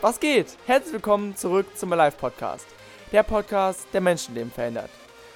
Was 0.00 0.20
geht? 0.20 0.46
Herzlich 0.66 0.92
willkommen 0.92 1.34
zurück 1.34 1.66
zum 1.76 1.92
Alive 1.92 2.16
Podcast. 2.16 2.68
Der 3.10 3.24
Podcast, 3.24 3.80
der 3.92 4.00
Menschenleben 4.00 4.52
verändert. 4.52 4.90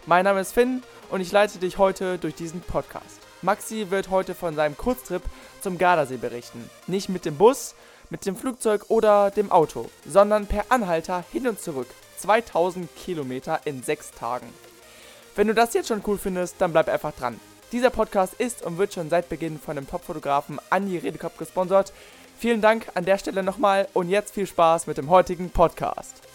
Mein 0.07 0.23
Name 0.25 0.41
ist 0.41 0.53
Finn 0.53 0.85
und 1.11 1.21
ich 1.21 1.33
leite 1.33 1.59
dich 1.59 1.79
heute 1.79 2.17
durch 2.17 2.37
diesen 2.37 2.61
Podcast. 2.61 3.19
Maxi 3.43 3.91
wird 3.91 4.11
heute 4.11 4.37
von 4.37 4.55
seinem 4.55 4.77
Kurztrip 4.77 5.23
zum 5.61 5.79
Gardasee 5.79 6.17
berichten. 6.17 6.71
Nicht 6.87 7.09
mit 7.09 7.25
dem 7.25 7.39
Bus, 7.39 7.75
mit 8.09 8.25
dem 8.25 8.37
Flugzeug 8.37 8.85
oder 8.87 9.33
dem 9.33 9.51
Auto, 9.51 9.91
sondern 10.07 10.47
per 10.47 10.67
Anhalter 10.69 11.25
hin 11.33 11.49
und 11.49 11.59
zurück. 11.59 11.89
2000 12.19 12.89
Kilometer 12.95 13.59
in 13.65 13.83
sechs 13.83 14.13
Tagen. 14.13 14.47
Wenn 15.35 15.49
du 15.49 15.55
das 15.55 15.75
jetzt 15.75 15.89
schon 15.89 16.05
cool 16.07 16.19
findest, 16.19 16.61
dann 16.61 16.71
bleib 16.71 16.89
einfach 16.89 17.13
dran. 17.13 17.41
Dieser 17.73 17.91
Podcast 17.91 18.35
ist 18.35 18.63
und 18.63 18.79
wird 18.79 18.93
schon 18.93 19.11
seit 19.11 19.29
Beginn 19.29 19.59
von 19.59 19.75
dem 19.75 19.89
Top-Fotografen 19.89 20.61
Andi 20.71 20.99
Redekopf 20.99 21.39
gesponsert. 21.39 21.93
Vielen 22.43 22.61
Dank 22.61 22.89
an 22.95 23.05
der 23.05 23.19
Stelle 23.19 23.45
nochmal 23.45 23.87
und 23.95 24.09
jetzt 24.09 24.35
viel 24.35 24.49
Spaß 24.49 24.89
mit 24.89 24.99
dem 24.99 25.11
heutigen 25.11 25.51
Podcast. 25.51 26.32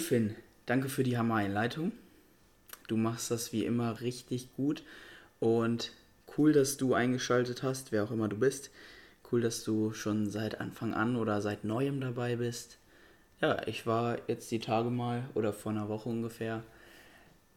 Finn. 0.00 0.34
Danke 0.66 0.88
für 0.88 1.04
die 1.04 1.16
Hammer-Einleitung. 1.16 1.92
Du 2.88 2.96
machst 2.96 3.30
das 3.30 3.52
wie 3.52 3.64
immer 3.64 4.00
richtig 4.00 4.52
gut 4.54 4.82
und 5.38 5.92
cool, 6.36 6.52
dass 6.52 6.76
du 6.76 6.94
eingeschaltet 6.94 7.62
hast, 7.62 7.92
wer 7.92 8.04
auch 8.04 8.10
immer 8.10 8.28
du 8.28 8.36
bist. 8.36 8.70
Cool, 9.30 9.40
dass 9.40 9.62
du 9.62 9.92
schon 9.92 10.28
seit 10.28 10.60
Anfang 10.60 10.92
an 10.92 11.16
oder 11.16 11.40
seit 11.40 11.64
neuem 11.64 12.00
dabei 12.00 12.36
bist. 12.36 12.78
Ja, 13.40 13.66
ich 13.66 13.86
war 13.86 14.18
jetzt 14.26 14.50
die 14.50 14.58
Tage 14.58 14.90
mal 14.90 15.28
oder 15.34 15.52
vor 15.52 15.72
einer 15.72 15.88
Woche 15.88 16.08
ungefähr 16.08 16.64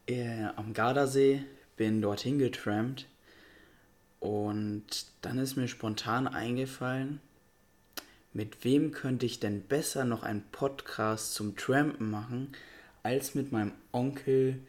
äh, 0.07 0.45
am 0.55 0.73
Gardasee, 0.73 1.43
bin 1.75 2.01
dorthin 2.01 2.39
getrampt 2.39 3.07
und 4.19 4.85
dann 5.21 5.39
ist 5.39 5.55
mir 5.55 5.67
spontan 5.67 6.27
eingefallen, 6.27 7.19
mit 8.33 8.63
wem 8.63 8.91
könnte 8.91 9.25
ich 9.25 9.39
denn 9.39 9.61
besser 9.61 10.05
noch 10.05 10.23
einen 10.23 10.43
Podcast 10.51 11.33
zum 11.33 11.55
Trampen 11.55 12.09
machen, 12.09 12.49
als 13.03 13.35
mit 13.35 13.51
meinem 13.51 13.73
Onkel 13.91 14.59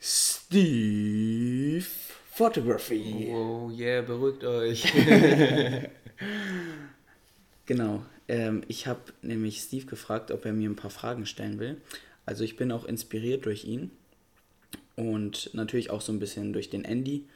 Steve 0.00 1.84
Photography. 2.30 3.28
Wow, 3.30 3.72
yeah, 3.72 4.02
beruhigt 4.02 4.44
euch. 4.44 4.92
Genau. 7.66 8.04
Ähm, 8.28 8.62
ich 8.68 8.86
habe 8.86 9.00
nämlich 9.22 9.60
Steve 9.60 9.86
gefragt, 9.86 10.30
ob 10.30 10.44
er 10.44 10.52
mir 10.52 10.68
ein 10.68 10.76
paar 10.76 10.90
Fragen 10.90 11.26
stellen 11.26 11.58
will. 11.58 11.80
Also 12.26 12.44
ich 12.44 12.56
bin 12.56 12.72
auch 12.72 12.84
inspiriert 12.84 13.44
durch 13.46 13.64
ihn 13.64 13.90
und 14.96 15.50
natürlich 15.54 15.90
auch 15.90 16.00
so 16.00 16.12
ein 16.12 16.20
bisschen 16.20 16.52
durch 16.52 16.70
den 16.70 16.84
Andy. 16.84 17.26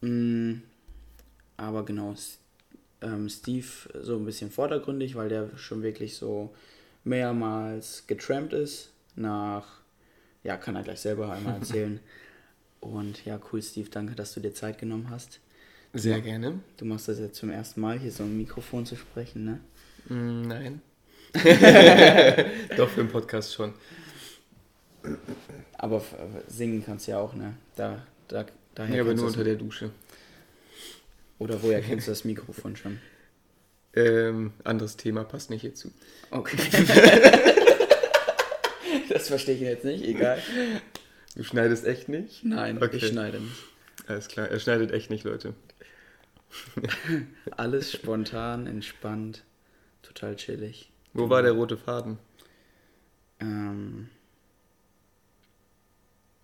Mm, 0.00 0.62
aber 1.56 1.84
genau, 1.84 2.12
S- 2.12 2.38
ähm, 3.02 3.28
Steve 3.28 3.66
so 4.02 4.16
ein 4.16 4.24
bisschen 4.24 4.50
vordergründig, 4.50 5.14
weil 5.14 5.28
der 5.28 5.56
schon 5.56 5.82
wirklich 5.82 6.16
so 6.16 6.54
mehrmals 7.04 8.04
getrampt 8.06 8.52
ist. 8.52 8.90
Nach, 9.14 9.66
ja, 10.42 10.56
kann 10.56 10.76
er 10.76 10.82
gleich 10.82 11.00
selber 11.00 11.32
einmal 11.32 11.54
erzählen. 11.60 12.00
Und 12.80 13.24
ja, 13.24 13.40
cool, 13.52 13.62
Steve, 13.62 13.88
danke, 13.90 14.14
dass 14.14 14.34
du 14.34 14.40
dir 14.40 14.54
Zeit 14.54 14.78
genommen 14.78 15.10
hast. 15.10 15.40
Sehr 15.92 16.20
gerne. 16.20 16.60
Du 16.76 16.84
machst 16.84 17.08
das 17.08 17.18
jetzt 17.18 17.36
zum 17.36 17.50
ersten 17.50 17.80
Mal, 17.80 17.98
hier 17.98 18.12
so 18.12 18.22
ein 18.22 18.36
Mikrofon 18.36 18.84
zu 18.84 18.96
sprechen, 18.96 19.44
ne? 19.44 19.60
Mm, 20.08 20.42
nein. 20.42 20.82
Doch, 22.76 22.88
für 22.88 23.00
den 23.00 23.08
Podcast 23.08 23.54
schon. 23.54 23.72
Aber 25.78 26.02
singen 26.48 26.84
kannst 26.84 27.06
du 27.06 27.12
ja 27.12 27.18
auch, 27.18 27.34
ne? 27.34 27.54
Da, 27.76 28.02
da, 28.28 28.44
daher 28.74 28.96
Ja, 28.96 29.02
aber 29.02 29.14
nur 29.14 29.26
unter 29.26 29.44
der 29.44 29.56
Dusche. 29.56 29.90
Oder 31.38 31.62
woher 31.62 31.80
kennst 31.82 32.06
du 32.06 32.12
das 32.12 32.24
Mikrofon 32.24 32.76
schon? 32.76 32.98
Ähm, 33.94 34.52
anderes 34.64 34.96
Thema 34.96 35.24
passt 35.24 35.50
nicht 35.50 35.62
hierzu. 35.62 35.90
Okay. 36.30 36.56
das 39.08 39.28
verstehe 39.28 39.54
ich 39.54 39.60
jetzt 39.62 39.84
nicht, 39.84 40.04
egal. 40.04 40.40
Du 41.34 41.42
schneidest 41.42 41.84
echt 41.84 42.08
nicht? 42.08 42.44
Nein, 42.44 42.82
Okay. 42.82 42.96
ich 42.96 43.06
schneide 43.08 43.40
nicht. 43.40 43.56
Alles 44.06 44.28
klar, 44.28 44.48
er 44.48 44.60
schneidet 44.60 44.92
echt 44.92 45.10
nicht, 45.10 45.24
Leute. 45.24 45.54
Alles 47.56 47.92
spontan, 47.92 48.66
entspannt, 48.66 49.42
total 50.02 50.36
chillig. 50.36 50.90
Wo 51.12 51.28
war 51.28 51.42
der 51.42 51.52
rote 51.52 51.76
Faden? 51.76 52.18
Ähm, 53.40 54.08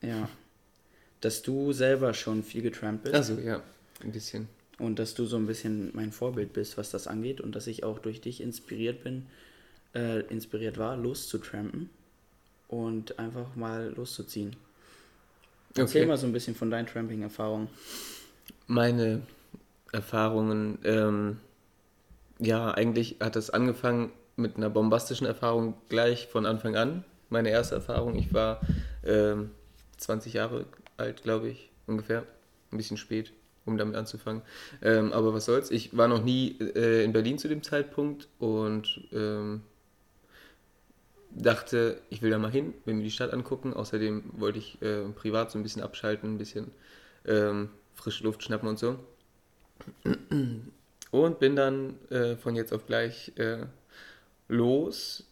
ja. 0.02 0.28
Dass 1.20 1.42
du 1.42 1.72
selber 1.72 2.14
schon 2.14 2.42
viel 2.42 2.62
getrampt 2.62 3.04
bist 3.04 3.14
Also 3.14 3.38
ja, 3.38 3.62
ein 4.02 4.12
bisschen. 4.12 4.48
Und 4.78 4.98
dass 4.98 5.14
du 5.14 5.24
so 5.24 5.36
ein 5.36 5.46
bisschen 5.46 5.90
mein 5.94 6.12
Vorbild 6.12 6.52
bist, 6.52 6.76
was 6.78 6.90
das 6.90 7.06
angeht 7.06 7.40
und 7.40 7.54
dass 7.54 7.66
ich 7.66 7.84
auch 7.84 7.98
durch 7.98 8.20
dich 8.20 8.40
inspiriert 8.40 9.04
bin, 9.04 9.26
äh, 9.94 10.20
inspiriert 10.26 10.78
war, 10.78 10.96
loszutrampen 10.96 11.90
und 12.68 13.18
einfach 13.18 13.54
mal 13.56 13.92
loszuziehen. 13.96 14.56
Erzähl 15.76 16.04
Okay. 16.04 16.06
mal 16.06 16.16
so 16.16 16.26
ein 16.26 16.32
bisschen 16.32 16.54
von 16.54 16.70
deinen 16.70 16.86
Tramping-Erfahrungen. 16.86 17.68
Meine 18.66 19.22
Erfahrungen, 19.92 20.78
ähm, 20.84 21.38
ja, 22.38 22.70
eigentlich 22.72 23.16
hat 23.20 23.36
das 23.36 23.50
angefangen 23.50 24.12
mit 24.36 24.56
einer 24.56 24.70
bombastischen 24.70 25.26
Erfahrung 25.26 25.74
gleich 25.88 26.26
von 26.28 26.46
Anfang 26.46 26.76
an. 26.76 27.04
Meine 27.28 27.50
erste 27.50 27.76
Erfahrung, 27.76 28.16
ich 28.16 28.32
war 28.32 28.60
ähm, 29.04 29.50
20 29.98 30.34
Jahre 30.34 30.66
alt, 30.96 31.22
glaube 31.22 31.48
ich, 31.48 31.70
ungefähr. 31.86 32.26
Ein 32.72 32.78
bisschen 32.78 32.96
spät, 32.96 33.32
um 33.64 33.78
damit 33.78 33.96
anzufangen. 33.96 34.42
Ähm, 34.82 35.12
aber 35.12 35.34
was 35.34 35.44
soll's, 35.44 35.70
ich 35.70 35.96
war 35.96 36.08
noch 36.08 36.22
nie 36.22 36.58
äh, 36.60 37.04
in 37.04 37.12
Berlin 37.12 37.38
zu 37.38 37.48
dem 37.48 37.62
Zeitpunkt 37.62 38.28
und 38.38 39.00
ähm, 39.12 39.62
dachte, 41.30 42.00
ich 42.10 42.22
will 42.22 42.30
da 42.30 42.38
mal 42.38 42.50
hin, 42.50 42.74
will 42.84 42.94
mir 42.94 43.02
die 43.02 43.10
Stadt 43.10 43.32
angucken. 43.32 43.74
Außerdem 43.74 44.24
wollte 44.34 44.58
ich 44.58 44.80
äh, 44.82 45.04
privat 45.14 45.50
so 45.50 45.58
ein 45.58 45.62
bisschen 45.62 45.82
abschalten, 45.82 46.34
ein 46.34 46.38
bisschen 46.38 46.70
ähm, 47.26 47.70
frische 47.94 48.24
Luft 48.24 48.42
schnappen 48.42 48.68
und 48.68 48.78
so. 48.78 48.98
Und 51.10 51.38
bin 51.40 51.56
dann 51.56 51.98
äh, 52.10 52.36
von 52.36 52.54
jetzt 52.56 52.72
auf 52.72 52.86
gleich 52.86 53.32
äh, 53.36 53.66
los 54.48 55.26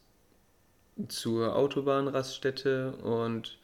zur 1.09 1.57
Autobahnraststätte 1.57 2.93
und 2.97 3.59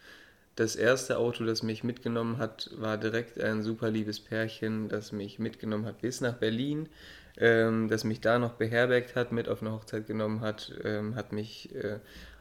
das 0.57 0.75
erste 0.75 1.19
Auto, 1.19 1.45
das 1.45 1.63
mich 1.63 1.85
mitgenommen 1.85 2.39
hat, 2.39 2.71
war 2.77 2.97
direkt 2.97 3.41
ein 3.41 3.63
super 3.63 3.91
liebes 3.91 4.21
Pärchen, 4.21 4.89
das 4.89 5.13
mich 5.13 5.39
mitgenommen 5.39 5.85
hat 5.85 6.01
bis 6.01 6.23
nach 6.23 6.35
Berlin, 6.35 6.89
ähm, 7.37 7.89
das 7.89 8.05
mich 8.05 8.21
da 8.23 8.39
noch 8.39 8.55
beherbergt 8.55 9.15
hat, 9.15 9.33
mit 9.33 9.49
auf 9.49 9.61
eine 9.61 9.73
Hochzeit 9.73 10.07
genommen 10.07 10.41
hat, 10.41 10.73
ähm, 10.83 11.15
hat 11.15 11.33
mich 11.33 11.75
äh, 11.75 11.99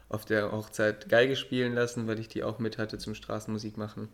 auf 0.08 0.24
der 0.24 0.50
Hochzeit 0.50 1.08
Geige 1.10 1.36
spielen 1.36 1.74
lassen, 1.74 2.06
weil 2.06 2.18
ich 2.18 2.28
die 2.28 2.42
auch 2.42 2.58
mit 2.58 2.78
hatte 2.78 2.96
zum 2.96 3.14
Straßenmusik 3.14 3.76
machen. 3.76 4.08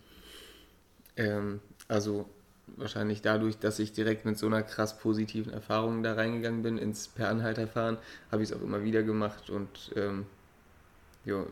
Ähm, 1.17 1.61
also 1.87 2.29
wahrscheinlich 2.67 3.23
dadurch, 3.23 3.59
dass 3.59 3.79
ich 3.79 3.93
direkt 3.93 4.25
mit 4.25 4.37
so 4.37 4.47
einer 4.47 4.63
krass 4.63 4.99
positiven 4.99 5.53
Erfahrung 5.53 6.03
da 6.03 6.15
reingegangen 6.15 6.63
bin, 6.63 6.79
ins 6.79 7.07
Per 7.07 7.29
Anhalter 7.29 7.69
fahren, 7.69 7.99
habe 8.33 8.43
ich 8.43 8.51
es 8.51 8.57
auch 8.57 8.63
immer 8.63 8.83
wieder 8.83 9.03
gemacht 9.05 9.49
und 9.51 9.93
ähm, 9.95 10.27
jo, 11.25 11.47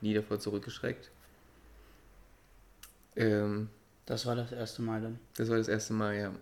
nie 0.00 0.14
davor 0.14 0.40
zurückgeschreckt. 0.40 1.10
Ähm, 3.16 3.68
Das 4.06 4.24
war 4.24 4.34
das 4.34 4.52
erste 4.52 4.80
Mal 4.80 5.02
dann. 5.02 5.18
das 5.36 5.48
war 5.48 5.56
das 5.58 5.68
erste 5.68 5.92
Mal, 5.92 6.16
ja. 6.16 6.32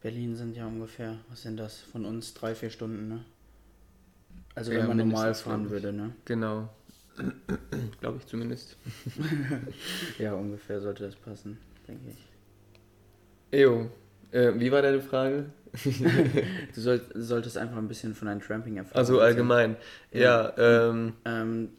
Berlin 0.00 0.34
sind 0.34 0.56
ja 0.56 0.66
ungefähr, 0.66 1.18
was 1.28 1.42
sind 1.42 1.56
das, 1.56 1.78
von 1.80 2.04
uns 2.04 2.34
drei, 2.34 2.54
vier 2.56 2.70
Stunden, 2.70 3.06
ne? 3.08 3.24
Also 4.54 4.72
Ja, 4.72 4.78
wenn 4.80 4.88
man 4.88 4.98
normal 4.98 5.34
fahren 5.34 5.70
würde, 5.70 5.92
ne? 5.92 6.12
Genau. 6.24 6.68
Glaube 8.00 8.18
ich 8.18 8.26
zumindest. 8.26 8.76
Ja, 10.18 10.34
ungefähr 10.34 10.80
sollte 10.80 11.04
das 11.04 11.16
passen, 11.16 11.58
denke 11.86 12.10
ich. 12.10 12.28
Ejo, 13.50 13.90
äh, 14.30 14.52
wie 14.56 14.70
war 14.72 14.82
deine 14.82 15.00
Frage? 15.00 15.46
Du 16.74 16.80
soll, 16.80 17.00
solltest 17.14 17.56
einfach 17.58 17.76
ein 17.76 17.88
bisschen 17.88 18.14
von 18.14 18.26
deinen 18.26 18.40
Tramping-Erfahrungen 18.40 18.98
Also 18.98 19.14
erzählen. 19.14 19.26
allgemein. 19.26 19.76
Ja, 20.12 20.52
ähm, 20.56 21.14
Ähm, 21.24 21.70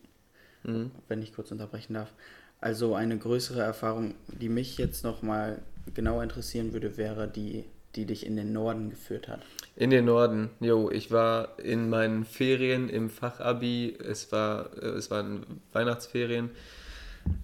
mhm. 0.63 0.91
wenn 1.07 1.21
ich 1.21 1.33
kurz 1.33 1.51
unterbrechen 1.51 1.93
darf. 1.93 2.13
Also 2.61 2.95
eine 2.95 3.17
größere 3.17 3.61
Erfahrung, 3.61 4.15
die 4.27 4.49
mich 4.49 4.77
jetzt 4.77 5.03
nochmal 5.03 5.59
genauer 5.93 6.23
interessieren 6.23 6.73
würde, 6.73 6.97
wäre 6.97 7.27
die 7.27 7.65
die 7.95 8.05
dich 8.05 8.25
in 8.25 8.35
den 8.35 8.53
Norden 8.53 8.89
geführt 8.89 9.27
hat? 9.27 9.41
In 9.75 9.89
den 9.89 10.05
Norden, 10.05 10.49
jo, 10.59 10.89
ich 10.91 11.11
war 11.11 11.57
in 11.59 11.89
meinen 11.89 12.25
Ferien 12.25 12.89
im 12.89 13.09
Fachabi, 13.09 13.97
es, 13.99 14.31
war, 14.31 14.71
äh, 14.81 14.87
es 14.89 15.09
waren 15.09 15.45
Weihnachtsferien. 15.73 16.51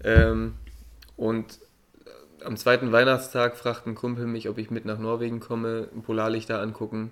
Ähm, 0.04 0.54
und 1.16 1.58
am 2.44 2.56
zweiten 2.56 2.92
Weihnachtstag 2.92 3.56
fragt 3.56 3.86
ein 3.86 3.94
Kumpel 3.94 4.26
mich, 4.26 4.48
ob 4.48 4.58
ich 4.58 4.70
mit 4.70 4.84
nach 4.84 4.98
Norwegen 4.98 5.40
komme, 5.40 5.88
Polarlichter 6.04 6.60
angucken. 6.60 7.10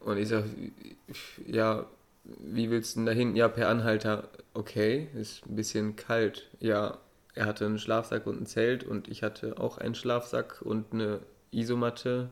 Und 0.00 0.18
ich 0.18 0.28
sage, 0.28 0.48
ja, 1.46 1.86
wie 2.24 2.70
willst 2.70 2.94
du 2.94 3.00
denn 3.00 3.06
dahin? 3.06 3.36
Ja, 3.36 3.48
per 3.48 3.68
Anhalter, 3.68 4.28
okay, 4.54 5.08
ist 5.14 5.46
ein 5.46 5.56
bisschen 5.56 5.96
kalt, 5.96 6.48
ja, 6.60 6.98
er 7.34 7.46
hatte 7.46 7.64
einen 7.66 7.78
Schlafsack 7.78 8.26
und 8.26 8.42
ein 8.42 8.46
Zelt 8.46 8.84
und 8.84 9.08
ich 9.08 9.22
hatte 9.22 9.58
auch 9.58 9.78
einen 9.78 9.94
Schlafsack 9.94 10.60
und 10.62 10.92
eine 10.92 11.20
Isomatte. 11.50 12.30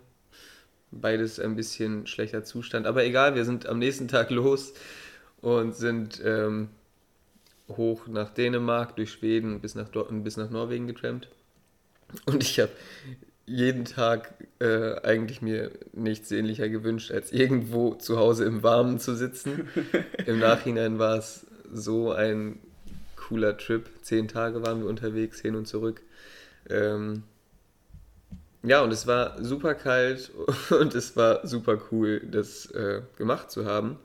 Beides 0.90 1.38
ein 1.40 1.56
bisschen 1.56 2.06
schlechter 2.06 2.44
Zustand. 2.44 2.86
Aber 2.86 3.04
egal, 3.04 3.34
wir 3.34 3.44
sind 3.44 3.66
am 3.66 3.78
nächsten 3.78 4.08
Tag 4.08 4.30
los 4.30 4.74
und 5.40 5.74
sind 5.74 6.20
ähm, 6.24 6.68
hoch 7.68 8.08
nach 8.08 8.30
Dänemark, 8.30 8.96
durch 8.96 9.12
Schweden 9.12 9.60
bis 9.60 9.74
nach, 9.74 9.88
bis 9.88 10.36
nach 10.36 10.50
Norwegen 10.50 10.86
getrampt. 10.86 11.28
Und 12.26 12.42
ich 12.42 12.58
habe 12.60 12.72
jeden 13.50 13.84
Tag 13.84 14.32
äh, 14.60 15.00
eigentlich 15.02 15.42
mir 15.42 15.72
nichts 15.92 16.28
sehnlicher 16.28 16.68
gewünscht, 16.68 17.10
als 17.10 17.32
irgendwo 17.32 17.94
zu 17.94 18.16
Hause 18.16 18.44
im 18.44 18.62
Warmen 18.62 19.00
zu 19.00 19.16
sitzen. 19.16 19.68
Im 20.26 20.38
Nachhinein 20.38 21.00
war 21.00 21.18
es 21.18 21.46
so 21.72 22.12
ein 22.12 22.60
cooler 23.16 23.58
Trip. 23.58 23.88
Zehn 24.02 24.28
Tage 24.28 24.62
waren 24.62 24.82
wir 24.82 24.88
unterwegs, 24.88 25.40
hin 25.40 25.56
und 25.56 25.66
zurück. 25.66 26.00
Ähm, 26.68 27.24
ja, 28.62 28.82
und 28.82 28.92
es 28.92 29.08
war 29.08 29.42
super 29.42 29.74
kalt 29.74 30.30
und 30.70 30.94
es 30.94 31.16
war 31.16 31.44
super 31.44 31.80
cool, 31.90 32.20
das 32.20 32.66
äh, 32.66 33.02
gemacht 33.16 33.50
zu 33.50 33.64
haben. 33.64 33.98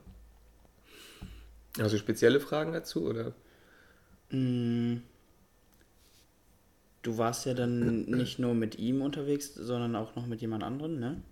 Also 1.78 1.98
spezielle 1.98 2.40
Fragen 2.40 2.72
dazu, 2.72 3.06
oder? 3.06 3.32
Mm. 4.30 4.96
Du 7.06 7.18
warst 7.18 7.46
ja 7.46 7.54
dann 7.54 8.06
nicht 8.06 8.40
nur 8.40 8.52
mit 8.52 8.80
ihm 8.80 9.00
unterwegs, 9.00 9.54
sondern 9.54 9.94
auch 9.94 10.16
noch 10.16 10.26
mit 10.26 10.40
jemand 10.40 10.64
anderem, 10.64 10.98
ne? 10.98 11.22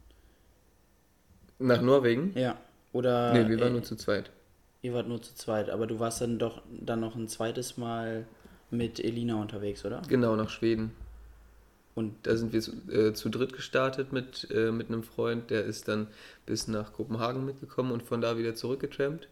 Nach 1.58 1.82
Norwegen? 1.82 2.30
Ja. 2.38 2.56
Oder. 2.92 3.32
Nee, 3.32 3.48
wir 3.48 3.58
waren 3.58 3.70
äh, 3.70 3.72
nur 3.72 3.82
zu 3.82 3.96
zweit. 3.96 4.30
Ihr 4.82 4.94
wart 4.94 5.08
nur 5.08 5.20
zu 5.20 5.34
zweit, 5.34 5.70
aber 5.70 5.88
du 5.88 5.98
warst 5.98 6.20
dann 6.20 6.38
doch 6.38 6.62
dann 6.70 7.00
noch 7.00 7.16
ein 7.16 7.26
zweites 7.26 7.76
Mal 7.76 8.24
mit 8.70 9.00
Elina 9.00 9.34
unterwegs, 9.34 9.84
oder? 9.84 10.00
Genau, 10.08 10.36
nach 10.36 10.48
Schweden. 10.48 10.92
Und 11.96 12.14
da 12.22 12.36
sind 12.36 12.52
wir 12.52 12.60
zu, 12.60 12.70
äh, 12.92 13.12
zu 13.12 13.28
dritt 13.28 13.52
gestartet 13.52 14.12
mit, 14.12 14.48
äh, 14.52 14.70
mit 14.70 14.90
einem 14.90 15.02
Freund, 15.02 15.50
der 15.50 15.64
ist 15.64 15.88
dann 15.88 16.06
bis 16.46 16.68
nach 16.68 16.92
Kopenhagen 16.92 17.44
mitgekommen 17.44 17.90
und 17.90 18.04
von 18.04 18.20
da 18.20 18.38
wieder 18.38 18.54
zurückgetrampt. 18.54 19.28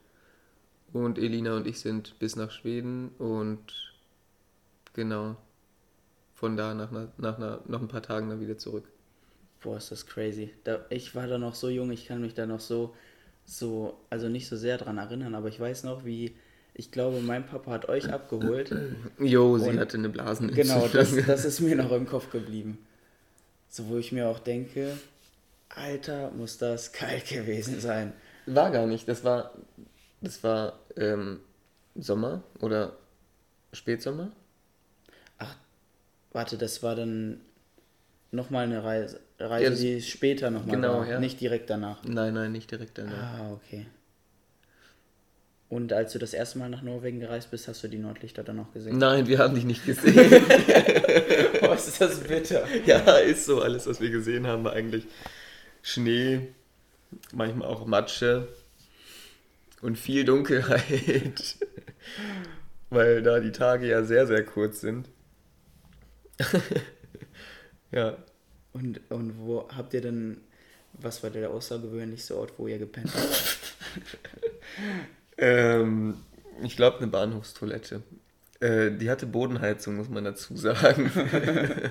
Und 0.92 1.18
Elina 1.18 1.56
und 1.56 1.68
ich 1.68 1.78
sind 1.78 2.18
bis 2.18 2.34
nach 2.34 2.50
Schweden 2.50 3.10
und 3.18 3.94
genau 4.92 5.36
von 6.42 6.56
da 6.56 6.74
nach, 6.74 6.90
nach, 6.90 7.38
nach, 7.38 7.60
nach 7.68 7.80
ein 7.80 7.86
paar 7.86 8.02
Tagen 8.02 8.28
dann 8.28 8.40
wieder 8.40 8.58
zurück. 8.58 8.82
Boah, 9.60 9.76
ist 9.76 9.92
das 9.92 10.08
crazy. 10.08 10.50
Da, 10.64 10.84
ich 10.90 11.14
war 11.14 11.28
da 11.28 11.38
noch 11.38 11.54
so 11.54 11.68
jung, 11.68 11.92
ich 11.92 12.08
kann 12.08 12.20
mich 12.20 12.34
da 12.34 12.46
noch 12.46 12.58
so, 12.58 12.96
so, 13.44 13.96
also 14.10 14.28
nicht 14.28 14.48
so 14.48 14.56
sehr 14.56 14.76
dran 14.76 14.98
erinnern, 14.98 15.36
aber 15.36 15.46
ich 15.46 15.60
weiß 15.60 15.84
noch, 15.84 16.04
wie 16.04 16.34
ich 16.74 16.90
glaube, 16.90 17.20
mein 17.20 17.46
Papa 17.46 17.70
hat 17.70 17.88
euch 17.88 18.12
abgeholt. 18.12 18.74
Jo, 19.20 19.56
sie 19.58 19.78
hatte 19.78 19.98
eine 19.98 20.08
Blasen. 20.08 20.50
Genau, 20.52 20.88
das, 20.92 21.14
das 21.26 21.44
ist 21.44 21.60
mir 21.60 21.76
noch 21.76 21.92
im 21.92 22.08
Kopf 22.08 22.28
geblieben. 22.32 22.76
So, 23.68 23.88
wo 23.88 23.98
ich 23.98 24.10
mir 24.10 24.26
auch 24.26 24.40
denke, 24.40 24.98
Alter, 25.68 26.32
muss 26.32 26.58
das 26.58 26.92
kalt 26.92 27.28
gewesen 27.28 27.78
sein. 27.78 28.14
War 28.46 28.72
gar 28.72 28.86
nicht, 28.88 29.06
das 29.06 29.22
war, 29.22 29.52
das 30.20 30.42
war 30.42 30.80
ähm, 30.96 31.38
Sommer 31.94 32.42
oder 32.58 32.96
Spätsommer. 33.72 34.32
Warte, 36.32 36.56
das 36.56 36.82
war 36.82 36.96
dann 36.96 37.40
nochmal 38.30 38.64
eine 38.64 38.82
Reise, 38.82 39.20
Reise 39.38 39.64
ja, 39.64 39.94
die 39.94 40.02
später 40.02 40.50
nochmal 40.50 40.76
genau, 40.76 41.00
war, 41.00 41.08
ja. 41.08 41.20
nicht 41.20 41.40
direkt 41.40 41.70
danach. 41.70 42.02
Nein, 42.04 42.34
nein, 42.34 42.52
nicht 42.52 42.70
direkt 42.70 42.98
danach. 42.98 43.40
Ah, 43.40 43.52
okay. 43.52 43.86
Und 45.68 45.92
als 45.94 46.12
du 46.12 46.18
das 46.18 46.34
erste 46.34 46.58
Mal 46.58 46.68
nach 46.68 46.82
Norwegen 46.82 47.18
gereist 47.18 47.50
bist, 47.50 47.66
hast 47.66 47.82
du 47.82 47.88
die 47.88 47.98
Nordlichter 47.98 48.44
dann 48.44 48.56
noch 48.56 48.74
gesehen? 48.74 48.98
Nein, 48.98 49.26
wir 49.26 49.38
haben 49.38 49.54
dich 49.54 49.64
nicht 49.64 49.86
gesehen. 49.86 50.14
was 51.62 51.88
ist 51.88 52.00
das 52.00 52.20
bitter? 52.20 52.66
Ja, 52.84 53.16
ist 53.16 53.46
so. 53.46 53.62
Alles, 53.62 53.86
was 53.86 54.00
wir 54.00 54.10
gesehen 54.10 54.46
haben, 54.46 54.64
war 54.64 54.74
eigentlich 54.74 55.06
Schnee, 55.82 56.48
manchmal 57.32 57.68
auch 57.68 57.86
Matsche 57.86 58.48
und 59.80 59.98
viel 59.98 60.24
Dunkelheit. 60.24 61.56
Weil 62.90 63.22
da 63.22 63.40
die 63.40 63.52
Tage 63.52 63.86
ja 63.86 64.02
sehr, 64.04 64.26
sehr 64.26 64.44
kurz 64.44 64.82
sind. 64.82 65.08
ja. 67.92 68.16
Und, 68.72 69.00
und 69.10 69.38
wo 69.38 69.68
habt 69.68 69.92
ihr 69.94 70.00
denn, 70.00 70.40
was 70.94 71.22
war 71.22 71.30
der 71.30 71.50
außergewöhnlichste 71.50 72.36
Ort, 72.36 72.54
wo 72.56 72.66
ihr 72.66 72.78
gepennt 72.78 73.12
habt? 73.14 73.58
Ähm, 75.38 76.22
ich 76.62 76.76
glaube, 76.76 76.98
eine 76.98 77.08
Bahnhofstoilette. 77.08 78.02
Äh, 78.60 78.92
die 78.92 79.10
hatte 79.10 79.26
Bodenheizung, 79.26 79.96
muss 79.96 80.08
man 80.08 80.24
dazu 80.24 80.56
sagen. 80.56 81.10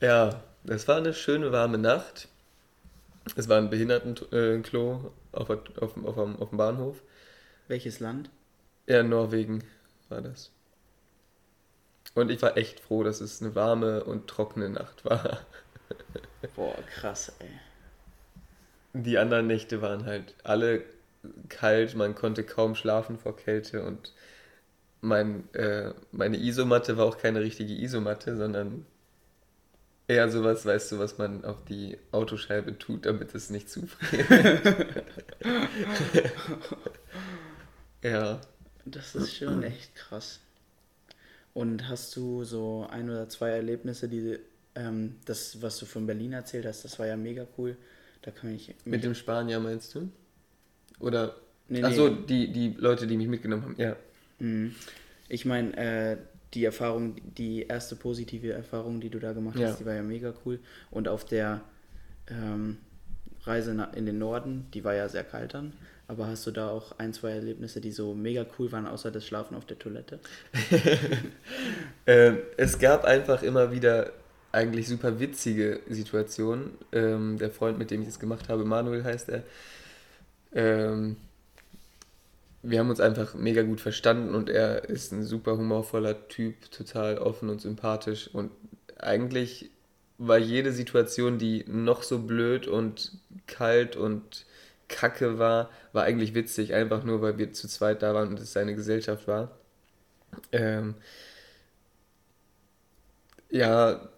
ja, 0.00 0.42
das 0.64 0.88
war 0.88 0.96
eine 0.96 1.14
schöne 1.14 1.52
warme 1.52 1.78
Nacht. 1.78 2.28
Es 3.36 3.48
war 3.48 3.58
ein 3.58 3.70
Behindertenklo 3.70 5.12
auf, 5.32 5.50
auf, 5.50 5.96
auf, 6.04 6.18
auf 6.18 6.48
dem 6.48 6.58
Bahnhof. 6.58 7.02
Welches 7.68 8.00
Land? 8.00 8.30
Ja, 8.86 9.02
Norwegen 9.02 9.64
war 10.08 10.20
das. 10.20 10.50
Und 12.14 12.30
ich 12.30 12.40
war 12.42 12.56
echt 12.56 12.80
froh, 12.80 13.02
dass 13.02 13.20
es 13.20 13.42
eine 13.42 13.54
warme 13.54 14.04
und 14.04 14.28
trockene 14.28 14.68
Nacht 14.68 15.04
war. 15.04 15.40
Boah, 16.56 16.76
krass, 16.94 17.32
ey. 17.40 17.48
Die 18.92 19.18
anderen 19.18 19.48
Nächte 19.48 19.82
waren 19.82 20.06
halt 20.06 20.34
alle 20.44 20.84
kalt, 21.48 21.96
man 21.96 22.14
konnte 22.14 22.44
kaum 22.44 22.76
schlafen 22.76 23.18
vor 23.18 23.36
Kälte 23.36 23.84
und 23.84 24.12
mein, 25.00 25.52
äh, 25.54 25.92
meine 26.12 26.36
Isomatte 26.36 26.96
war 26.96 27.06
auch 27.06 27.18
keine 27.18 27.40
richtige 27.40 27.74
Isomatte, 27.74 28.36
sondern 28.36 28.86
eher 30.06 30.30
sowas, 30.30 30.64
weißt 30.64 30.92
du, 30.92 30.98
was 30.98 31.18
man 31.18 31.44
auf 31.44 31.64
die 31.64 31.98
Autoscheibe 32.12 32.78
tut, 32.78 33.06
damit 33.06 33.34
es 33.34 33.50
nicht 33.50 33.68
zufriert. 33.68 34.28
ja. 38.02 38.40
Das 38.86 39.14
ist 39.14 39.34
schon 39.34 39.62
echt 39.62 39.94
krass. 39.94 40.40
Und 41.54 41.88
hast 41.88 42.14
du 42.16 42.44
so 42.44 42.86
ein 42.90 43.08
oder 43.08 43.28
zwei 43.28 43.50
Erlebnisse, 43.50 44.08
die 44.08 44.38
ähm, 44.74 45.16
das, 45.24 45.62
was 45.62 45.78
du 45.78 45.86
von 45.86 46.06
Berlin 46.06 46.32
erzählt 46.32 46.66
hast, 46.66 46.84
das 46.84 46.98
war 46.98 47.06
ja 47.06 47.16
mega 47.16 47.46
cool. 47.56 47.76
Da 48.22 48.30
kann 48.30 48.54
ich. 48.54 48.74
Mit 48.84 49.04
dem 49.04 49.14
Spanier 49.14 49.60
meinst 49.60 49.94
du? 49.94 50.08
Oder. 50.98 51.36
Nee, 51.68 51.82
Achso, 51.82 52.08
nee. 52.08 52.16
die, 52.28 52.52
die 52.52 52.74
Leute, 52.76 53.06
die 53.06 53.16
mich 53.16 53.28
mitgenommen 53.28 53.62
haben, 53.62 53.74
ja. 53.78 53.96
Mhm. 54.38 54.74
Ich 55.28 55.46
meine, 55.46 55.76
äh, 55.76 56.16
die 56.52 56.64
Erfahrung, 56.64 57.16
die 57.36 57.62
erste 57.62 57.96
positive 57.96 58.52
Erfahrung, 58.52 59.00
die 59.00 59.08
du 59.08 59.18
da 59.18 59.32
gemacht 59.32 59.58
ja. 59.58 59.68
hast, 59.68 59.80
die 59.80 59.86
war 59.86 59.94
ja 59.94 60.02
mega 60.02 60.34
cool. 60.44 60.60
Und 60.90 61.08
auf 61.08 61.24
der 61.24 61.62
ähm, 62.28 62.78
Reise 63.44 63.88
in 63.94 64.06
den 64.06 64.18
Norden, 64.18 64.66
die 64.74 64.84
war 64.84 64.94
ja 64.94 65.08
sehr 65.08 65.24
kalt 65.24 65.54
dann. 65.54 65.72
Aber 66.06 66.26
hast 66.26 66.46
du 66.46 66.50
da 66.50 66.68
auch 66.68 66.98
ein, 66.98 67.14
zwei 67.14 67.30
Erlebnisse, 67.30 67.80
die 67.80 67.90
so 67.90 68.14
mega 68.14 68.44
cool 68.58 68.70
waren, 68.72 68.86
außer 68.86 69.10
das 69.10 69.26
Schlafen 69.26 69.56
auf 69.56 69.64
der 69.64 69.78
Toilette? 69.78 70.18
ähm, 72.06 72.38
es 72.56 72.78
gab 72.78 73.04
einfach 73.04 73.42
immer 73.42 73.72
wieder 73.72 74.12
eigentlich 74.52 74.86
super 74.86 75.18
witzige 75.18 75.80
Situationen. 75.88 76.72
Ähm, 76.92 77.38
der 77.38 77.50
Freund, 77.50 77.78
mit 77.78 77.90
dem 77.90 78.02
ich 78.02 78.08
das 78.08 78.18
gemacht 78.18 78.48
habe, 78.48 78.64
Manuel 78.64 79.02
heißt 79.02 79.30
er, 79.30 79.42
ähm, 80.52 81.16
wir 82.62 82.78
haben 82.78 82.90
uns 82.90 83.00
einfach 83.00 83.34
mega 83.34 83.62
gut 83.62 83.80
verstanden 83.80 84.34
und 84.34 84.48
er 84.48 84.88
ist 84.88 85.12
ein 85.12 85.22
super 85.22 85.56
humorvoller 85.56 86.28
Typ, 86.28 86.70
total 86.70 87.18
offen 87.18 87.50
und 87.50 87.60
sympathisch 87.60 88.28
und 88.32 88.50
eigentlich 88.98 89.70
war 90.16 90.38
jede 90.38 90.72
Situation, 90.72 91.38
die 91.38 91.64
noch 91.66 92.02
so 92.02 92.20
blöd 92.20 92.66
und 92.66 93.18
kalt 93.46 93.96
und 93.96 94.46
kacke 94.94 95.38
war, 95.38 95.70
war 95.92 96.04
eigentlich 96.04 96.34
witzig, 96.34 96.74
einfach 96.74 97.04
nur 97.04 97.22
weil 97.22 97.38
wir 97.38 97.52
zu 97.52 97.68
zweit 97.68 98.02
da 98.02 98.14
waren 98.14 98.28
und 98.30 98.40
es 98.40 98.52
seine 98.54 98.74
Gesellschaft 98.76 99.28
war. 99.28 99.52
Ähm, 100.52 100.94
ja, 103.50 104.08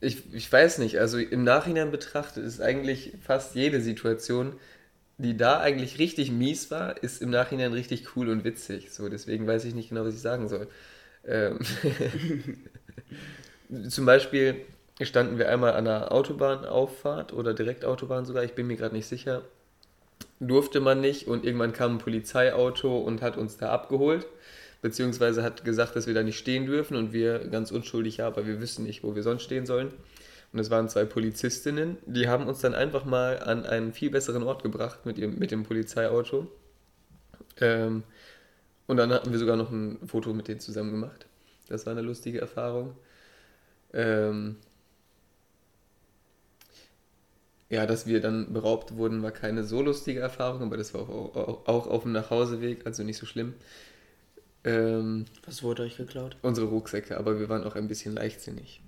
ich, 0.00 0.34
ich 0.34 0.52
weiß 0.52 0.78
nicht, 0.78 0.98
also 0.98 1.18
im 1.18 1.44
Nachhinein 1.44 1.92
betrachtet 1.92 2.44
ist 2.46 2.60
eigentlich 2.62 3.14
fast 3.22 3.54
jede 3.54 3.80
Situation 3.80 4.54
die 5.18 5.36
da 5.36 5.60
eigentlich 5.60 5.98
richtig 5.98 6.32
mies 6.32 6.70
war, 6.70 7.02
ist 7.02 7.22
im 7.22 7.30
Nachhinein 7.30 7.72
richtig 7.72 8.16
cool 8.16 8.28
und 8.30 8.44
witzig. 8.44 8.92
So, 8.92 9.08
deswegen 9.08 9.46
weiß 9.46 9.64
ich 9.66 9.74
nicht 9.74 9.90
genau, 9.90 10.04
was 10.04 10.14
ich 10.14 10.20
sagen 10.22 10.48
soll. 10.48 10.68
Ähm 11.26 11.60
zum 13.88 14.06
Beispiel 14.06 14.56
standen 15.02 15.38
wir 15.38 15.48
einmal 15.48 15.72
an 15.74 15.86
einer 15.86 16.12
Autobahnauffahrt 16.12 17.32
oder 17.32 17.54
Direktautobahn 17.54 18.24
sogar, 18.24 18.44
ich 18.44 18.54
bin 18.54 18.66
mir 18.66 18.76
gerade 18.76 18.94
nicht 18.94 19.06
sicher. 19.06 19.42
Durfte 20.40 20.80
man 20.80 21.00
nicht 21.00 21.26
und 21.26 21.44
irgendwann 21.44 21.72
kam 21.72 21.96
ein 21.96 21.98
Polizeiauto 21.98 22.98
und 22.98 23.22
hat 23.22 23.36
uns 23.36 23.56
da 23.56 23.70
abgeholt, 23.70 24.26
beziehungsweise 24.82 25.42
hat 25.42 25.64
gesagt, 25.64 25.96
dass 25.96 26.06
wir 26.06 26.14
da 26.14 26.22
nicht 26.22 26.38
stehen 26.38 26.66
dürfen 26.66 26.96
und 26.96 27.12
wir 27.12 27.40
ganz 27.48 27.70
unschuldig, 27.72 28.18
ja, 28.18 28.26
aber 28.28 28.46
wir 28.46 28.60
wissen 28.60 28.84
nicht, 28.84 29.02
wo 29.02 29.14
wir 29.14 29.22
sonst 29.22 29.42
stehen 29.42 29.66
sollen. 29.66 29.92
Und 30.52 30.60
es 30.60 30.70
waren 30.70 30.88
zwei 30.88 31.04
Polizistinnen, 31.04 31.98
die 32.06 32.28
haben 32.28 32.46
uns 32.46 32.60
dann 32.60 32.74
einfach 32.74 33.04
mal 33.04 33.38
an 33.40 33.66
einen 33.66 33.92
viel 33.92 34.10
besseren 34.10 34.42
Ort 34.42 34.62
gebracht 34.62 35.04
mit, 35.04 35.18
ihrem, 35.18 35.38
mit 35.38 35.50
dem 35.50 35.64
Polizeiauto. 35.64 36.46
Ähm, 37.60 38.02
und 38.86 38.96
dann 38.96 39.12
hatten 39.12 39.30
wir 39.30 39.38
sogar 39.38 39.56
noch 39.56 39.70
ein 39.70 39.98
Foto 40.06 40.32
mit 40.32 40.48
denen 40.48 40.60
zusammen 40.60 40.92
gemacht. 40.92 41.26
Das 41.68 41.84
war 41.84 41.92
eine 41.92 42.00
lustige 42.00 42.40
Erfahrung. 42.40 42.96
Ähm, 43.92 44.56
ja, 47.70 47.86
dass 47.86 48.06
wir 48.06 48.20
dann 48.20 48.52
beraubt 48.52 48.96
wurden, 48.96 49.22
war 49.22 49.30
keine 49.30 49.64
so 49.64 49.82
lustige 49.82 50.20
Erfahrung, 50.20 50.62
aber 50.62 50.76
das 50.76 50.94
war 50.94 51.02
auch, 51.02 51.36
auch, 51.36 51.66
auch 51.66 51.86
auf 51.86 52.02
dem 52.02 52.12
Nachhauseweg, 52.12 52.86
also 52.86 53.02
nicht 53.02 53.18
so 53.18 53.26
schlimm. 53.26 53.54
Ähm, 54.64 55.26
Was 55.46 55.62
wurde 55.62 55.82
euch 55.82 55.96
geklaut? 55.96 56.36
Unsere 56.42 56.66
Rucksäcke, 56.66 57.18
aber 57.18 57.38
wir 57.38 57.48
waren 57.48 57.64
auch 57.64 57.76
ein 57.76 57.88
bisschen 57.88 58.14
leichtsinnig. 58.14 58.80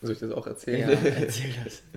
Soll 0.00 0.12
ich 0.12 0.18
das 0.18 0.32
auch 0.32 0.46
erzählen? 0.46 0.90
Ja, 0.90 1.10
erzähl 1.10 1.52
das. 1.64 1.82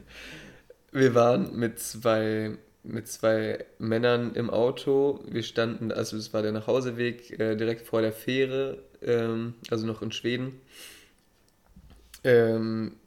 Wir 0.94 1.16
waren 1.16 1.56
mit 1.56 1.80
zwei, 1.80 2.58
mit 2.84 3.08
zwei 3.08 3.64
Männern 3.80 4.34
im 4.36 4.50
Auto. 4.50 5.24
Wir 5.26 5.44
standen, 5.44 5.92
also 5.92 6.18
es 6.18 6.34
war 6.34 6.42
der 6.42 6.52
Nachhauseweg 6.52 7.40
äh, 7.40 7.56
direkt 7.56 7.88
vor 7.88 8.02
der 8.02 8.12
Fähre, 8.12 8.80
ähm, 9.02 9.54
also 9.70 9.88
noch 9.88 10.02
in 10.02 10.12
Schweden. 10.12 10.60
Ähm, 12.26 12.98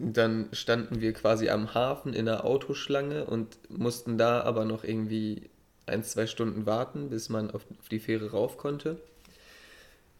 dann 0.00 0.48
standen 0.52 1.00
wir 1.00 1.12
quasi 1.12 1.50
am 1.50 1.74
Hafen 1.74 2.14
in 2.14 2.24
der 2.26 2.44
Autoschlange 2.44 3.24
und 3.26 3.58
mussten 3.68 4.16
da 4.16 4.40
aber 4.42 4.64
noch 4.64 4.82
irgendwie 4.84 5.50
ein, 5.86 6.02
zwei 6.04 6.26
Stunden 6.26 6.66
warten, 6.66 7.10
bis 7.10 7.28
man 7.28 7.50
auf, 7.50 7.66
auf 7.78 7.88
die 7.88 7.98
Fähre 7.98 8.30
rauf 8.30 8.56
konnte. 8.56 8.96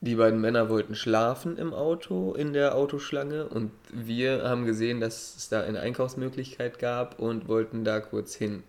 Die 0.02 0.14
beiden 0.14 0.40
Männer 0.40 0.68
wollten 0.70 0.94
schlafen 0.94 1.58
im 1.58 1.74
Auto, 1.74 2.32
in 2.32 2.52
der 2.52 2.74
Autoschlange 2.74 3.46
und 3.46 3.70
wir 3.92 4.44
haben 4.44 4.64
gesehen, 4.64 5.00
dass 5.00 5.36
es 5.36 5.48
da 5.48 5.62
eine 5.62 5.80
Einkaufsmöglichkeit 5.80 6.78
gab 6.78 7.18
und 7.18 7.48
wollten 7.48 7.84
da 7.84 8.00
kurz 8.00 8.34
hin, 8.34 8.62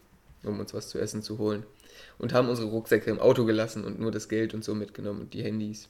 um 0.44 0.60
uns 0.60 0.74
was 0.74 0.90
zu 0.90 1.00
essen 1.00 1.22
zu 1.22 1.38
holen. 1.38 1.64
Und 2.18 2.34
haben 2.34 2.50
unsere 2.50 2.70
Rucksäcke 2.70 3.10
im 3.10 3.20
Auto 3.20 3.46
gelassen 3.46 3.86
und 3.86 4.00
nur 4.00 4.12
das 4.12 4.30
Geld 4.30 4.54
und 4.54 4.64
so 4.64 4.76
mitgenommen 4.76 5.22
und 5.22 5.34
die 5.34 5.44
Handys. 5.44 5.90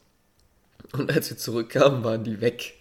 Und 0.93 1.11
als 1.11 1.29
wir 1.29 1.37
zurückkamen, 1.37 2.03
waren 2.03 2.23
die 2.23 2.41
weg. 2.41 2.75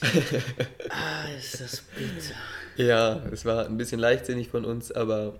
ah, 0.90 1.28
ist 1.36 1.60
das 1.60 1.80
bitter. 1.80 2.34
Ja, 2.76 3.24
es 3.32 3.44
war 3.44 3.66
ein 3.66 3.76
bisschen 3.76 4.00
leichtsinnig 4.00 4.48
von 4.48 4.64
uns, 4.64 4.92
aber 4.92 5.38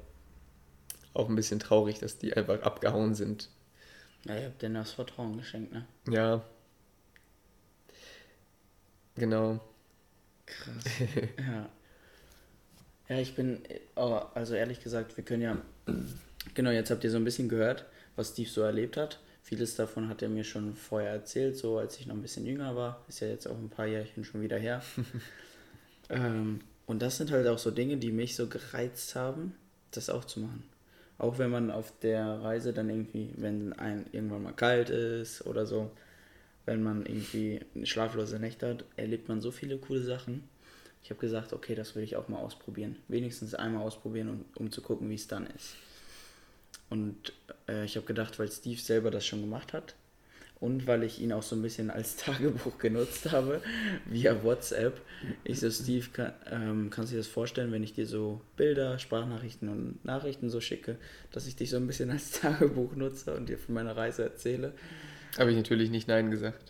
auch 1.15 1.29
ein 1.29 1.37
bisschen 1.37 1.59
traurig, 1.59 1.99
dass 1.99 2.19
die 2.19 2.35
einfach 2.35 2.63
abgehauen 2.63 3.15
sind. 3.15 3.49
Ja, 4.25 4.37
ihr 4.37 4.47
habt 4.47 4.63
denen 4.63 4.75
das 4.75 4.93
Vertrauen 4.93 5.37
geschenkt, 5.37 5.73
ne? 5.73 5.87
Ja. 6.09 6.43
Genau. 9.15 9.61
Krass. 10.47 10.85
ja. 11.39 11.69
Ja, 13.09 13.19
ich 13.21 13.35
bin, 13.37 13.63
oh, 13.95 14.21
also 14.35 14.55
ehrlich 14.55 14.83
gesagt, 14.83 15.17
wir 15.17 15.25
können 15.25 15.43
ja, 15.43 15.57
genau, 16.55 16.71
jetzt 16.71 16.91
habt 16.91 17.05
ihr 17.05 17.11
so 17.11 17.19
ein 17.19 17.25
bisschen 17.25 17.49
gehört, 17.49 17.85
was 18.17 18.31
Steve 18.31 18.51
so 18.51 18.63
erlebt 18.63 18.97
hat. 18.97 19.21
Vieles 19.47 19.76
davon 19.76 20.09
hat 20.09 20.23
er 20.23 20.29
mir 20.29 20.43
schon 20.43 20.75
vorher 20.75 21.12
erzählt, 21.12 21.57
so 21.57 21.79
als 21.79 22.00
ich 22.00 22.09
noch 22.09 22.17
ein 22.17 22.21
bisschen 22.21 22.45
jünger 22.45 22.75
war. 22.75 23.05
Ist 23.07 23.21
ja 23.21 23.29
jetzt 23.29 23.47
auch 23.47 23.57
ein 23.57 23.69
paar 23.69 23.87
Jährchen 23.87 24.25
schon 24.25 24.43
wieder 24.43 24.59
her. 24.59 24.83
ähm, 26.11 26.62
und 26.85 27.00
das 27.00 27.17
sind 27.17 27.31
halt 27.31 27.47
auch 27.47 27.59
so 27.59 27.71
Dinge, 27.71 27.97
die 27.97 28.11
mich 28.11 28.35
so 28.35 28.49
gereizt 28.49 29.15
haben, 29.15 29.55
das 29.93 30.11
auch 30.11 30.25
zu 30.25 30.41
machen. 30.41 30.65
Auch 31.19 31.38
wenn 31.38 31.50
man 31.50 31.71
auf 31.71 31.97
der 32.00 32.26
Reise 32.43 32.73
dann 32.73 32.91
irgendwie, 32.91 33.35
wenn 33.37 33.73
ein 33.75 34.07
irgendwann 34.11 34.43
mal 34.43 34.53
kalt 34.53 34.91
ist 34.91 35.47
oder 35.47 35.65
so, 35.65 35.93
wenn 36.65 36.83
man 36.83 37.07
irgendwie 37.07 37.61
schlaflose 37.85 38.41
Nächte 38.41 38.69
hat, 38.69 38.85
erlebt 38.97 39.29
man 39.29 39.41
so 39.41 39.53
viele 39.53 39.79
coole 39.79 40.03
Sachen. 40.03 40.43
Ich 41.05 41.11
habe 41.11 41.21
gesagt, 41.21 41.53
okay, 41.53 41.76
das 41.76 41.95
will 41.95 42.03
ich 42.03 42.17
auch 42.17 42.26
mal 42.26 42.41
ausprobieren. 42.41 42.97
Wenigstens 43.07 43.55
einmal 43.55 43.85
ausprobieren, 43.85 44.29
um, 44.29 44.45
um 44.57 44.73
zu 44.73 44.83
gucken, 44.83 45.09
wie 45.09 45.15
es 45.15 45.29
dann 45.29 45.47
ist. 45.47 45.76
Und 46.88 47.33
äh, 47.69 47.85
ich 47.85 47.97
habe 47.97 48.07
gedacht, 48.07 48.38
weil 48.38 48.50
Steve 48.50 48.81
selber 48.81 49.11
das 49.11 49.26
schon 49.26 49.40
gemacht 49.40 49.73
hat 49.73 49.95
und 50.61 50.87
weil 50.87 51.02
ich 51.02 51.21
ihn 51.21 51.33
auch 51.33 51.43
so 51.43 51.55
ein 51.55 51.62
bisschen 51.62 51.90
als 51.90 52.16
Tagebuch 52.16 52.78
genutzt 52.78 53.31
habe, 53.33 53.61
via 54.07 54.43
WhatsApp. 54.43 55.00
Ich 55.45 55.61
so, 55.61 55.71
Steve, 55.71 56.07
kann, 56.12 56.33
ähm, 56.50 56.90
kannst 56.90 57.12
du 57.12 57.16
dir 57.16 57.21
das 57.21 57.28
vorstellen, 57.28 57.73
wenn 57.73 57.83
ich 57.83 57.93
dir 57.93 58.07
so 58.07 58.40
Bilder, 58.57 58.99
Sprachnachrichten 58.99 59.69
und 59.69 60.05
Nachrichten 60.05 60.49
so 60.49 60.61
schicke, 60.61 60.97
dass 61.33 61.47
ich 61.47 61.57
dich 61.57 61.71
so 61.71 61.76
ein 61.76 61.87
bisschen 61.87 62.11
als 62.11 62.31
Tagebuch 62.40 62.95
nutze 62.97 63.35
und 63.35 63.49
dir 63.49 63.59
von 63.59 63.75
meiner 63.75 63.97
Reise 63.97 64.23
erzähle? 64.23 64.73
Habe 65.38 65.50
ich 65.50 65.57
natürlich 65.57 65.90
nicht 65.90 66.09
Nein 66.09 66.31
gesagt. 66.31 66.64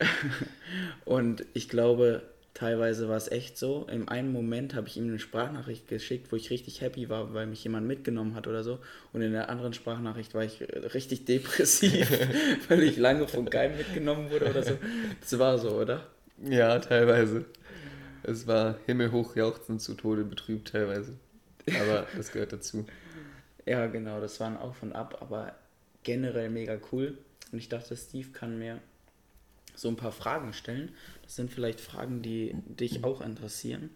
und 1.04 1.44
ich 1.54 1.68
glaube, 1.68 2.23
teilweise 2.56 3.06
war 3.08 3.18
es 3.18 3.30
echt 3.30 3.58
so. 3.58 3.86
Im 3.90 4.08
einen 4.08 4.32
Moment 4.32 4.75
habe 4.75 4.88
ich 4.88 4.96
ihm 4.96 5.08
eine 5.08 5.18
Sprachnachricht 5.18 5.88
geschickt, 5.88 6.32
wo 6.32 6.36
ich 6.36 6.48
richtig 6.48 6.80
happy 6.80 7.10
war, 7.10 7.34
weil 7.34 7.46
mich 7.46 7.62
jemand 7.62 7.86
mitgenommen 7.86 8.34
hat 8.34 8.46
oder 8.46 8.64
so. 8.64 8.78
Und 9.12 9.20
in 9.20 9.32
der 9.32 9.50
anderen 9.50 9.75
Sprachnachricht 9.75 10.34
war 10.34 10.42
ich 10.42 10.62
richtig 10.94 11.25
depressiv, 11.26 12.10
weil 12.68 12.82
ich 12.82 12.96
lange 12.96 13.28
von 13.28 13.50
keinem 13.50 13.76
mitgenommen 13.76 14.30
wurde 14.30 14.50
oder 14.50 14.62
so. 14.62 14.78
Das 15.20 15.38
war 15.38 15.58
so, 15.58 15.72
oder? 15.72 16.06
Ja, 16.42 16.78
teilweise. 16.78 17.44
Es 18.22 18.46
war 18.46 18.78
himmelhoch 18.86 19.36
jauchzend 19.36 19.82
zu 19.82 19.94
Tode 19.94 20.25
betrübt 20.25 20.68
teilweise. 20.68 21.12
Aber 21.80 22.06
das 22.16 22.32
gehört 22.32 22.54
dazu. 22.54 22.86
Ja, 23.66 23.86
genau, 23.86 24.18
das 24.20 24.40
war 24.40 24.46
ein 24.46 24.56
Auf 24.56 24.82
und 24.82 24.94
Ab, 24.94 25.18
aber 25.20 25.54
generell 26.04 26.48
mega 26.48 26.78
cool. 26.90 27.18
Und 27.52 27.58
ich 27.58 27.68
dachte, 27.68 27.94
Steve 27.96 28.28
kann 28.32 28.58
mir 28.58 28.80
so 29.76 29.88
ein 29.88 29.97
paar 29.97 30.12
Fragen 30.12 30.52
stellen. 30.52 30.92
Das 31.23 31.37
sind 31.37 31.52
vielleicht 31.52 31.80
Fragen, 31.80 32.23
die 32.23 32.54
dich 32.66 33.04
auch 33.04 33.21
interessieren. 33.21 33.90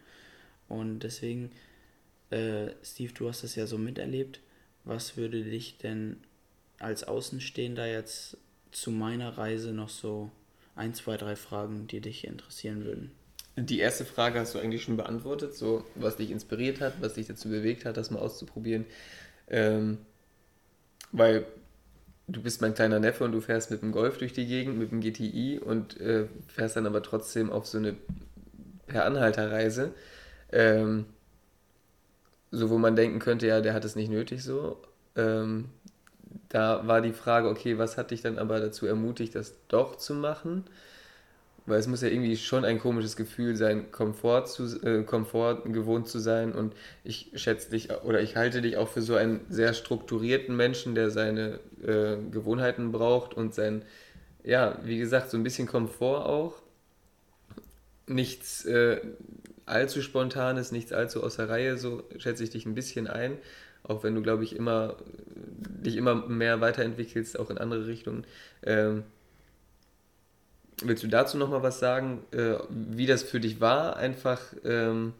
Und 0.68 1.00
deswegen, 1.00 1.50
äh, 2.30 2.68
Steve, 2.84 3.12
du 3.12 3.28
hast 3.28 3.42
das 3.42 3.56
ja 3.56 3.66
so 3.66 3.78
miterlebt. 3.78 4.40
Was 4.84 5.16
würde 5.16 5.42
dich 5.42 5.78
denn 5.78 6.18
als 6.78 7.04
Außenstehender 7.04 7.87
jetzt 7.90 8.37
zu 8.70 8.90
meiner 8.90 9.37
Reise 9.37 9.72
noch 9.72 9.88
so 9.88 10.30
ein, 10.76 10.94
zwei, 10.94 11.16
drei 11.16 11.37
Fragen, 11.37 11.87
die 11.88 12.00
dich 12.00 12.26
interessieren 12.26 12.84
würden? 12.84 13.10
Die 13.56 13.80
erste 13.80 14.04
Frage 14.04 14.38
hast 14.38 14.54
du 14.54 14.58
eigentlich 14.58 14.82
schon 14.82 14.96
beantwortet, 14.96 15.54
so 15.54 15.84
was 15.96 16.16
dich 16.16 16.30
inspiriert 16.30 16.80
hat, 16.80 17.02
was 17.02 17.14
dich 17.14 17.26
dazu 17.26 17.49
bewegt 17.49 17.84
hat, 17.84 17.96
das 17.96 18.10
mal 18.10 18.20
auszuprobieren. 18.20 18.87
Ähm, 19.49 19.99
weil 21.12 21.46
du 22.32 22.42
bist 22.42 22.60
mein 22.62 22.75
kleiner 22.75 23.00
Neffe 23.00 23.25
und 23.25 23.32
du 23.32 23.40
fährst 23.40 23.70
mit 23.70 23.82
dem 23.82 23.92
Golf 23.92 24.18
durch 24.18 24.32
die 24.32 24.46
Gegend, 24.46 24.78
mit 24.78 24.90
dem 24.90 25.00
GTI 25.00 25.58
und 25.58 26.00
äh, 26.00 26.26
fährst 26.49 26.76
dann 26.76 26.87
aber 26.87 27.02
trotzdem 27.02 27.50
auf 27.50 27.66
so 27.66 27.78
eine 27.78 27.96
per 28.87 29.04
Anhalterreise. 29.04 29.92
Ähm, 30.52 31.06
so 32.50 32.70
wo 32.70 32.78
man 32.78 32.96
denken 32.96 33.20
könnte, 33.20 33.46
ja, 33.46 33.60
der 33.60 33.75
hat 33.75 33.84
es 33.84 33.96
nicht 33.96 34.10
nötig 34.10 34.42
so. 34.42 34.82
Ähm, 35.16 35.70
da 36.49 36.87
war 36.87 37.00
die 37.00 37.12
Frage, 37.12 37.49
okay, 37.49 37.78
was 37.78 37.96
hat 37.96 38.10
dich 38.10 38.22
dann 38.22 38.38
aber 38.38 38.60
dazu 38.60 38.87
ermutigt, 38.87 39.34
das 39.34 39.54
doch 39.68 39.96
zu 39.96 40.14
machen? 40.14 40.64
Weil 41.70 41.78
es 41.78 41.86
muss 41.86 42.02
ja 42.02 42.08
irgendwie 42.08 42.36
schon 42.36 42.64
ein 42.64 42.78
komisches 42.78 43.16
Gefühl 43.16 43.56
sein, 43.56 43.90
Komfort, 43.92 44.46
zu, 44.46 44.64
äh, 44.84 45.04
Komfort 45.04 45.62
gewohnt 45.72 46.08
zu 46.08 46.18
sein. 46.18 46.52
Und 46.52 46.74
ich 47.04 47.30
schätze 47.34 47.70
dich 47.70 47.90
oder 48.02 48.20
ich 48.20 48.36
halte 48.36 48.60
dich 48.60 48.76
auch 48.76 48.88
für 48.88 49.02
so 49.02 49.14
einen 49.14 49.40
sehr 49.48 49.72
strukturierten 49.72 50.56
Menschen, 50.56 50.94
der 50.94 51.10
seine 51.10 51.60
äh, 51.82 52.16
Gewohnheiten 52.30 52.92
braucht 52.92 53.34
und 53.34 53.54
sein, 53.54 53.84
ja, 54.42 54.78
wie 54.84 54.98
gesagt, 54.98 55.30
so 55.30 55.36
ein 55.36 55.44
bisschen 55.44 55.66
Komfort 55.66 56.26
auch. 56.26 56.60
Nichts 58.06 58.64
äh, 58.64 59.00
allzu 59.64 60.02
spontanes, 60.02 60.72
nichts 60.72 60.92
allzu 60.92 61.22
außer 61.22 61.48
Reihe, 61.48 61.78
so 61.78 62.02
schätze 62.18 62.42
ich 62.42 62.50
dich 62.50 62.66
ein 62.66 62.74
bisschen 62.74 63.06
ein. 63.06 63.38
Auch 63.82 64.02
wenn 64.02 64.14
du, 64.14 64.22
glaube 64.22 64.44
ich, 64.44 64.56
immer 64.56 64.96
dich 65.80 65.96
immer 65.96 66.14
mehr 66.14 66.60
weiterentwickelst, 66.60 67.38
auch 67.38 67.50
in 67.50 67.58
andere 67.58 67.86
Richtungen. 67.86 68.26
Ähm, 68.62 69.04
Willst 70.82 71.02
du 71.02 71.08
dazu 71.08 71.37
nochmal 71.37 71.62
was 71.62 71.78
sagen, 71.78 72.25
äh, 72.32 72.54
wie 72.68 73.06
das 73.06 73.22
für 73.22 73.40
dich 73.40 73.60
war, 73.60 73.96
einfach 73.96 74.40
ähm, 74.64 75.12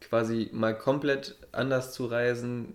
quasi 0.00 0.50
mal 0.52 0.76
komplett 0.76 1.36
anders 1.52 1.92
zu 1.92 2.06
reisen, 2.06 2.74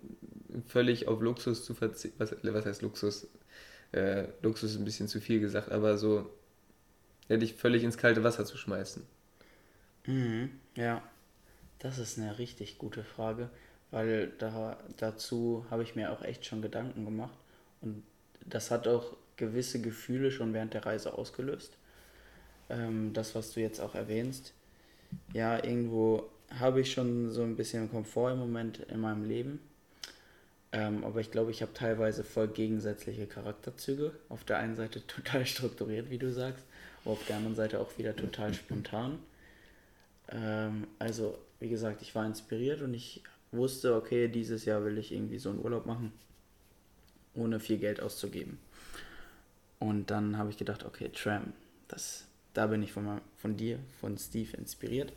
völlig 0.67 1.07
auf 1.07 1.21
Luxus 1.21 1.65
zu 1.65 1.74
verzichten? 1.74 2.19
Was, 2.19 2.36
was, 2.41 2.65
heißt 2.65 2.81
Luxus? 2.81 3.27
Äh, 3.91 4.25
Luxus 4.41 4.71
ist 4.71 4.77
ein 4.77 4.86
bisschen 4.86 5.07
zu 5.07 5.19
viel 5.19 5.39
gesagt, 5.39 5.71
aber 5.71 5.97
so 5.97 6.29
ja, 7.27 7.38
dich 7.38 7.55
völlig 7.55 7.83
ins 7.83 7.97
kalte 7.97 8.24
Wasser 8.24 8.45
zu 8.45 8.57
schmeißen. 8.57 9.05
Mhm, 10.05 10.51
ja, 10.75 11.01
das 11.79 12.00
ist 12.00 12.17
eine 12.17 12.38
richtig 12.39 12.77
gute 12.77 13.03
Frage, 13.03 13.50
weil 13.91 14.31
da, 14.38 14.77
dazu 14.97 15.65
habe 15.69 15.83
ich 15.83 15.95
mir 15.95 16.12
auch 16.12 16.21
echt 16.21 16.45
schon 16.45 16.62
Gedanken 16.62 17.05
gemacht 17.05 17.38
und 17.81 18.03
das 18.45 18.71
hat 18.71 18.88
auch 18.88 19.17
gewisse 19.38 19.79
Gefühle 19.82 20.32
schon 20.32 20.53
während 20.53 20.74
der 20.74 20.86
Reise 20.86 21.13
ausgelöst. 21.13 21.77
Ähm, 22.70 23.13
das, 23.13 23.36
was 23.36 23.53
du 23.53 23.62
jetzt 23.62 23.79
auch 23.79 23.96
erwähnst. 23.96 24.53
ja, 25.34 25.63
irgendwo 25.63 26.29
habe 26.60 26.82
ich 26.82 26.91
schon 26.91 27.32
so 27.32 27.44
ein 27.44 27.56
bisschen 27.56 27.89
Komfort 27.89 28.32
im 28.34 28.39
Moment 28.39 28.79
in 28.79 29.00
meinem 29.00 29.24
Leben. 29.24 29.60
Ähm, 30.72 31.03
aber 31.03 31.22
ich 31.22 31.32
glaube, 31.32 31.51
ich 31.51 31.62
habe 31.62 31.74
teilweise 31.74 32.24
voll 32.24 32.48
gegensätzliche 32.50 33.25
Charakterzüge. 33.25 34.12
Auf 34.29 34.44
der 34.44 34.58
einen 34.58 34.75
Seite 34.75 35.06
total 35.08 35.46
strukturiert, 35.46 36.10
wie 36.10 36.17
du 36.17 36.32
sagst, 36.32 36.65
aber 37.03 37.13
auf 37.13 37.25
der 37.25 37.38
anderen 37.38 37.56
Seite 37.56 37.79
auch 37.79 37.98
wieder 37.98 38.15
total 38.15 38.53
spontan. 38.53 39.20
Ähm, 40.29 40.88
also, 41.00 41.38
wie 41.60 41.70
gesagt, 41.70 42.01
ich 42.01 42.13
war 42.15 42.25
inspiriert 42.25 42.82
und 42.82 42.94
ich 42.94 43.24
wusste, 43.51 43.96
okay, 43.96 44.27
dieses 44.27 44.65
Jahr 44.65 44.84
will 44.84 44.98
ich 44.98 45.12
irgendwie 45.13 45.39
so 45.39 45.50
einen 45.50 45.63
Urlaub 45.63 45.86
machen, 45.86 46.12
ohne 47.34 47.60
viel 47.60 47.77
Geld 47.77 48.01
auszugeben. 48.01 48.60
Und 49.79 50.10
dann 50.10 50.38
habe 50.38 50.50
ich 50.50 50.57
gedacht, 50.57 50.86
okay, 50.86 51.10
Tram, 51.13 51.53
das, 51.88 52.25
da 52.53 52.67
bin 52.67 52.81
ich 52.81 52.91
von, 52.91 53.22
von 53.38 53.57
dir, 53.57 53.79
von 54.00 54.17
Steve 54.17 54.57
inspiriert. 54.57 55.13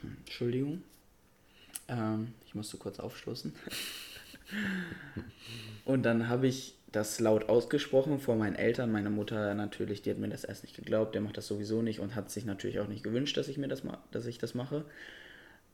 Hm, 0.00 0.16
Entschuldigung. 0.20 0.82
Ähm, 1.88 2.34
ich 2.46 2.54
musste 2.54 2.76
kurz 2.76 3.00
aufstoßen. 3.00 3.54
und 5.84 6.02
dann 6.04 6.28
habe 6.28 6.46
ich 6.46 6.76
das 6.92 7.18
laut 7.18 7.48
ausgesprochen 7.48 8.20
vor 8.20 8.36
meinen 8.36 8.54
Eltern. 8.54 8.92
Meine 8.92 9.10
Mutter 9.10 9.54
natürlich, 9.54 10.02
die 10.02 10.10
hat 10.10 10.18
mir 10.18 10.28
das 10.28 10.44
erst 10.44 10.62
nicht 10.62 10.76
geglaubt, 10.76 11.14
der 11.14 11.22
macht 11.22 11.36
das 11.36 11.48
sowieso 11.48 11.82
nicht 11.82 11.98
und 11.98 12.14
hat 12.14 12.30
sich 12.30 12.44
natürlich 12.44 12.78
auch 12.78 12.86
nicht 12.86 13.02
gewünscht, 13.02 13.36
dass 13.36 13.48
ich 13.48 13.58
mir 13.58 13.66
das 13.66 13.82
dass 14.12 14.26
ich 14.26 14.38
das 14.38 14.54
mache, 14.54 14.84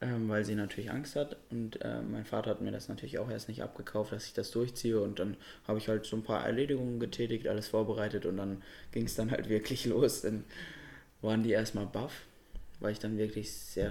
ähm, 0.03 0.29
weil 0.29 0.45
sie 0.45 0.55
natürlich 0.55 0.91
Angst 0.91 1.17
hat. 1.17 1.37
Und 1.51 1.83
äh, 1.83 2.01
mein 2.01 2.25
Vater 2.25 2.51
hat 2.51 2.61
mir 2.61 2.73
das 2.73 2.89
natürlich 2.89 3.19
auch 3.19 3.31
erst 3.31 3.49
nicht 3.49 3.63
abgekauft, 3.63 4.13
dass 4.13 4.27
ich 4.27 4.33
das 4.33 4.51
durchziehe. 4.51 5.01
Und 5.01 5.19
dann 5.19 5.37
habe 5.67 5.79
ich 5.79 5.89
halt 5.89 6.07
so 6.07 6.17
ein 6.17 6.23
paar 6.23 6.45
Erledigungen 6.45 7.01
getätigt, 7.01 7.47
alles 7.47 7.69
vorbereitet 7.69 8.27
und 8.27 8.37
dann 8.37 8.63
ging 8.93 9.05
es 9.07 9.15
dann 9.15 9.31
halt 9.31 9.49
wirklich 9.49 9.85
los. 9.87 10.23
Dann 10.23 10.45
waren 11.21 11.43
die 11.43 11.51
erstmal 11.51 11.87
baff, 11.87 12.23
weil 12.81 12.93
ich 12.93 12.99
dann 12.99 13.19
wirklich 13.19 13.53
sehr 13.53 13.91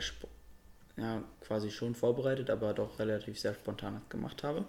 ja, 0.97 1.23
quasi 1.41 1.71
schon 1.71 1.95
vorbereitet, 1.95 2.49
aber 2.49 2.73
doch 2.73 2.99
relativ 2.99 3.39
sehr 3.39 3.53
spontan 3.53 4.01
gemacht 4.09 4.43
habe. 4.43 4.65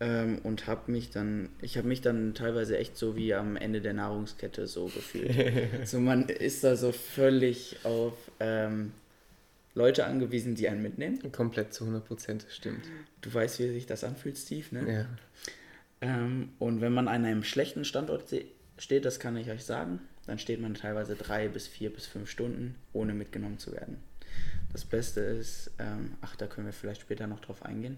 Ähm, 0.00 0.38
und 0.44 0.66
habe 0.66 0.92
mich 0.92 1.10
dann, 1.10 1.50
ich 1.60 1.76
habe 1.76 1.88
mich 1.88 2.00
dann 2.00 2.34
teilweise 2.34 2.78
echt 2.78 2.96
so 2.96 3.16
wie 3.16 3.34
am 3.34 3.56
Ende 3.56 3.80
der 3.80 3.94
Nahrungskette 3.94 4.66
so 4.66 4.86
gefühlt. 4.86 5.32
so 5.86 5.98
man 5.98 6.28
ist 6.28 6.62
da 6.62 6.76
so 6.76 6.92
völlig 6.92 7.76
auf 7.84 8.14
ähm, 8.38 8.92
Leute 9.80 10.04
angewiesen, 10.04 10.54
die 10.54 10.68
einen 10.68 10.82
mitnehmen. 10.82 11.32
Komplett 11.32 11.72
zu 11.72 11.84
100 11.84 12.06
Prozent, 12.06 12.46
stimmt. 12.50 12.84
Du 13.22 13.32
weißt, 13.32 13.58
wie 13.60 13.68
sich 13.68 13.86
das 13.86 14.04
anfühlt, 14.04 14.36
Steve, 14.36 14.66
ne? 14.72 14.92
Ja. 14.92 15.06
Ähm, 16.02 16.50
und 16.58 16.80
wenn 16.80 16.92
man 16.92 17.08
an 17.08 17.24
einem 17.24 17.42
schlechten 17.42 17.84
Standort 17.84 18.24
steht, 18.76 19.04
das 19.04 19.18
kann 19.20 19.36
ich 19.36 19.50
euch 19.50 19.64
sagen, 19.64 20.00
dann 20.26 20.38
steht 20.38 20.60
man 20.60 20.74
teilweise 20.74 21.16
drei 21.16 21.48
bis 21.48 21.66
vier 21.66 21.92
bis 21.92 22.06
fünf 22.06 22.30
Stunden, 22.30 22.76
ohne 22.92 23.14
mitgenommen 23.14 23.58
zu 23.58 23.72
werden. 23.72 23.98
Das 24.72 24.84
Beste 24.84 25.20
ist, 25.20 25.70
ähm, 25.78 26.14
ach, 26.20 26.36
da 26.36 26.46
können 26.46 26.66
wir 26.66 26.72
vielleicht 26.72 27.00
später 27.00 27.26
noch 27.26 27.40
drauf 27.40 27.64
eingehen, 27.64 27.96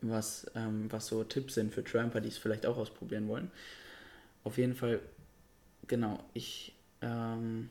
was, 0.00 0.50
ähm, 0.54 0.90
was 0.90 1.06
so 1.06 1.24
Tipps 1.24 1.54
sind 1.54 1.72
für 1.72 1.84
Tramper, 1.84 2.20
die 2.20 2.28
es 2.28 2.38
vielleicht 2.38 2.66
auch 2.66 2.76
ausprobieren 2.76 3.28
wollen. 3.28 3.50
Auf 4.44 4.58
jeden 4.58 4.74
Fall, 4.74 5.00
genau, 5.86 6.24
ich, 6.32 6.74
ähm, 7.02 7.70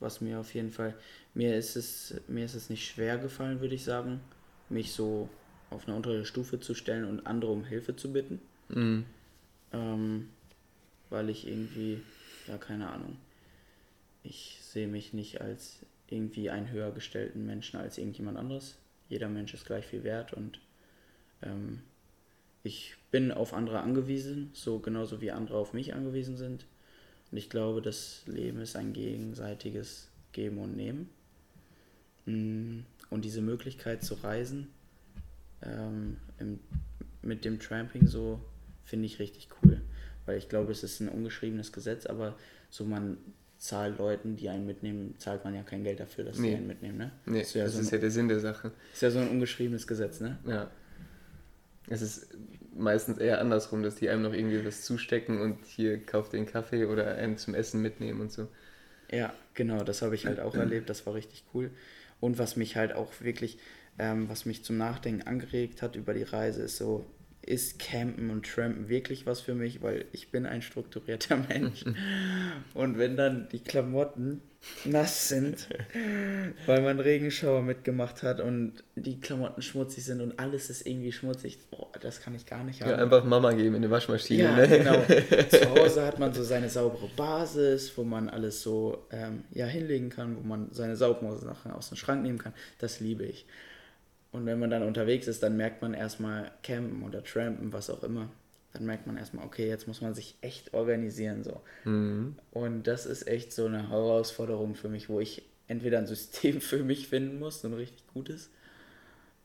was 0.00 0.20
mir 0.20 0.38
auf 0.38 0.54
jeden 0.54 0.70
Fall, 0.70 0.94
mir 1.34 1.56
ist 1.56 1.76
es, 1.76 2.14
mir 2.28 2.44
ist 2.44 2.54
es 2.54 2.70
nicht 2.70 2.86
schwer 2.86 3.18
gefallen, 3.18 3.60
würde 3.60 3.74
ich 3.74 3.84
sagen, 3.84 4.20
mich 4.68 4.92
so 4.92 5.28
auf 5.70 5.86
eine 5.86 5.96
untere 5.96 6.24
Stufe 6.24 6.60
zu 6.60 6.74
stellen 6.74 7.04
und 7.04 7.26
andere 7.26 7.50
um 7.50 7.64
Hilfe 7.64 7.96
zu 7.96 8.12
bitten. 8.12 8.40
Mhm. 8.68 9.04
Ähm, 9.72 10.28
weil 11.10 11.30
ich 11.30 11.46
irgendwie, 11.46 12.00
ja, 12.46 12.56
keine 12.58 12.88
Ahnung, 12.88 13.16
ich 14.22 14.58
sehe 14.62 14.88
mich 14.88 15.12
nicht 15.12 15.40
als 15.40 15.80
irgendwie 16.08 16.50
einen 16.50 16.70
höher 16.70 16.90
gestellten 16.90 17.44
Menschen 17.46 17.78
als 17.78 17.98
irgendjemand 17.98 18.38
anderes. 18.38 18.76
Jeder 19.08 19.28
Mensch 19.28 19.54
ist 19.54 19.66
gleich 19.66 19.86
viel 19.86 20.04
wert 20.04 20.32
und 20.32 20.60
ähm, 21.42 21.82
ich 22.62 22.96
bin 23.10 23.30
auf 23.30 23.54
andere 23.54 23.80
angewiesen, 23.80 24.50
so 24.52 24.78
genauso 24.78 25.20
wie 25.20 25.30
andere 25.30 25.56
auf 25.58 25.72
mich 25.72 25.94
angewiesen 25.94 26.36
sind. 26.36 26.66
Und 27.30 27.38
ich 27.38 27.50
glaube, 27.50 27.82
das 27.82 28.22
Leben 28.26 28.60
ist 28.60 28.76
ein 28.76 28.92
gegenseitiges 28.92 30.08
Geben 30.32 30.58
und 30.58 30.76
Nehmen. 30.76 31.10
Mm, 32.26 32.80
und 33.10 33.24
diese 33.24 33.42
Möglichkeit 33.42 34.02
zu 34.02 34.14
reisen 34.14 34.68
ähm, 35.62 36.18
im, 36.38 36.60
mit 37.22 37.44
dem 37.44 37.58
Tramping 37.58 38.06
so 38.06 38.40
finde 38.84 39.06
ich 39.06 39.18
richtig 39.18 39.48
cool. 39.62 39.80
Weil 40.26 40.38
ich 40.38 40.48
glaube, 40.48 40.72
es 40.72 40.82
ist 40.82 41.00
ein 41.00 41.08
ungeschriebenes 41.08 41.72
Gesetz, 41.72 42.06
aber 42.06 42.36
so 42.70 42.84
man 42.84 43.18
zahlt 43.58 43.98
Leuten, 43.98 44.36
die 44.36 44.48
einen 44.48 44.66
mitnehmen, 44.66 45.14
zahlt 45.18 45.44
man 45.44 45.54
ja 45.54 45.62
kein 45.62 45.82
Geld 45.82 46.00
dafür, 46.00 46.24
dass 46.24 46.38
nee. 46.38 46.50
sie 46.50 46.56
einen 46.56 46.66
mitnehmen, 46.66 46.98
ne? 46.98 47.10
Nee, 47.26 47.40
das, 47.40 47.48
ist 47.48 47.54
ja, 47.54 47.64
das 47.64 47.74
so 47.74 47.80
ist 47.80 47.90
ja 47.90 47.98
der 47.98 48.10
Sinn 48.10 48.28
der 48.28 48.40
Sache. 48.40 48.72
Ist 48.92 49.02
ja 49.02 49.10
so 49.10 49.18
ein 49.18 49.28
ungeschriebenes 49.28 49.86
Gesetz, 49.86 50.20
ne? 50.20 50.38
Ja. 50.46 50.70
Es 51.88 52.02
ist 52.02 52.28
meistens 52.78 53.18
eher 53.18 53.40
andersrum, 53.40 53.82
dass 53.82 53.96
die 53.96 54.08
einem 54.08 54.22
noch 54.22 54.32
irgendwie 54.32 54.64
was 54.64 54.82
zustecken 54.84 55.40
und 55.40 55.64
hier 55.66 56.04
kauft 56.04 56.32
den 56.32 56.46
Kaffee 56.46 56.86
oder 56.86 57.16
einen 57.16 57.36
zum 57.38 57.54
Essen 57.54 57.82
mitnehmen 57.82 58.20
und 58.20 58.32
so. 58.32 58.48
Ja, 59.10 59.32
genau, 59.54 59.84
das 59.84 60.02
habe 60.02 60.14
ich 60.14 60.26
halt 60.26 60.40
auch 60.40 60.56
erlebt, 60.58 60.90
das 60.90 61.06
war 61.06 61.14
richtig 61.14 61.44
cool. 61.54 61.70
Und 62.20 62.38
was 62.38 62.56
mich 62.56 62.76
halt 62.76 62.92
auch 62.94 63.20
wirklich, 63.20 63.58
ähm, 63.98 64.28
was 64.28 64.44
mich 64.44 64.64
zum 64.64 64.76
Nachdenken 64.76 65.22
angeregt 65.26 65.82
hat 65.82 65.96
über 65.96 66.14
die 66.14 66.22
Reise, 66.24 66.62
ist 66.62 66.76
so, 66.76 67.06
ist 67.48 67.78
Campen 67.78 68.30
und 68.30 68.46
Trampen 68.46 68.88
wirklich 68.88 69.26
was 69.26 69.40
für 69.40 69.54
mich, 69.54 69.82
weil 69.82 70.04
ich 70.12 70.30
bin 70.30 70.46
ein 70.46 70.62
strukturierter 70.62 71.36
Mensch. 71.48 71.84
und 72.74 72.98
wenn 72.98 73.16
dann 73.16 73.48
die 73.50 73.60
Klamotten 73.60 74.42
nass 74.84 75.28
sind, 75.28 75.68
weil 76.66 76.82
man 76.82 77.00
Regenschauer 77.00 77.62
mitgemacht 77.62 78.22
hat 78.22 78.40
und 78.40 78.84
die 78.96 79.20
Klamotten 79.20 79.62
schmutzig 79.62 80.04
sind 80.04 80.20
und 80.20 80.38
alles 80.38 80.68
ist 80.68 80.86
irgendwie 80.86 81.12
schmutzig, 81.12 81.58
oh, 81.70 81.86
das 82.00 82.20
kann 82.20 82.34
ich 82.34 82.44
gar 82.44 82.64
nicht 82.64 82.82
haben. 82.82 82.90
Ja, 82.90 82.96
einfach 82.96 83.24
Mama 83.24 83.52
geben 83.52 83.76
in 83.76 83.82
die 83.82 83.90
Waschmaschine. 83.90 84.42
Ja, 84.42 84.56
ne? 84.56 84.68
genau. 84.68 85.02
Zu 85.50 85.70
Hause 85.70 86.04
hat 86.04 86.18
man 86.18 86.34
so 86.34 86.42
seine 86.42 86.68
saubere 86.68 87.08
Basis, 87.16 87.96
wo 87.96 88.04
man 88.04 88.28
alles 88.28 88.62
so 88.62 89.06
ähm, 89.10 89.44
ja, 89.52 89.66
hinlegen 89.66 90.10
kann, 90.10 90.36
wo 90.36 90.46
man 90.46 90.68
seine 90.72 90.96
sauberen 90.96 91.38
Sachen 91.38 91.70
aus 91.70 91.88
dem 91.88 91.96
Schrank 91.96 92.22
nehmen 92.22 92.38
kann. 92.38 92.52
Das 92.78 93.00
liebe 93.00 93.24
ich. 93.24 93.46
Und 94.30 94.46
wenn 94.46 94.58
man 94.58 94.70
dann 94.70 94.82
unterwegs 94.82 95.26
ist, 95.26 95.42
dann 95.42 95.56
merkt 95.56 95.80
man 95.80 95.94
erstmal 95.94 96.50
campen 96.62 97.02
oder 97.02 97.24
trampen, 97.24 97.72
was 97.72 97.88
auch 97.88 98.02
immer. 98.02 98.28
Dann 98.74 98.84
merkt 98.84 99.06
man 99.06 99.16
erstmal, 99.16 99.46
okay, 99.46 99.68
jetzt 99.68 99.88
muss 99.88 100.02
man 100.02 100.14
sich 100.14 100.36
echt 100.42 100.74
organisieren 100.74 101.42
so. 101.42 101.60
Mhm. 101.84 102.36
Und 102.52 102.86
das 102.86 103.06
ist 103.06 103.26
echt 103.26 103.52
so 103.52 103.66
eine 103.66 103.88
Herausforderung 103.88 104.74
für 104.74 104.88
mich, 104.88 105.08
wo 105.08 105.20
ich 105.20 105.42
entweder 105.66 105.98
ein 105.98 106.06
System 106.06 106.60
für 106.60 106.84
mich 106.84 107.08
finden 107.08 107.38
muss, 107.38 107.62
so 107.62 107.68
ein 107.68 107.74
richtig 107.74 108.06
gutes, 108.12 108.50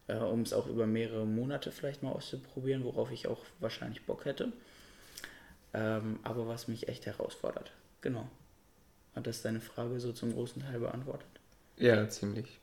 äh, 0.08 0.17
um 0.17 0.41
es 0.41 0.52
auch 0.52 0.67
über 0.67 0.86
mehrere 0.86 1.26
Monate 1.26 1.72
vielleicht 1.72 2.04
mal 2.04 2.12
auszuprobieren, 2.12 2.84
worauf 2.84 3.12
ich 3.12 3.28
auch 3.28 3.46
wahrscheinlich 3.60 4.06
Bock 4.06 4.26
hätte. 4.26 4.52
Ähm, 5.74 6.19
aber 6.24 6.48
was 6.48 6.67
mich 6.67 6.89
echt 6.89 7.06
herausfordert. 7.06 7.72
Genau. 8.02 8.30
Hat 9.15 9.28
das 9.28 9.41
deine 9.41 9.62
Frage 9.62 10.00
so 10.00 10.12
zum 10.12 10.34
großen 10.34 10.62
Teil 10.62 10.80
beantwortet? 10.80 11.28
Ja, 11.78 12.08
ziemlich. 12.10 12.60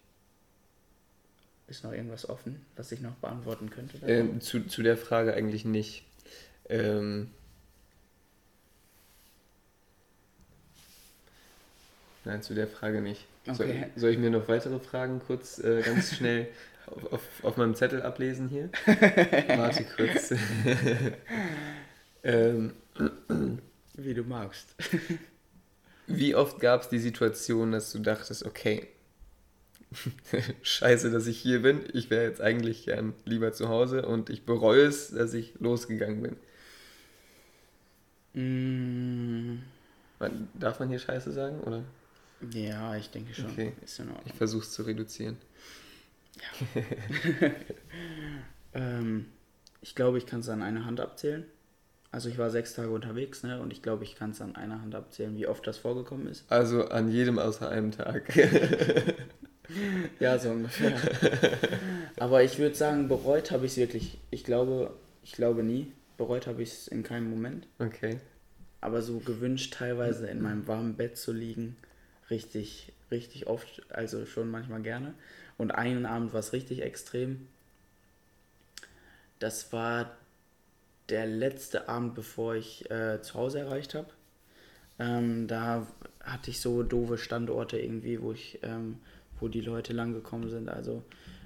Ist 1.70 1.85
noch 1.85 1.92
irgendwas 1.92 2.28
offen, 2.28 2.66
was 2.74 2.90
ich 2.90 3.00
noch 3.00 3.14
beantworten 3.14 3.70
könnte? 3.70 3.96
Ähm, 4.04 4.40
zu, 4.40 4.66
zu 4.66 4.83
der 4.83 4.96
Frage 4.96 5.35
eigentlich 5.35 5.64
nicht. 5.64 6.04
Ähm, 6.68 7.30
nein, 12.24 12.42
zu 12.42 12.54
der 12.54 12.66
Frage 12.66 13.00
nicht. 13.00 13.24
Okay. 13.46 13.54
Soll, 13.54 13.90
soll, 13.94 14.11
ich 14.11 14.18
mir 14.18 14.30
noch 14.30 14.48
weitere 14.48 14.80
Fragen 14.80 15.20
kurz 15.24 15.61
äh, 15.61 15.83
ganz 15.83 16.12
schnell 16.16 16.48
auf, 16.87 17.12
auf, 17.12 17.22
auf, 17.44 17.56
meinem 17.56 17.76
Zettel 17.76 18.02
ablesen 18.02 18.48
hier? 18.48 18.68
Warte 18.87 19.85
kurz. 19.85 20.35
ähm, 22.24 22.72
Wie 23.94 24.14
du 24.14 24.24
magst. 24.24 24.74
Wie 26.09 26.35
oft 26.35 26.59
gab 26.59 26.83
es 26.83 26.88
die 26.88 26.98
Situation, 26.98 27.70
dass 27.70 27.92
du 27.92 28.00
dachtest, 28.00 28.44
okay, 28.44 28.88
scheiße, 30.62 31.11
dass 31.11 31.26
ich 31.26 31.38
hier 31.38 31.62
bin. 31.62 31.81
Ich 31.92 32.11
wäre 32.11 32.24
jetzt 32.24 32.40
eigentlich 32.40 32.85
gern 32.85 33.14
lieber 33.24 33.53
zu 33.53 33.68
Hause 33.68 34.07
und 34.07 34.31
ich 34.31 34.44
bereue 34.44 34.83
es, 34.83 35.11
dass 35.11 35.35
ich 35.35 35.55
losgegangen 35.59 36.22
bin. 36.22 36.37
Mm. 38.33 39.62
Darf 40.55 40.79
man 40.79 40.88
hier 40.88 40.98
scheiße 40.98 41.33
sagen, 41.33 41.61
oder? 41.61 41.83
Ja, 42.53 42.94
ich 42.96 43.11
denke 43.11 43.35
schon. 43.35 43.50
Okay. 43.50 43.72
Ich 44.24 44.33
versuche 44.35 44.62
es 44.62 44.72
zu 44.72 44.83
reduzieren. 44.83 45.37
Ja. 46.37 47.50
ähm, 48.74 49.26
ich 49.81 49.94
glaube, 49.94 50.18
ich 50.18 50.26
kann 50.26 50.40
es 50.40 50.48
an 50.48 50.62
einer 50.62 50.85
Hand 50.85 51.00
abzählen. 51.00 51.44
Also 52.12 52.29
ich 52.29 52.38
war 52.38 52.50
sechs 52.50 52.74
Tage 52.74 52.90
unterwegs, 52.90 53.42
ne? 53.42 53.61
Und 53.61 53.72
ich 53.72 53.83
glaube, 53.83 54.05
ich 54.05 54.16
kann 54.16 54.31
es 54.31 54.40
an 54.40 54.57
einer 54.57 54.81
Hand 54.83 54.94
abzählen, 54.94 55.37
wie 55.37 55.46
oft 55.46 55.66
das 55.66 55.79
vorgekommen 55.79 56.26
ist. 56.26 56.50
Also 56.50 56.88
an 56.88 57.09
jedem 57.09 57.38
außer 57.38 57.68
einem 57.68 57.92
Tag. 57.92 58.37
ja, 60.20 60.38
so 60.38 60.50
ungefähr. 60.50 60.98
Aber 62.16 62.42
ich 62.42 62.59
würde 62.59 62.74
sagen, 62.74 63.09
bereut 63.09 63.50
habe 63.50 63.66
ich 63.66 63.72
es 63.72 63.78
wirklich. 63.78 64.18
Ich 64.30 64.44
glaube, 64.44 64.94
ich 65.22 65.33
glaube 65.33 65.62
nie. 65.62 65.92
Bereut 66.16 66.46
habe 66.46 66.62
ich 66.62 66.70
es 66.70 66.88
in 66.88 67.02
keinem 67.02 67.30
Moment. 67.30 67.66
Okay. 67.78 68.18
Aber 68.80 69.02
so 69.02 69.18
gewünscht, 69.18 69.74
teilweise 69.74 70.26
in 70.26 70.42
meinem 70.42 70.66
warmen 70.66 70.94
Bett 70.94 71.16
zu 71.16 71.33
liegen, 71.33 71.76
richtig, 72.30 72.92
richtig 73.11 73.46
oft, 73.46 73.83
also 73.90 74.26
schon 74.26 74.50
manchmal 74.50 74.83
gerne. 74.83 75.14
Und 75.59 75.72
einen 75.72 76.06
Abend 76.06 76.33
war 76.33 76.40
es 76.40 76.52
richtig 76.52 76.83
extrem. 76.83 77.46
Das 79.38 79.72
war 79.72 80.16
der 81.11 81.26
letzte 81.26 81.88
Abend, 81.88 82.14
bevor 82.14 82.54
ich 82.54 82.90
äh, 82.90 83.20
zu 83.20 83.35
Hause 83.35 83.61
erreicht 83.61 83.94
habe. 83.94 84.09
Ähm, 84.98 85.48
da 85.48 85.87
hatte 86.22 86.50
ich 86.50 86.61
so 86.61 86.83
doofe 86.83 87.18
Standorte 87.18 87.78
irgendwie, 87.78 88.20
wo 88.20 88.33
ich, 88.33 88.59
ähm, 88.62 88.98
wo 89.40 89.48
die 89.48 89.61
Leute 89.61 89.92
lang 89.92 90.12
gekommen 90.12 90.48
sind. 90.50 90.68
Also, 90.68 91.03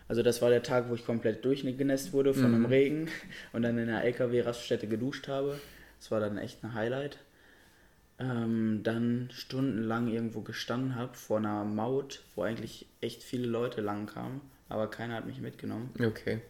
also 0.08 0.22
das 0.22 0.42
war 0.42 0.50
der 0.50 0.62
Tag, 0.62 0.88
wo 0.88 0.94
ich 0.94 1.06
komplett 1.06 1.44
durchgenässt 1.44 2.12
wurde 2.12 2.34
von 2.34 2.48
mhm. 2.48 2.54
einem 2.54 2.66
Regen 2.66 3.08
und 3.52 3.62
dann 3.62 3.78
in 3.78 3.86
der 3.86 4.04
LKW-Raststätte 4.04 4.86
geduscht 4.86 5.28
habe. 5.28 5.58
Das 5.98 6.10
war 6.10 6.20
dann 6.20 6.38
echt 6.38 6.62
ein 6.62 6.74
Highlight. 6.74 7.18
Ähm, 8.18 8.80
dann 8.84 9.28
stundenlang 9.32 10.08
irgendwo 10.08 10.42
gestanden 10.42 10.94
habe 10.94 11.14
vor 11.14 11.38
einer 11.38 11.64
Maut, 11.64 12.22
wo 12.36 12.42
eigentlich 12.42 12.86
echt 13.00 13.24
viele 13.24 13.48
Leute 13.48 13.80
lang 13.80 14.06
kamen, 14.06 14.40
aber 14.68 14.88
keiner 14.88 15.14
hat 15.14 15.26
mich 15.26 15.40
mitgenommen. 15.40 15.90
Okay. 15.98 16.40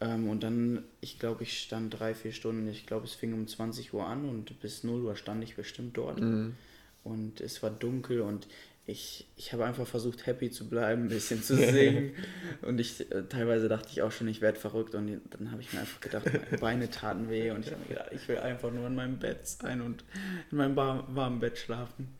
Ähm, 0.00 0.28
und 0.28 0.42
dann, 0.42 0.84
ich 1.00 1.18
glaube, 1.18 1.44
ich 1.44 1.58
stand 1.58 1.98
drei, 1.98 2.14
vier 2.14 2.32
Stunden, 2.32 2.68
ich 2.68 2.86
glaube, 2.86 3.06
es 3.06 3.14
fing 3.14 3.32
um 3.32 3.46
20 3.46 3.94
Uhr 3.94 4.06
an 4.06 4.28
und 4.28 4.60
bis 4.60 4.84
0 4.84 5.02
Uhr 5.02 5.16
stand 5.16 5.42
ich 5.42 5.56
bestimmt 5.56 5.96
dort. 5.96 6.20
Mhm. 6.20 6.54
Und 7.02 7.40
es 7.40 7.62
war 7.62 7.70
dunkel 7.70 8.20
und 8.20 8.46
ich, 8.86 9.26
ich 9.36 9.52
habe 9.52 9.64
einfach 9.64 9.86
versucht, 9.86 10.26
happy 10.26 10.50
zu 10.50 10.68
bleiben, 10.68 11.04
ein 11.04 11.08
bisschen 11.08 11.42
zu 11.42 11.56
singen. 11.56 12.12
und 12.62 12.78
ich 12.78 13.10
äh, 13.10 13.22
teilweise 13.28 13.68
dachte 13.68 13.88
ich 13.90 14.02
auch 14.02 14.12
schon, 14.12 14.28
ich 14.28 14.42
werde 14.42 14.58
verrückt. 14.58 14.94
Und 14.94 15.20
dann 15.30 15.50
habe 15.50 15.62
ich 15.62 15.72
mir 15.72 15.80
einfach 15.80 16.00
gedacht, 16.00 16.26
meine 16.26 16.58
Beine 16.58 16.90
taten 16.90 17.30
weh. 17.30 17.50
Und 17.50 17.64
ich 17.64 17.72
habe 17.72 17.80
mir 17.82 17.88
gedacht, 17.88 18.10
ich 18.12 18.28
will 18.28 18.38
einfach 18.38 18.70
nur 18.70 18.86
in 18.86 18.94
meinem 18.94 19.18
Bett 19.18 19.46
sein 19.46 19.80
und 19.80 20.04
in 20.50 20.58
meinem 20.58 20.76
warmen 20.76 21.40
Bett 21.40 21.56
schlafen. 21.56 22.14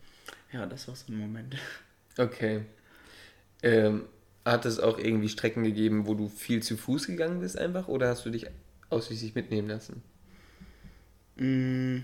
Ja, 0.51 0.65
das 0.65 0.87
war 0.87 0.95
so 0.95 1.11
ein 1.11 1.19
Moment. 1.19 1.55
Okay. 2.17 2.61
Ähm, 3.61 4.05
hat 4.43 4.65
es 4.65 4.79
auch 4.79 4.97
irgendwie 4.97 5.29
Strecken 5.29 5.63
gegeben, 5.63 6.07
wo 6.07 6.15
du 6.15 6.29
viel 6.29 6.63
zu 6.63 6.77
Fuß 6.77 7.07
gegangen 7.07 7.41
bist 7.41 7.57
einfach? 7.57 7.87
Oder 7.87 8.09
hast 8.09 8.25
du 8.25 8.31
dich 8.31 8.47
ausschließlich 8.89 9.35
mitnehmen 9.35 9.67
lassen? 9.67 10.01
Mm, 11.35 11.99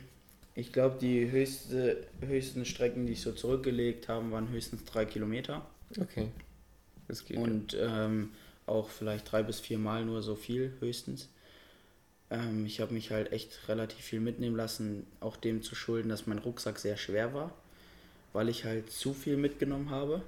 ich 0.55 0.73
glaube, 0.73 0.97
die 0.99 1.31
höchste, 1.31 2.03
höchsten 2.19 2.65
Strecken, 2.65 3.05
die 3.05 3.13
ich 3.13 3.21
so 3.21 3.31
zurückgelegt 3.31 4.09
habe, 4.09 4.29
waren 4.31 4.49
höchstens 4.49 4.83
drei 4.85 5.05
Kilometer. 5.05 5.65
Okay. 5.99 6.27
Das 7.07 7.25
geht. 7.25 7.37
Und 7.37 7.75
ähm, 7.79 8.29
auch 8.65 8.89
vielleicht 8.89 9.31
drei 9.31 9.43
bis 9.43 9.59
vier 9.59 9.77
Mal 9.77 10.05
nur 10.05 10.21
so 10.21 10.35
viel, 10.35 10.73
höchstens. 10.79 11.29
Ähm, 12.29 12.65
ich 12.65 12.81
habe 12.81 12.93
mich 12.93 13.11
halt 13.11 13.31
echt 13.31 13.67
relativ 13.67 14.03
viel 14.03 14.19
mitnehmen 14.19 14.55
lassen, 14.55 15.05
auch 15.19 15.37
dem 15.37 15.61
zu 15.61 15.75
schulden, 15.75 16.09
dass 16.09 16.27
mein 16.27 16.39
Rucksack 16.39 16.79
sehr 16.79 16.97
schwer 16.97 17.33
war, 17.33 17.53
weil 18.33 18.49
ich 18.49 18.65
halt 18.65 18.91
zu 18.91 19.13
viel 19.13 19.37
mitgenommen 19.37 19.89
habe. 19.89 20.21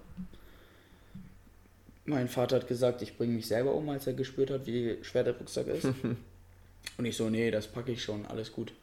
Mein 2.05 2.27
Vater 2.27 2.57
hat 2.57 2.67
gesagt, 2.67 3.01
ich 3.01 3.17
bringe 3.17 3.33
mich 3.33 3.47
selber 3.47 3.73
um, 3.73 3.87
als 3.89 4.07
er 4.07 4.13
gespürt 4.13 4.49
hat, 4.49 4.65
wie 4.67 4.97
schwer 5.03 5.23
der 5.23 5.37
Rucksack 5.37 5.67
ist. 5.67 5.85
Und 6.97 7.05
ich 7.05 7.15
so, 7.15 7.29
nee, 7.29 7.49
das 7.49 7.67
packe 7.67 7.93
ich 7.93 8.03
schon, 8.03 8.25
alles 8.25 8.51
gut. 8.51 8.73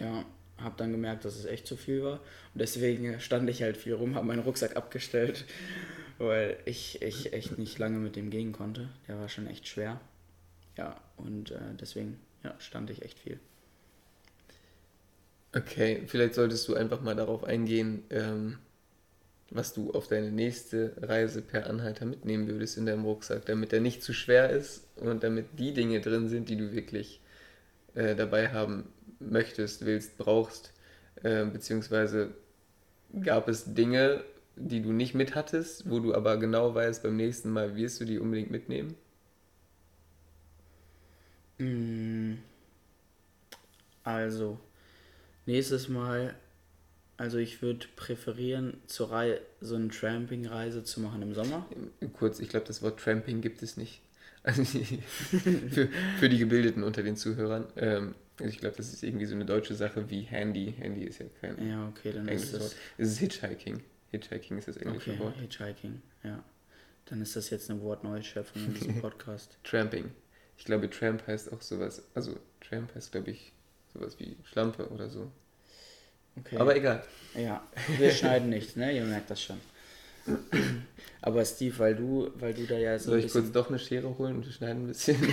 Ja, 0.00 0.24
habe 0.58 0.74
dann 0.76 0.92
gemerkt, 0.92 1.24
dass 1.24 1.36
es 1.36 1.44
echt 1.44 1.66
zu 1.66 1.76
viel 1.76 2.02
war. 2.02 2.20
Und 2.54 2.60
deswegen 2.60 3.20
stand 3.20 3.48
ich 3.48 3.62
halt 3.62 3.76
viel 3.76 3.94
rum, 3.94 4.14
habe 4.14 4.26
meinen 4.26 4.40
Rucksack 4.42 4.76
abgestellt, 4.76 5.44
weil 6.18 6.58
ich, 6.64 7.02
ich 7.02 7.32
echt 7.32 7.58
nicht 7.58 7.78
lange 7.78 7.98
mit 7.98 8.16
dem 8.16 8.30
gehen 8.30 8.52
konnte. 8.52 8.88
Der 9.08 9.18
war 9.18 9.28
schon 9.28 9.46
echt 9.46 9.68
schwer. 9.68 10.00
Ja, 10.76 10.96
und 11.16 11.50
äh, 11.50 11.58
deswegen 11.80 12.18
ja, 12.42 12.54
stand 12.58 12.90
ich 12.90 13.02
echt 13.02 13.18
viel. 13.18 13.38
Okay, 15.54 16.02
vielleicht 16.06 16.34
solltest 16.34 16.68
du 16.68 16.74
einfach 16.74 17.00
mal 17.00 17.16
darauf 17.16 17.42
eingehen, 17.42 18.04
ähm, 18.10 18.58
was 19.50 19.74
du 19.74 19.92
auf 19.92 20.06
deine 20.06 20.30
nächste 20.30 20.94
Reise 21.02 21.42
per 21.42 21.68
Anhalter 21.68 22.06
mitnehmen 22.06 22.46
würdest 22.46 22.78
in 22.78 22.86
deinem 22.86 23.04
Rucksack, 23.04 23.46
damit 23.46 23.72
er 23.72 23.80
nicht 23.80 24.00
zu 24.02 24.12
schwer 24.12 24.50
ist 24.50 24.86
und 24.96 25.24
damit 25.24 25.58
die 25.58 25.74
Dinge 25.74 26.00
drin 26.00 26.28
sind, 26.28 26.48
die 26.48 26.56
du 26.56 26.70
wirklich 26.72 27.20
äh, 27.94 28.14
dabei 28.14 28.50
haben 28.50 28.84
möchtest, 29.20 29.84
willst, 29.86 30.18
brauchst, 30.18 30.72
äh, 31.22 31.44
beziehungsweise 31.44 32.34
gab 33.22 33.48
es 33.48 33.74
Dinge, 33.74 34.24
die 34.56 34.82
du 34.82 34.92
nicht 34.92 35.14
mit 35.14 35.34
hattest, 35.34 35.88
wo 35.88 36.00
du 36.00 36.14
aber 36.14 36.36
genau 36.36 36.74
weißt, 36.74 37.02
beim 37.02 37.16
nächsten 37.16 37.50
Mal 37.50 37.76
wirst 37.76 38.00
du 38.00 38.04
die 38.04 38.18
unbedingt 38.18 38.50
mitnehmen? 38.50 38.94
Mm. 41.58 42.34
Also, 44.02 44.58
nächstes 45.46 45.88
Mal 45.88 46.34
also 47.20 47.36
ich 47.36 47.60
würde 47.60 47.86
präferieren, 47.96 48.78
zur 48.86 49.10
Rei 49.10 49.42
so 49.60 49.74
eine 49.74 49.88
Tramping-Reise 49.88 50.84
zu 50.84 51.02
machen 51.02 51.20
im 51.20 51.34
Sommer. 51.34 51.66
Kurz, 52.14 52.40
ich 52.40 52.48
glaube, 52.48 52.64
das 52.64 52.80
Wort 52.80 52.98
Tramping 52.98 53.42
gibt 53.42 53.62
es 53.62 53.76
nicht. 53.76 54.00
Also 54.42 54.64
für, 55.30 55.90
für 56.18 56.28
die 56.30 56.38
Gebildeten 56.38 56.82
unter 56.82 57.02
den 57.02 57.16
Zuhörern. 57.16 57.66
Ähm, 57.76 58.14
ich 58.48 58.58
glaube, 58.58 58.76
das 58.76 58.92
ist 58.92 59.02
irgendwie 59.02 59.26
so 59.26 59.34
eine 59.34 59.44
deutsche 59.44 59.74
Sache 59.74 60.08
wie 60.10 60.22
Handy. 60.22 60.74
Handy 60.78 61.04
ist 61.04 61.20
ja 61.20 61.26
kein 61.40 61.68
ja, 61.68 61.88
okay, 61.88 62.12
dann 62.12 62.28
englisches 62.28 62.44
ist 62.44 62.54
das... 62.54 62.62
Wort. 62.62 62.76
Es 62.98 63.08
ist 63.08 63.18
Hitchhiking. 63.18 63.82
Hitchhiking 64.10 64.58
ist 64.58 64.68
das 64.68 64.76
englische 64.76 65.12
okay, 65.12 65.20
Wort. 65.20 65.36
Hitchhiking, 65.36 66.02
ja. 66.22 66.42
Dann 67.06 67.22
ist 67.22 67.36
das 67.36 67.50
jetzt 67.50 67.70
eine 67.70 67.80
Wortneuschöpfung 67.82 68.64
in 68.64 68.74
diesem 68.74 69.00
Podcast. 69.00 69.58
Tramping. 69.64 70.10
Ich 70.56 70.64
glaube, 70.64 70.90
Tramp 70.90 71.26
heißt 71.26 71.52
auch 71.52 71.62
sowas. 71.62 72.02
Also 72.14 72.38
Tramp 72.60 72.94
heißt, 72.94 73.12
glaube 73.12 73.30
ich, 73.30 73.52
sowas 73.92 74.18
wie 74.18 74.36
Schlampe 74.44 74.88
oder 74.90 75.08
so. 75.08 75.30
Okay. 76.36 76.56
Aber 76.58 76.76
egal. 76.76 77.02
Ja, 77.34 77.66
wir 77.98 78.10
schneiden 78.12 78.50
nichts, 78.50 78.76
ne? 78.76 78.94
Ihr 78.94 79.04
merkt 79.04 79.30
das 79.30 79.42
schon. 79.42 79.58
Aber 81.22 81.44
Steve, 81.44 81.78
weil 81.78 81.96
du, 81.96 82.30
weil 82.34 82.54
du 82.54 82.66
da 82.66 82.78
ja 82.78 82.98
so. 82.98 83.10
Soll 83.10 83.20
ich 83.20 83.32
kurz 83.32 83.50
doch 83.52 83.68
eine 83.68 83.78
Schere 83.78 84.16
holen 84.18 84.36
und 84.36 84.46
wir 84.46 84.52
schneiden 84.52 84.84
ein 84.84 84.88
bisschen? 84.88 85.16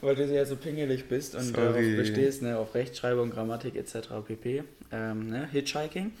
weil 0.00 0.14
du 0.14 0.24
ja 0.26 0.44
so 0.44 0.56
pingelig 0.56 1.08
bist 1.08 1.34
und 1.34 1.56
darauf 1.56 1.76
bestehst, 1.76 2.42
ne, 2.42 2.58
auf 2.58 2.74
Rechtschreibung, 2.74 3.30
Grammatik 3.30 3.76
etc. 3.76 4.08
pp. 4.26 4.64
Ähm, 4.92 5.30
ne, 5.30 5.48
Hitchhiking. 5.48 6.12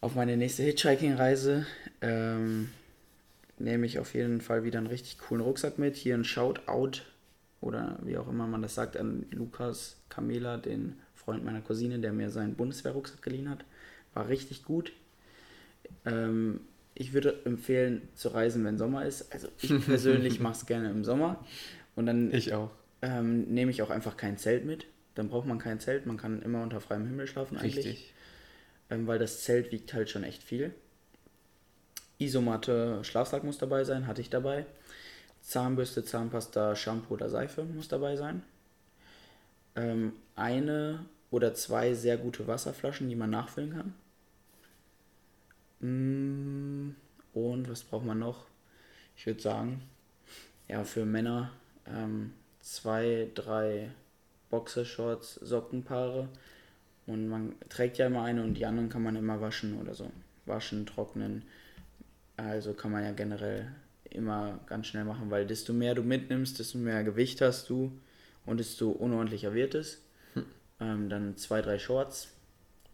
Auf 0.00 0.14
meine 0.14 0.36
nächste 0.36 0.62
Hitchhiking-Reise 0.62 1.66
ähm, 2.00 2.70
nehme 3.58 3.86
ich 3.86 3.98
auf 3.98 4.14
jeden 4.14 4.40
Fall 4.40 4.64
wieder 4.64 4.78
einen 4.78 4.86
richtig 4.86 5.18
coolen 5.18 5.42
Rucksack 5.42 5.78
mit. 5.78 5.96
Hier 5.96 6.14
ein 6.14 6.24
Shoutout 6.24 7.02
oder 7.60 7.98
wie 8.02 8.16
auch 8.16 8.28
immer 8.28 8.46
man 8.46 8.62
das 8.62 8.74
sagt 8.74 8.96
an 8.96 9.26
Lukas 9.30 9.96
Kamela, 10.08 10.56
den 10.56 10.96
Freund 11.14 11.44
meiner 11.44 11.60
Cousine, 11.60 11.98
der 11.98 12.12
mir 12.12 12.30
seinen 12.30 12.54
Bundeswehrrucksack 12.54 13.20
geliehen 13.20 13.50
hat. 13.50 13.64
War 14.14 14.28
richtig 14.28 14.64
gut. 14.64 14.92
Ähm, 16.06 16.60
ich 16.94 17.12
würde 17.12 17.40
empfehlen 17.44 18.02
zu 18.14 18.28
reisen, 18.28 18.64
wenn 18.64 18.78
Sommer 18.78 19.04
ist. 19.04 19.32
Also 19.32 19.48
ich 19.60 19.68
persönlich 19.86 20.40
mache 20.40 20.54
es 20.54 20.66
gerne 20.66 20.90
im 20.90 21.04
Sommer. 21.04 21.44
Und 22.00 22.06
dann 22.06 22.32
ich 22.32 22.52
auch. 22.52 22.70
Ähm, 23.02 23.44
nehme 23.52 23.70
ich 23.70 23.82
auch 23.82 23.90
einfach 23.90 24.16
kein 24.16 24.36
Zelt 24.36 24.64
mit. 24.64 24.86
Dann 25.14 25.28
braucht 25.28 25.46
man 25.46 25.58
kein 25.58 25.80
Zelt, 25.80 26.06
man 26.06 26.16
kann 26.16 26.42
immer 26.42 26.62
unter 26.62 26.80
freiem 26.80 27.06
Himmel 27.06 27.26
schlafen 27.26 27.56
eigentlich. 27.56 27.76
Richtig. 27.86 28.14
Ähm, 28.90 29.06
weil 29.06 29.18
das 29.18 29.42
Zelt 29.42 29.72
wiegt 29.72 29.94
halt 29.94 30.10
schon 30.10 30.24
echt 30.24 30.42
viel. 30.42 30.74
Isomatte, 32.18 33.02
Schlafsack 33.04 33.44
muss 33.44 33.58
dabei 33.58 33.84
sein, 33.84 34.06
hatte 34.06 34.20
ich 34.20 34.30
dabei. 34.30 34.66
Zahnbürste, 35.40 36.04
Zahnpasta, 36.04 36.76
Shampoo 36.76 37.14
oder 37.14 37.30
Seife 37.30 37.64
muss 37.64 37.88
dabei 37.88 38.16
sein 38.16 38.42
ähm, 39.76 40.12
eine 40.36 41.04
oder 41.30 41.54
zwei 41.54 41.94
sehr 41.94 42.16
gute 42.16 42.46
Wasserflaschen, 42.46 43.08
die 43.08 43.16
man 43.16 43.30
nachfüllen 43.30 43.72
kann. 43.72 43.94
Mm, 45.80 46.94
und 47.32 47.68
was 47.68 47.82
braucht 47.82 48.04
man 48.04 48.18
noch? 48.18 48.46
Ich 49.16 49.26
würde 49.26 49.40
sagen, 49.40 49.82
ja, 50.68 50.84
für 50.84 51.04
Männer 51.04 51.52
ähm, 51.94 52.32
zwei, 52.60 53.28
drei 53.34 53.90
Boxershorts, 54.50 55.34
Sockenpaare. 55.36 56.28
Und 57.06 57.28
man 57.28 57.54
trägt 57.68 57.98
ja 57.98 58.06
immer 58.06 58.22
eine 58.22 58.42
und 58.42 58.54
die 58.54 58.66
anderen 58.66 58.88
kann 58.88 59.02
man 59.02 59.16
immer 59.16 59.40
waschen 59.40 59.80
oder 59.80 59.94
so. 59.94 60.10
Waschen, 60.46 60.86
trocknen. 60.86 61.42
Also 62.36 62.72
kann 62.72 62.92
man 62.92 63.04
ja 63.04 63.12
generell 63.12 63.72
immer 64.04 64.58
ganz 64.66 64.86
schnell 64.86 65.04
machen, 65.04 65.30
weil 65.30 65.46
desto 65.46 65.72
mehr 65.72 65.94
du 65.94 66.02
mitnimmst, 66.02 66.58
desto 66.58 66.78
mehr 66.78 67.04
Gewicht 67.04 67.40
hast 67.40 67.68
du 67.70 67.92
und 68.46 68.58
desto 68.58 68.90
unordentlicher 68.90 69.54
wird 69.54 69.74
es. 69.74 70.02
Hm. 70.34 70.44
Ähm, 70.80 71.08
dann 71.08 71.36
zwei, 71.36 71.62
drei 71.62 71.78
Shorts, 71.78 72.28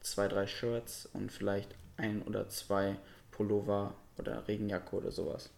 zwei, 0.01 0.29
drei 0.29 0.47
Shirts 0.47 1.09
und 1.13 1.33
vielleicht 1.33 1.75
ein 1.97 2.23
oder 2.23 2.49
zwei 2.49 2.97
Pullover 3.31 3.95
oder 4.19 4.47
Regenjacke 4.49 4.97
oder 4.97 5.11
sowas. 5.11 5.51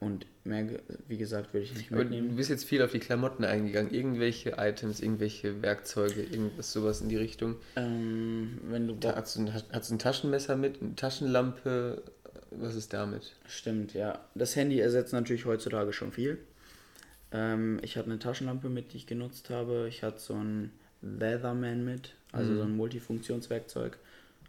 Und 0.00 0.24
mehr, 0.44 0.66
wie 1.08 1.18
gesagt, 1.18 1.52
würde 1.52 1.64
ich 1.64 1.74
nicht 1.74 1.90
mitnehmen. 1.90 2.22
Aber 2.24 2.30
du 2.30 2.36
bist 2.36 2.48
jetzt 2.48 2.64
viel 2.64 2.80
auf 2.82 2.90
die 2.90 3.00
Klamotten 3.00 3.44
eingegangen. 3.44 3.92
Irgendwelche 3.92 4.54
Items, 4.56 5.00
irgendwelche 5.00 5.60
Werkzeuge, 5.60 6.22
irgendwas 6.22 6.72
sowas 6.72 7.02
in 7.02 7.10
die 7.10 7.16
Richtung. 7.18 7.56
Ähm, 7.76 8.58
wenn 8.70 8.88
du 8.88 8.94
da, 8.94 9.14
hast, 9.16 9.36
du, 9.36 9.52
hast 9.52 9.90
du 9.90 9.94
ein 9.94 9.98
Taschenmesser 9.98 10.56
mit, 10.56 10.80
eine 10.80 10.96
Taschenlampe? 10.96 12.02
Was 12.50 12.74
ist 12.76 12.94
damit? 12.94 13.32
Stimmt, 13.46 13.92
ja. 13.92 14.18
Das 14.34 14.56
Handy 14.56 14.80
ersetzt 14.80 15.12
natürlich 15.12 15.44
heutzutage 15.44 15.92
schon 15.92 16.12
viel. 16.12 16.38
Ähm, 17.30 17.78
ich 17.82 17.96
hatte 17.98 18.08
eine 18.10 18.18
Taschenlampe 18.18 18.70
mit, 18.70 18.92
die 18.92 18.96
ich 18.96 19.06
genutzt 19.06 19.50
habe. 19.50 19.86
Ich 19.88 20.02
hatte 20.02 20.18
so 20.18 20.34
ein 20.34 20.72
Leatherman 21.02 21.84
mit, 21.84 22.14
also 22.32 22.52
Mhm. 22.52 22.56
so 22.56 22.62
ein 22.62 22.76
Multifunktionswerkzeug. 22.76 23.98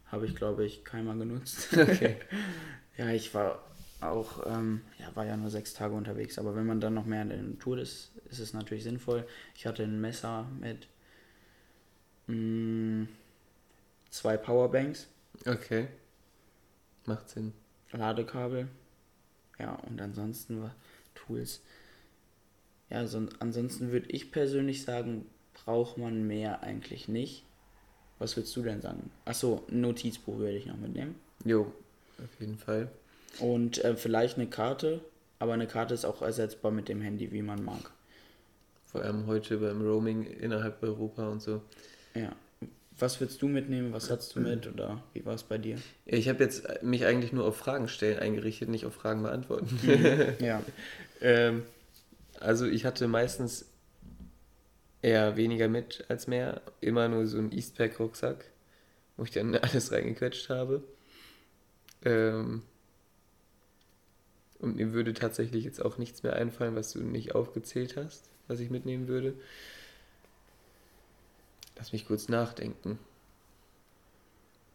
Habe 0.07 0.25
ich, 0.25 0.35
glaube 0.35 0.65
ich, 0.65 0.83
keinmal 0.83 1.17
genutzt. 1.17 1.67
Okay. 1.77 2.15
ja, 2.97 3.09
ich 3.09 3.33
war 3.33 3.63
auch, 4.01 4.45
ähm, 4.47 4.81
ja, 4.99 5.15
war 5.15 5.25
ja 5.25 5.37
nur 5.37 5.49
sechs 5.49 5.73
Tage 5.73 5.93
unterwegs, 5.93 6.39
aber 6.39 6.55
wenn 6.55 6.65
man 6.65 6.81
dann 6.81 6.93
noch 6.93 7.05
mehr 7.05 7.21
in 7.23 7.29
der 7.29 7.59
Tour 7.59 7.77
ist, 7.77 8.11
ist 8.29 8.39
es 8.39 8.53
natürlich 8.53 8.83
sinnvoll. 8.83 9.25
Ich 9.55 9.65
hatte 9.65 9.83
ein 9.83 10.01
Messer 10.01 10.47
mit 10.59 10.87
mh, 12.27 13.07
zwei 14.09 14.37
Powerbanks, 14.37 15.07
Okay. 15.45 15.87
Macht 17.05 17.29
Sinn. 17.29 17.53
Ladekabel, 17.91 18.67
ja, 19.59 19.75
und 19.75 19.99
ansonsten 20.01 20.61
war 20.61 20.75
Tools. 21.15 21.61
Ja, 22.89 23.05
so, 23.07 23.27
ansonsten 23.39 23.91
würde 23.91 24.09
ich 24.09 24.31
persönlich 24.31 24.83
sagen, 24.83 25.25
braucht 25.53 25.97
man 25.97 26.27
mehr 26.27 26.63
eigentlich 26.63 27.07
nicht. 27.07 27.45
Was 28.19 28.35
würdest 28.37 28.55
du 28.55 28.61
denn 28.63 28.81
sagen? 28.81 29.11
Achso, 29.25 29.65
ein 29.69 29.81
Notizbuch 29.81 30.37
würde 30.37 30.57
ich 30.57 30.65
noch 30.67 30.77
mitnehmen. 30.77 31.15
Jo, 31.43 31.71
auf 32.23 32.39
jeden 32.39 32.57
Fall. 32.57 32.89
Und 33.39 33.84
äh, 33.84 33.96
vielleicht 33.96 34.38
eine 34.38 34.48
Karte, 34.48 35.02
aber 35.39 35.54
eine 35.54 35.67
Karte 35.67 35.94
ist 35.94 36.06
auch 36.06 36.22
ersetzbar 36.22 36.72
mit 36.72 36.89
dem 36.89 37.02
Handy, 37.02 37.32
wie 37.32 37.41
man 37.41 37.63
mag. 37.63 37.91
Vor 38.86 39.02
allem 39.02 39.26
heute 39.28 39.58
beim 39.58 39.82
Roaming 39.82 40.26
innerhalb 40.26 40.84
Europa 40.84 41.28
und 41.30 41.41
so. 41.41 41.62
Ja. 42.13 42.36
Was 43.00 43.20
würdest 43.20 43.41
du 43.41 43.48
mitnehmen? 43.48 43.94
Was 43.94 44.12
hast 44.12 44.36
du 44.36 44.41
mit? 44.41 44.67
Oder 44.67 45.02
wie 45.13 45.26
war 45.26 45.34
es 45.34 45.44
bei 45.44 45.58
dir? 45.58 45.78
Ich 46.06 46.30
habe 46.30 46.44
jetzt 46.44 46.84
mich 46.84 47.06
eigentlich 47.06 47.32
nur 47.32 47.46
auf 47.46 47.56
Fragen 47.56 47.88
stellen 47.88 48.20
eingerichtet, 48.20 48.70
nicht 48.70 48.86
auf 48.86 48.94
Fragen 48.94 49.24
beantworten. 49.24 49.80
Ja. 50.39 50.62
ähm, 51.22 51.63
also 52.39 52.65
ich 52.65 52.86
hatte 52.86 53.08
meistens 53.08 53.65
eher 55.02 55.38
weniger 55.38 55.67
mit 55.67 56.06
als 56.10 56.28
mehr. 56.28 56.62
Immer 56.82 57.08
nur 57.08 57.26
so 57.28 57.38
einen 57.38 57.52
Eastpack-Rucksack, 57.52 58.46
wo 59.17 59.24
ich 59.24 59.32
dann 59.32 59.56
alles 59.56 59.91
reingequetscht 59.91 60.50
habe. 60.50 60.84
Ähm, 62.04 62.63
und 64.62 64.76
mir 64.78 64.93
würde 64.93 65.13
tatsächlich 65.13 65.65
jetzt 65.65 65.84
auch 65.84 65.97
nichts 65.97 66.24
mehr 66.24 66.34
einfallen, 66.36 66.76
was 66.76 66.93
du 66.93 67.00
nicht 67.02 67.36
aufgezählt 67.36 67.97
hast, 67.97 68.30
was 68.47 68.60
ich 68.60 68.69
mitnehmen 68.69 69.08
würde. 69.08 69.34
Lass 71.76 71.91
mich 71.91 72.06
kurz 72.08 72.30
nachdenken. 72.30 72.97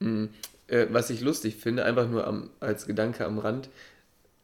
Hm, 0.01 0.31
äh, 0.68 0.87
was 0.90 1.11
ich 1.11 1.20
lustig 1.20 1.57
finde, 1.57 1.85
einfach 1.85 2.09
nur 2.09 2.27
am, 2.27 2.51
als 2.61 2.87
Gedanke 2.87 3.25
am 3.25 3.38
Rand, 3.38 3.68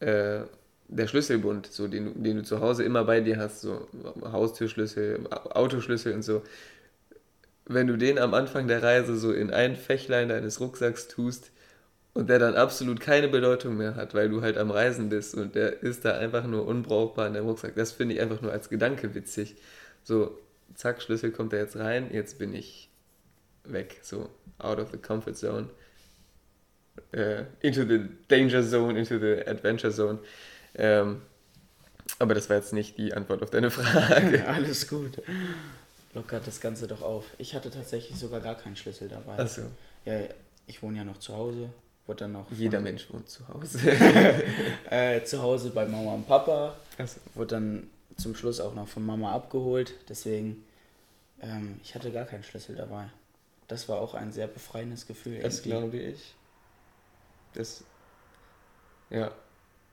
äh, 0.00 0.42
der 0.88 1.08
Schlüsselbund, 1.08 1.66
so, 1.68 1.88
den, 1.88 2.06
du- 2.06 2.20
den 2.22 2.38
du 2.38 2.44
zu 2.44 2.60
Hause 2.60 2.84
immer 2.84 3.04
bei 3.04 3.20
dir 3.20 3.38
hast, 3.38 3.62
so 3.62 3.88
Haustürschlüssel, 4.24 5.26
Autoschlüssel 5.30 6.14
und 6.14 6.22
so. 6.22 6.42
Wenn 7.66 7.88
du 7.88 7.96
den 7.98 8.20
am 8.20 8.34
Anfang 8.34 8.68
der 8.68 8.84
Reise 8.84 9.16
so 9.16 9.32
in 9.32 9.50
ein 9.50 9.74
Fächlein 9.76 10.28
deines 10.28 10.60
Rucksacks 10.60 11.08
tust 11.08 11.50
und 12.14 12.28
der 12.28 12.38
dann 12.38 12.54
absolut 12.54 13.00
keine 13.00 13.28
Bedeutung 13.28 13.76
mehr 13.76 13.94
hat, 13.94 14.14
weil 14.14 14.28
du 14.28 14.42
halt 14.42 14.58
am 14.58 14.70
Reisen 14.70 15.08
bist 15.08 15.34
und 15.34 15.54
der 15.54 15.82
ist 15.82 16.04
da 16.04 16.18
einfach 16.18 16.46
nur 16.46 16.66
unbrauchbar 16.66 17.26
in 17.26 17.34
deinem 17.34 17.46
Rucksack, 17.46 17.74
das 17.74 17.92
finde 17.92 18.14
ich 18.14 18.20
einfach 18.20 18.40
nur 18.42 18.52
als 18.52 18.68
Gedanke 18.68 19.14
witzig. 19.14 19.56
So, 20.04 20.38
zack, 20.74 21.00
Schlüssel 21.02 21.30
kommt 21.30 21.52
da 21.52 21.56
jetzt 21.56 21.76
rein, 21.76 22.12
jetzt 22.12 22.38
bin 22.38 22.54
ich 22.54 22.90
weg, 23.64 24.00
so 24.02 24.28
out 24.58 24.78
of 24.78 24.90
the 24.90 24.98
comfort 24.98 25.34
zone. 25.34 25.68
Äh, 27.12 27.44
into 27.60 27.84
the 27.84 28.00
danger 28.28 28.62
zone, 28.62 28.98
into 28.98 29.18
the 29.18 29.46
adventure 29.46 29.92
zone. 29.92 30.18
Ähm, 30.74 31.22
aber 32.18 32.34
das 32.34 32.50
war 32.50 32.56
jetzt 32.56 32.72
nicht 32.72 32.98
die 32.98 33.14
Antwort 33.14 33.42
auf 33.42 33.50
deine 33.50 33.70
Frage. 33.70 34.46
Alles 34.46 34.88
gut. 34.88 35.22
Lockert 36.14 36.46
das 36.46 36.60
Ganze 36.60 36.86
doch 36.86 37.00
auf. 37.00 37.24
Ich 37.38 37.54
hatte 37.54 37.70
tatsächlich 37.70 38.18
sogar 38.18 38.40
gar 38.40 38.56
keinen 38.56 38.76
Schlüssel 38.76 39.08
dabei. 39.08 39.38
Achso, 39.38 39.62
Ja, 40.04 40.20
ich 40.66 40.82
wohne 40.82 40.98
ja 40.98 41.04
noch 41.04 41.18
zu 41.18 41.34
Hause. 41.34 41.70
Wurde 42.12 42.24
dann 42.24 42.32
noch 42.32 42.50
jeder 42.50 42.78
von- 42.78 42.84
Mensch 42.84 43.10
wohnt 43.10 43.28
zu 43.30 43.48
Hause. 43.48 43.78
äh, 44.90 45.24
zu 45.24 45.40
Hause 45.40 45.70
bei 45.70 45.86
Mama 45.86 46.12
und 46.12 46.28
Papa. 46.28 46.76
Achso. 46.98 47.20
Wurde 47.34 47.54
dann 47.54 47.90
zum 48.18 48.34
Schluss 48.34 48.60
auch 48.60 48.74
noch 48.74 48.86
von 48.86 49.06
Mama 49.06 49.32
abgeholt. 49.32 49.94
Deswegen, 50.10 50.62
ähm, 51.40 51.80
ich 51.82 51.94
hatte 51.94 52.12
gar 52.12 52.26
keinen 52.26 52.42
Schlüssel 52.42 52.76
dabei. 52.76 53.08
Das 53.66 53.88
war 53.88 53.98
auch 53.98 54.12
ein 54.12 54.30
sehr 54.30 54.46
befreiendes 54.46 55.06
Gefühl. 55.06 55.38
Das 55.40 55.64
irgendwie. 55.64 55.70
glaube 55.70 55.96
ich. 55.96 56.34
Das, 57.54 57.82
ja, 59.08 59.30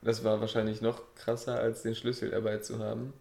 das 0.02 0.26
war 0.26 0.42
wahrscheinlich 0.42 0.82
noch 0.82 1.02
krasser, 1.16 1.58
als 1.58 1.84
den 1.84 1.96
Schlüssel 1.96 2.32
dabei 2.32 2.58
zu 2.58 2.80
haben. 2.80 3.14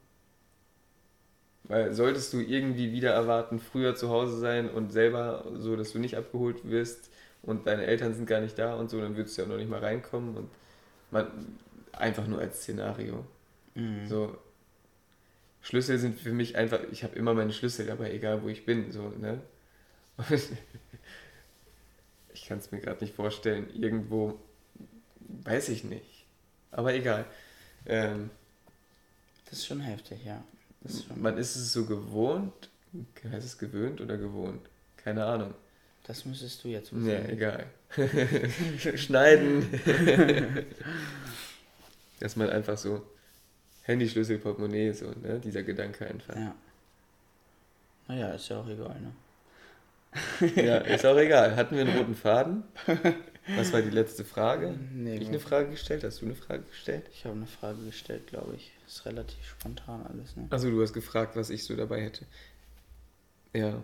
Weil 1.64 1.94
solltest 1.94 2.32
du 2.32 2.40
irgendwie 2.40 2.90
wieder 2.92 3.12
erwarten, 3.12 3.60
früher 3.60 3.94
zu 3.94 4.08
Hause 4.08 4.38
sein 4.38 4.68
und 4.68 4.90
selber 4.90 5.44
so, 5.54 5.76
dass 5.76 5.92
du 5.92 6.00
nicht 6.00 6.16
abgeholt 6.16 6.68
wirst 6.68 7.10
und 7.42 7.66
deine 7.66 7.86
Eltern 7.86 8.14
sind 8.14 8.26
gar 8.26 8.40
nicht 8.40 8.58
da 8.58 8.74
und 8.74 8.90
so, 8.90 9.00
dann 9.00 9.16
würdest 9.16 9.36
du 9.36 9.42
ja 9.42 9.46
auch 9.46 9.52
noch 9.52 9.58
nicht 9.58 9.70
mal 9.70 9.80
reinkommen 9.80 10.36
und 10.36 10.50
man, 11.10 11.26
einfach 11.92 12.26
nur 12.26 12.40
als 12.40 12.58
Szenario. 12.62 13.24
Mhm. 13.74 14.06
So, 14.06 14.36
Schlüssel 15.62 15.98
sind 15.98 16.20
für 16.20 16.32
mich 16.32 16.56
einfach, 16.56 16.80
ich 16.92 17.04
habe 17.04 17.16
immer 17.16 17.34
meine 17.34 17.52
Schlüssel 17.52 17.86
dabei, 17.86 18.12
egal 18.12 18.42
wo 18.42 18.48
ich 18.48 18.64
bin, 18.64 18.92
so, 18.92 19.08
ne? 19.10 19.40
Und 20.16 20.26
ich 22.32 22.46
kann 22.46 22.58
es 22.58 22.70
mir 22.70 22.80
gerade 22.80 23.02
nicht 23.04 23.14
vorstellen, 23.14 23.68
irgendwo, 23.74 24.38
weiß 25.44 25.68
ich 25.70 25.84
nicht. 25.84 26.24
Aber 26.70 26.94
egal. 26.94 27.26
Ähm, 27.86 28.30
Das 29.46 29.60
ist 29.60 29.66
schon 29.66 29.80
heftig, 29.80 30.24
ja. 30.24 30.42
Das 30.80 30.94
ist, 30.94 31.06
schon, 31.06 31.20
man 31.20 31.36
ist 31.38 31.56
es 31.56 31.72
so 31.72 31.86
gewohnt, 31.86 32.70
heißt 33.30 33.46
es 33.46 33.58
gewöhnt 33.58 34.00
oder 34.00 34.16
gewohnt? 34.16 34.68
Keine 34.96 35.24
Ahnung. 35.24 35.54
Das 36.08 36.24
müsstest 36.24 36.64
du 36.64 36.68
jetzt 36.68 36.92
wissen. 36.92 37.06
Nee, 37.06 37.32
egal. 37.32 37.66
Schneiden. 38.96 39.68
Dass 42.20 42.34
man 42.34 42.48
einfach 42.50 42.76
so 42.78 43.06
Handy, 43.82 44.08
Schlüssel, 44.08 44.38
Portemonnaie, 44.38 44.92
so, 44.92 45.10
ne? 45.10 45.38
Dieser 45.38 45.62
Gedanke 45.62 46.06
einfach. 46.06 46.34
Ja. 46.34 46.54
Naja, 48.08 48.30
ist 48.32 48.48
ja 48.48 48.60
auch 48.60 48.68
egal, 48.68 48.96
ne? 49.00 49.12
Ja, 50.56 50.78
ist 50.78 51.04
auch 51.04 51.18
egal. 51.18 51.54
Hatten 51.56 51.76
wir 51.76 51.82
einen 51.82 51.96
roten 51.96 52.14
Faden? 52.14 52.64
Was 53.56 53.72
war 53.74 53.82
die 53.82 53.90
letzte 53.90 54.24
Frage? 54.24 54.74
Nee, 54.94 55.16
Hab 55.16 55.22
ich 55.22 55.28
eine. 55.28 55.40
Frage 55.40 55.70
gestellt? 55.70 56.04
Hast 56.04 56.22
du 56.22 56.26
eine 56.26 56.34
Frage 56.34 56.62
gestellt? 56.62 57.04
Ich 57.12 57.26
habe 57.26 57.36
eine 57.36 57.46
Frage 57.46 57.84
gestellt, 57.84 58.26
glaube 58.26 58.54
ich. 58.56 58.72
Ist 58.86 59.04
relativ 59.04 59.46
spontan 59.46 60.06
alles, 60.06 60.34
ne? 60.36 60.46
Also 60.48 60.70
du 60.70 60.82
hast 60.82 60.94
gefragt, 60.94 61.36
was 61.36 61.50
ich 61.50 61.64
so 61.64 61.76
dabei 61.76 62.00
hätte. 62.02 62.24
Ja. 63.52 63.82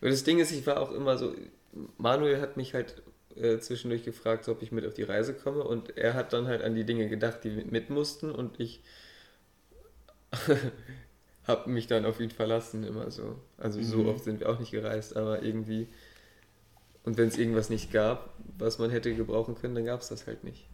Aber 0.00 0.10
das 0.10 0.24
Ding 0.24 0.38
ist, 0.38 0.52
ich 0.52 0.66
war 0.66 0.80
auch 0.80 0.92
immer 0.92 1.18
so, 1.18 1.34
Manuel 1.98 2.40
hat 2.40 2.56
mich 2.56 2.74
halt 2.74 3.02
äh, 3.36 3.58
zwischendurch 3.58 4.04
gefragt, 4.04 4.48
ob 4.48 4.62
ich 4.62 4.72
mit 4.72 4.86
auf 4.86 4.94
die 4.94 5.02
Reise 5.04 5.34
komme 5.34 5.64
und 5.64 5.96
er 5.96 6.14
hat 6.14 6.32
dann 6.32 6.46
halt 6.48 6.62
an 6.62 6.74
die 6.74 6.84
Dinge 6.84 7.08
gedacht, 7.08 7.44
die 7.44 7.50
mit, 7.50 7.90
mussten 7.90 8.30
und 8.30 8.60
ich 8.60 8.82
habe 11.46 11.70
mich 11.70 11.86
dann 11.86 12.04
auf 12.06 12.20
ihn 12.20 12.30
verlassen 12.30 12.84
immer 12.84 13.10
so. 13.10 13.36
Also 13.58 13.82
so 13.82 14.04
Mhm. 14.04 14.06
oft 14.06 14.24
sind 14.24 14.40
wir 14.40 14.48
auch 14.48 14.58
nicht 14.58 14.70
gereist, 14.72 15.16
aber 15.16 15.42
irgendwie 15.42 15.88
und 17.04 17.16
wenn 17.16 17.28
es 17.28 17.38
irgendwas 17.38 17.70
nicht 17.70 17.92
gab, 17.92 18.34
was 18.58 18.78
man 18.78 18.90
hätte 18.90 19.14
gebrauchen 19.14 19.54
können, 19.54 19.74
dann 19.76 19.84
gab 19.84 20.00
es 20.00 20.08
das 20.08 20.26
halt 20.26 20.42
nicht. 20.44 20.68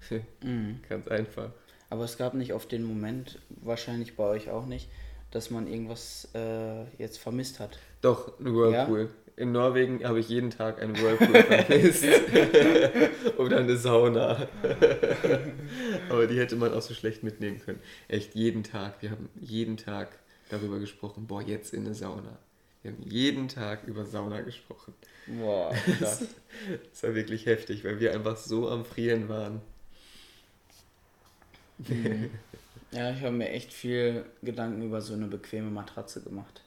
Mhm. 0.42 0.80
Ganz 0.88 1.08
einfach. 1.08 1.52
Aber 1.90 2.04
es 2.04 2.16
gab 2.16 2.34
nicht 2.34 2.52
auf 2.52 2.66
den 2.66 2.84
Moment, 2.84 3.40
wahrscheinlich 3.48 4.16
bei 4.16 4.24
euch 4.24 4.50
auch 4.50 4.66
nicht, 4.66 4.88
dass 5.30 5.50
man 5.50 5.66
irgendwas 5.66 6.28
äh, 6.34 6.84
jetzt 6.98 7.18
vermisst 7.18 7.60
hat. 7.60 7.78
Doch, 8.06 8.38
ein 8.38 8.54
Whirlpool. 8.54 9.10
In 9.34 9.50
Norwegen 9.50 10.04
habe 10.04 10.20
ich 10.20 10.28
jeden 10.28 10.50
Tag 10.50 10.80
einen 10.80 10.96
Whirlpool 10.96 11.42
vermisst. 11.42 12.04
Oder 13.36 13.58
eine 13.58 13.76
Sauna. 13.76 14.46
Aber 16.08 16.28
die 16.28 16.38
hätte 16.38 16.54
man 16.54 16.72
auch 16.72 16.82
so 16.82 16.94
schlecht 16.94 17.24
mitnehmen 17.24 17.60
können. 17.60 17.80
Echt 18.06 18.36
jeden 18.36 18.62
Tag. 18.62 19.02
Wir 19.02 19.10
haben 19.10 19.28
jeden 19.40 19.76
Tag 19.76 20.20
darüber 20.50 20.78
gesprochen, 20.78 21.26
boah, 21.26 21.42
jetzt 21.42 21.74
in 21.74 21.84
eine 21.84 21.96
Sauna. 21.96 22.38
Wir 22.82 22.92
haben 22.92 23.02
jeden 23.02 23.48
Tag 23.48 23.82
über 23.88 24.06
Sauna 24.06 24.40
gesprochen. 24.42 24.94
Boah, 25.26 25.74
krass. 25.98 26.28
Das 26.92 27.02
war 27.02 27.16
wirklich 27.16 27.46
heftig, 27.46 27.84
weil 27.84 27.98
wir 27.98 28.12
einfach 28.12 28.36
so 28.36 28.70
am 28.70 28.84
Frieren 28.84 29.28
waren. 29.28 29.60
Mhm. 31.78 32.30
ja, 32.92 33.10
ich 33.10 33.20
habe 33.22 33.32
mir 33.32 33.48
echt 33.48 33.72
viel 33.72 34.26
Gedanken 34.42 34.82
über 34.82 35.00
so 35.00 35.12
eine 35.14 35.26
bequeme 35.26 35.72
Matratze 35.72 36.22
gemacht. 36.22 36.62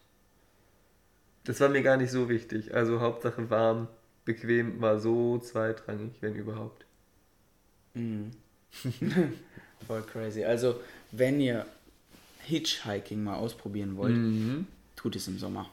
Das 1.49 1.59
war 1.61 1.69
mir 1.69 1.81
gar 1.81 1.97
nicht 1.97 2.11
so 2.11 2.29
wichtig. 2.29 2.75
Also 2.75 2.99
Hauptsache 3.01 3.49
warm, 3.49 3.87
bequem, 4.23 4.79
war 4.81 4.99
so 4.99 5.39
zweitrangig, 5.39 6.11
wenn 6.21 6.35
überhaupt. 6.35 6.85
Mhm. 7.95 8.29
Voll 9.87 10.03
crazy. 10.03 10.43
Also, 10.43 10.79
wenn 11.11 11.41
ihr 11.41 11.65
Hitchhiking 12.43 13.23
mal 13.23 13.37
ausprobieren 13.37 13.97
wollt, 13.97 14.15
Mhm. 14.15 14.67
tut 14.95 15.15
es 15.15 15.27
im 15.27 15.39
Sommer. 15.39 15.67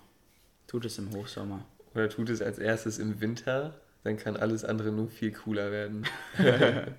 Tut 0.66 0.86
es 0.86 0.96
im 0.96 1.12
Hochsommer. 1.12 1.62
Oder 1.94 2.08
tut 2.08 2.30
es 2.30 2.40
als 2.40 2.58
erstes 2.58 2.98
im 2.98 3.20
Winter, 3.20 3.74
dann 4.02 4.16
kann 4.16 4.38
alles 4.38 4.64
andere 4.64 4.92
nur 4.92 5.08
viel 5.08 5.32
cooler 5.32 5.70
werden. 5.72 6.06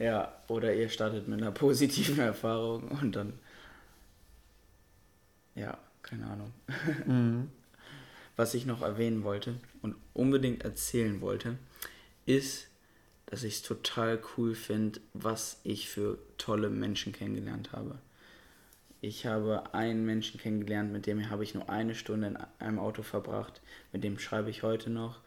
Ja, 0.00 0.32
oder 0.46 0.72
ihr 0.74 0.88
startet 0.88 1.28
mit 1.28 1.42
einer 1.42 1.50
positiven 1.50 2.18
Erfahrung 2.20 2.84
und 3.02 3.14
dann. 3.16 3.32
Ja, 5.54 5.76
keine 6.02 6.26
Ahnung. 6.28 6.52
Mhm. 7.04 7.48
Was 8.38 8.54
ich 8.54 8.66
noch 8.66 8.82
erwähnen 8.82 9.24
wollte 9.24 9.56
und 9.82 9.96
unbedingt 10.14 10.62
erzählen 10.62 11.20
wollte, 11.20 11.58
ist, 12.24 12.68
dass 13.26 13.42
ich 13.42 13.54
es 13.54 13.62
total 13.62 14.20
cool 14.36 14.54
finde, 14.54 15.00
was 15.12 15.60
ich 15.64 15.88
für 15.88 16.20
tolle 16.38 16.70
Menschen 16.70 17.12
kennengelernt 17.12 17.72
habe. 17.72 17.98
Ich 19.00 19.26
habe 19.26 19.74
einen 19.74 20.06
Menschen 20.06 20.38
kennengelernt, 20.38 20.92
mit 20.92 21.06
dem 21.06 21.30
habe 21.30 21.42
ich 21.42 21.54
nur 21.54 21.68
eine 21.68 21.96
Stunde 21.96 22.28
in 22.28 22.38
einem 22.60 22.78
Auto 22.78 23.02
verbracht. 23.02 23.60
Mit 23.92 24.04
dem 24.04 24.20
schreibe 24.20 24.50
ich 24.50 24.62
heute 24.62 24.88
noch. 24.88 25.18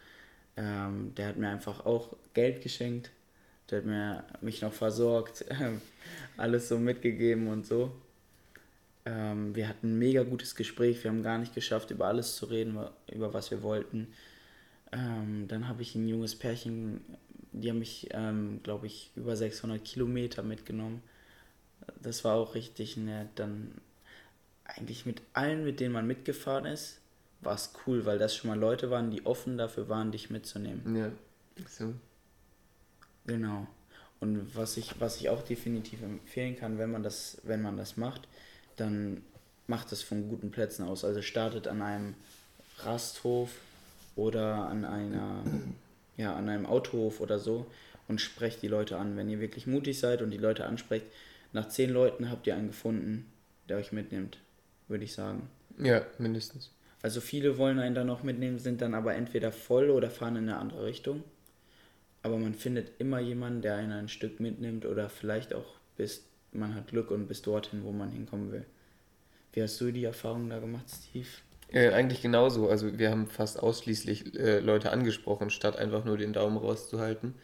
Ähm, 0.56 1.13
der 1.15 1.28
hat 1.28 1.36
mir 1.36 1.50
einfach 1.50 1.86
auch 1.86 2.15
Geld 2.34 2.62
geschenkt. 2.62 3.12
Der 3.69 3.80
hat 3.80 3.86
mir, 3.86 4.24
mich 4.39 4.62
noch 4.62 4.71
versorgt, 4.71 5.43
alles 6.38 6.69
so 6.69 6.80
mitgegeben 6.80 7.50
und 7.50 7.65
so. 7.67 7.91
Ähm, 9.06 9.56
wir 9.56 9.68
hatten 9.68 9.94
ein 9.94 10.00
mega 10.00 10.24
gutes 10.24 10.56
Gespräch. 10.56 11.04
Wir 11.04 11.12
haben 11.12 11.24
gar 11.24 11.38
nicht 11.38 11.56
geschafft, 11.56 11.92
über 11.92 12.08
alles 12.08 12.36
zu 12.36 12.46
reden, 12.46 12.78
über 13.12 13.34
was 13.34 13.52
wir 13.52 13.64
wollten. 13.64 14.08
Ähm, 14.92 15.48
dann 15.48 15.68
habe 15.68 15.82
ich 15.82 15.96
ein 15.96 16.08
junges 16.08 16.36
Pärchen, 16.36 17.02
die 17.52 17.70
haben 17.70 17.80
mich, 17.80 18.10
ähm, 18.12 18.60
glaube 18.64 18.88
ich, 18.88 19.12
über 19.16 19.36
600 19.36 19.84
Kilometer 19.84 20.44
mitgenommen 20.44 21.02
das 22.02 22.24
war 22.24 22.36
auch 22.36 22.56
richtig 22.56 22.98
nett. 22.98 23.30
Dann 23.36 23.74
eigentlich 24.64 25.06
mit 25.06 25.22
allen, 25.34 25.64
mit 25.64 25.80
denen 25.80 25.94
man 25.94 26.08
mitgefahren 26.08 26.66
ist, 26.66 27.00
war 27.42 27.56
es 27.56 27.74
cool, 27.86 28.06
weil 28.06 28.20
das 28.20 28.36
schon 28.36 28.50
mal 28.50 28.60
Leute 28.60 28.90
waren, 28.90 29.12
die 29.12 29.26
offen 29.26 29.58
dafür 29.58 29.90
waren, 29.90 30.12
dich 30.12 30.30
mitzunehmen. 30.30 30.96
Ja, 30.96 31.12
so. 31.68 31.94
Genau. 33.26 33.68
Und 34.20 34.56
was 34.56 34.78
ich, 34.78 35.00
was 35.00 35.20
ich 35.20 35.30
auch 35.30 35.42
definitiv 35.42 36.02
empfehlen 36.04 36.56
kann, 36.56 36.78
wenn 36.78 36.92
man 36.92 37.02
das, 37.02 37.40
wenn 37.44 37.62
man 37.62 37.78
das 37.78 37.98
macht, 37.98 38.28
dann 38.82 39.22
macht 39.67 39.91
es 39.91 40.02
von 40.02 40.28
guten 40.28 40.52
Plätzen 40.52 40.86
aus. 40.86 41.06
Also 41.06 41.22
startet 41.22 41.67
an 41.67 41.82
einem 41.82 42.15
Rasthof 42.80 43.52
oder 44.15 44.67
an 44.67 44.86
einer, 44.86 45.44
ja, 46.17 46.36
an 46.36 46.50
einem 46.50 46.65
Autohof 46.65 47.22
oder 47.22 47.39
so 47.39 47.65
und 48.08 48.20
sprecht 48.20 48.62
die 48.62 48.67
Leute 48.67 48.98
an. 48.98 49.15
Wenn 49.15 49.30
ihr 49.30 49.39
wirklich 49.39 49.67
mutig 49.67 50.00
seid 50.00 50.22
und 50.22 50.32
die 50.32 50.38
Leute 50.38 50.65
ansprecht, 50.65 51.06
nach 51.54 51.70
zehn 51.70 51.89
Leuten 51.89 52.30
habt 52.30 52.48
ihr 52.48 52.56
einen 52.56 52.67
gefunden, 52.67 53.32
der 53.70 53.78
euch 53.78 53.91
mitnimmt, 53.91 54.38
würde 54.88 55.04
ich 55.04 55.13
sagen. 55.13 55.50
Ja, 55.78 56.06
mindestens. 56.17 56.72
Also 57.02 57.22
viele 57.22 57.58
wollen 57.58 57.80
einen 57.80 57.96
dann 57.96 58.08
noch 58.08 58.24
mitnehmen, 58.24 58.60
sind 58.60 58.82
dann 58.82 58.94
aber 58.94 59.15
entweder 59.15 59.52
voll 59.52 59.89
oder 59.89 60.10
fahren 60.10 60.36
in 60.36 60.50
eine 60.50 60.58
andere 60.58 60.86
Richtung. 60.86 61.24
Aber 62.24 62.38
man 62.38 62.54
findet 62.54 63.00
immer 63.00 63.20
jemanden, 63.20 63.62
der 63.62 63.76
einen 63.76 63.91
ein 63.91 64.10
Stück 64.10 64.39
mitnimmt 64.39 64.86
oder 64.86 65.10
vielleicht 65.10 65.54
auch 65.54 65.65
bis 65.98 66.24
man 66.52 66.76
hat 66.76 66.88
Glück 66.88 67.12
und 67.12 67.28
bis 67.28 67.42
dorthin, 67.42 67.84
wo 67.84 67.92
man 67.92 68.10
hinkommen 68.10 68.52
will. 68.52 68.66
Wie 69.54 69.62
hast 69.62 69.80
du 69.82 69.92
die 69.92 70.06
Erfahrung 70.06 70.50
da 70.50 70.60
gemacht, 70.60 70.86
Steve? 70.90 71.28
Äh, 71.72 71.90
eigentlich 71.90 72.22
genauso. 72.22 72.70
Also 72.70 72.98
wir 72.98 73.12
haben 73.12 73.28
fast 73.28 73.62
ausschließlich 73.62 74.38
äh, 74.38 74.60
Leute 74.60 74.92
angesprochen, 74.92 75.50
statt 75.50 75.78
einfach 75.78 76.06
nur 76.06 76.18
den 76.18 76.34
Daumen 76.34 76.58
rauszuhalten. 76.58 77.36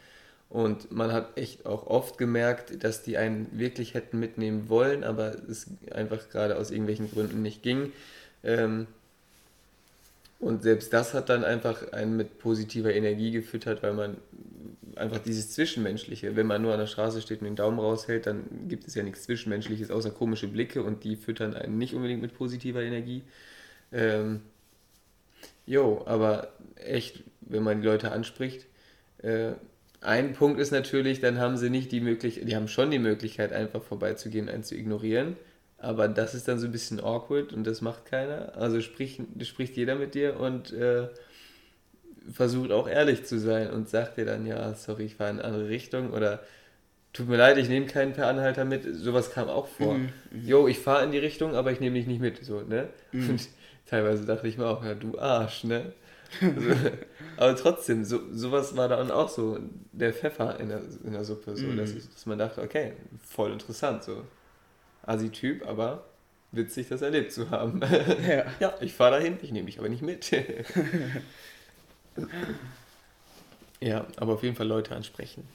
Und 0.50 0.92
man 0.92 1.12
hat 1.12 1.38
echt 1.38 1.66
auch 1.66 1.88
oft 1.88 2.18
gemerkt, 2.18 2.84
dass 2.84 3.04
die 3.04 3.18
einen 3.18 3.48
wirklich 3.58 3.94
hätten 3.94 4.20
mitnehmen 4.20 4.70
wollen, 4.70 5.04
aber 5.04 5.36
es 5.50 5.68
einfach 5.92 6.30
gerade 6.30 6.58
aus 6.58 6.72
irgendwelchen 6.72 7.12
Gründen 7.12 7.42
nicht 7.42 7.64
ging. 7.64 7.92
Ähm, 8.44 8.88
und 10.40 10.64
selbst 10.64 10.94
das 10.94 11.14
hat 11.14 11.30
dann 11.30 11.44
einfach 11.44 11.92
einen 11.92 12.16
mit 12.16 12.40
positiver 12.40 12.94
Energie 12.94 13.32
gefüttert, 13.32 13.84
weil 13.84 13.94
man 13.94 14.18
einfach 14.98 15.20
dieses 15.20 15.52
Zwischenmenschliche, 15.52 16.36
wenn 16.36 16.48
man 16.48 16.62
nur 16.62 16.74
an 16.74 16.80
der 16.80 16.88
Straße 16.88 17.22
steht 17.22 17.42
und 17.42 17.46
den 17.46 17.56
Daumen 17.56 17.80
raushält, 17.80 18.26
dann 18.26 18.68
gibt 18.68 18.88
es 18.88 18.96
ja 18.96 19.04
nichts 19.04 19.24
Zwischenmenschliches 19.24 19.92
außer 19.92 20.12
komische 20.12 20.48
Blicke 20.48 20.84
und 20.84 21.04
die 21.04 21.16
füttern 21.16 21.54
einen 21.54 21.78
nicht 21.78 21.94
unbedingt 21.94 22.22
mit 22.22 22.34
positiver 22.34 22.82
Energie. 22.82 23.24
Ähm, 23.92 24.42
jo, 25.66 26.04
aber 26.06 26.54
echt, 26.76 27.24
wenn 27.42 27.64
man 27.64 27.82
die 27.82 27.88
Leute 27.88 28.12
anspricht, 28.12 28.66
äh, 29.20 29.52
ein 30.02 30.34
Punkt 30.34 30.60
ist 30.60 30.72
natürlich, 30.72 31.20
dann 31.22 31.40
haben 31.40 31.58
sie 31.58 31.70
nicht 31.70 31.92
die 31.92 32.02
Möglichkeit, 32.02 32.48
die 32.48 32.56
haben 32.56 32.68
schon 32.68 32.92
die 32.92 33.00
Möglichkeit, 33.00 33.52
einfach 33.52 33.82
vorbeizugehen, 33.82 34.50
einen 34.50 34.64
zu 34.64 34.76
ignorieren. 34.76 35.38
Aber 35.80 36.08
das 36.08 36.34
ist 36.34 36.48
dann 36.48 36.60
so 36.60 36.66
ein 36.66 36.72
bisschen 36.72 37.00
awkward 37.00 37.54
und 37.54 37.66
das 37.66 37.82
macht 37.82 38.06
keiner. 38.06 38.56
Also 38.56 38.82
spricht, 38.82 39.22
spricht 39.44 39.76
jeder 39.76 39.96
mit 39.96 40.16
dir 40.16 40.40
und 40.40 40.74
äh, 40.74 41.08
versucht 42.32 42.72
auch 42.72 42.88
ehrlich 42.88 43.26
zu 43.26 43.40
sein 43.40 43.72
und 43.72 43.90
sagt 43.90 44.18
dir 44.18 44.26
dann, 44.26 44.46
ja, 44.46 44.74
sorry, 44.74 45.06
ich 45.06 45.16
fahre 45.16 45.32
in 45.32 45.40
eine 45.40 45.48
andere 45.48 45.70
Richtung 45.70 46.12
oder 46.12 46.42
tut 47.14 47.28
mir 47.28 47.38
leid, 47.38 47.58
ich 47.58 47.70
nehme 47.70 47.86
keinen 47.86 48.14
per 48.14 48.28
Anhalter 48.28 48.66
mit. 48.66 48.84
Sowas 48.96 49.32
kam 49.32 49.50
auch 49.50 49.68
vor. 49.68 49.96
Mhm, 49.96 50.10
mhm. 50.32 50.48
Jo, 50.48 50.68
ich 50.68 50.80
fahre 50.80 51.04
in 51.04 51.12
die 51.12 51.18
Richtung, 51.18 51.56
aber 51.56 51.72
ich 51.72 51.80
nehme 51.80 51.98
dich 51.98 52.08
nicht 52.08 52.22
mit. 52.22 52.44
So, 52.44 52.62
ne? 52.62 52.90
Mhm. 53.12 53.30
Und 53.32 53.50
teilweise 53.86 54.26
dachte 54.26 54.48
ich 54.48 54.58
mir 54.58 54.68
auch, 54.68 54.84
ja, 54.84 54.94
du 54.94 55.18
Arsch, 55.18 55.64
ne? 55.64 55.94
Also, 56.42 56.70
aber 57.38 57.56
trotzdem, 57.56 58.04
so, 58.04 58.20
sowas 58.32 58.76
war 58.76 58.90
dann 58.90 59.12
auch 59.12 59.30
so 59.30 59.60
der 59.92 60.14
Pfeffer 60.14 60.60
in 60.60 60.70
der, 60.70 60.82
in 61.04 61.14
der 61.14 61.24
Suppe, 61.24 61.56
so, 61.56 61.68
mm. 61.68 61.78
dass, 61.78 61.92
ich, 61.92 62.10
dass 62.10 62.26
man 62.26 62.38
dachte, 62.38 62.62
okay, 62.62 62.94
voll 63.24 63.54
interessant, 63.54 64.04
so. 64.04 64.24
Asi-Typ, 65.04 65.66
aber 65.66 66.04
witzig, 66.52 66.90
das 66.90 67.02
erlebt 67.02 67.32
zu 67.32 67.50
haben. 67.50 67.82
Ja, 68.28 68.46
ja 68.60 68.74
ich 68.82 68.94
fahre 68.94 69.12
dahin, 69.12 69.38
ich 69.42 69.52
nehme 69.52 69.68
dich 69.68 69.80
aber 69.80 69.90
nicht 69.90 70.02
mit. 70.02 70.30
ja, 73.80 74.08
aber 74.18 74.34
auf 74.34 74.44
jeden 74.44 74.56
Fall 74.56 74.68
Leute 74.68 74.96
ansprechen. 74.96 75.48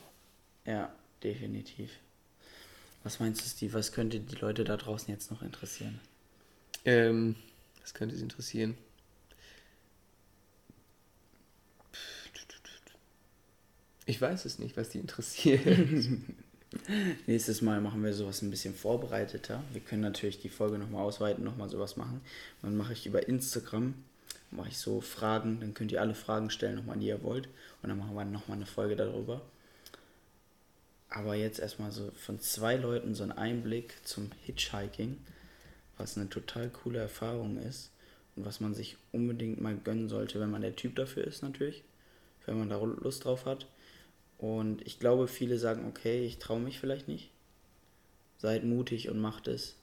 Ja, 0.65 0.93
definitiv. 1.23 1.91
Was 3.03 3.19
meinst 3.19 3.45
du, 3.45 3.49
Steve, 3.49 3.75
was 3.75 3.93
könnte 3.93 4.21
die 4.21 4.37
Leute 4.37 4.65
da 4.65 4.77
draußen 4.77 5.13
jetzt 5.13 5.31
noch 5.31 5.43
interessieren? 5.43 6.01
Ähm, 6.85 7.37
was 7.81 7.95
könnte 7.95 8.15
sie 8.15 8.23
interessieren? 8.23 8.77
Ich 14.05 14.21
weiß 14.21 14.45
es 14.45 14.59
nicht, 14.59 14.77
was 14.77 14.89
die 14.89 14.99
interessiert. 14.99 15.61
Nächstes 17.27 17.63
Mal 17.63 17.81
machen 17.81 18.03
wir 18.03 18.13
sowas 18.13 18.43
ein 18.43 18.51
bisschen 18.51 18.75
vorbereiteter. 18.75 19.63
Wir 19.73 19.81
können 19.81 20.03
natürlich 20.03 20.41
die 20.41 20.49
Folge 20.49 20.79
nochmal 20.79 21.03
ausweiten, 21.03 21.45
nochmal 21.45 21.69
sowas 21.69 21.97
machen. 21.97 22.21
Dann 22.63 22.77
mache 22.77 22.95
ich 22.95 23.07
über 23.07 23.29
Instagram, 23.29 23.95
mache 24.53 24.69
ich 24.69 24.79
so 24.79 25.01
Fragen, 25.01 25.61
dann 25.61 25.75
könnt 25.75 25.93
ihr 25.93 26.01
alle 26.01 26.15
Fragen 26.15 26.51
stellen, 26.51 26.77
nochmal, 26.77 26.99
die 26.99 27.07
ihr 27.07 27.23
wollt. 27.23 27.47
Und 27.83 27.89
dann 27.89 27.99
machen 27.99 28.15
wir 28.15 28.25
nochmal 28.25 28.57
eine 28.57 28.67
Folge 28.67 28.97
darüber. 28.97 29.43
Aber 31.09 31.35
jetzt 31.35 31.59
erstmal 31.59 31.93
so 31.93 32.11
von 32.13 32.41
zwei 32.41 32.77
Leuten 32.77 33.15
so 33.15 33.23
ein 33.23 33.33
Einblick 33.33 33.95
zum 34.07 34.31
Hitchhiking, 34.45 35.19
was 35.99 36.17
eine 36.17 36.29
total 36.31 36.71
coole 36.71 37.01
Erfahrung 37.01 37.59
ist 37.59 37.91
und 38.35 38.47
was 38.47 38.61
man 38.61 38.75
sich 38.75 38.97
unbedingt 39.13 39.61
mal 39.61 39.77
gönnen 39.77 40.09
sollte, 40.09 40.41
wenn 40.41 40.51
man 40.51 40.63
der 40.63 40.77
Typ 40.77 40.97
dafür 40.97 41.25
ist 41.25 41.43
natürlich, 41.43 41.85
wenn 42.47 42.59
man 42.59 42.71
da 42.71 42.79
Lust 42.79 43.25
drauf 43.25 43.45
hat. 43.45 43.67
Und 44.39 44.87
ich 44.87 44.99
glaube, 44.99 45.29
viele 45.29 45.59
sagen, 45.59 45.87
okay, 45.87 46.25
ich 46.25 46.39
traue 46.39 46.61
mich 46.61 46.81
vielleicht 46.81 47.09
nicht. 47.09 47.31
Seid 48.39 48.65
mutig 48.65 49.09
und 49.09 49.21
macht 49.21 49.49
es. 49.49 49.77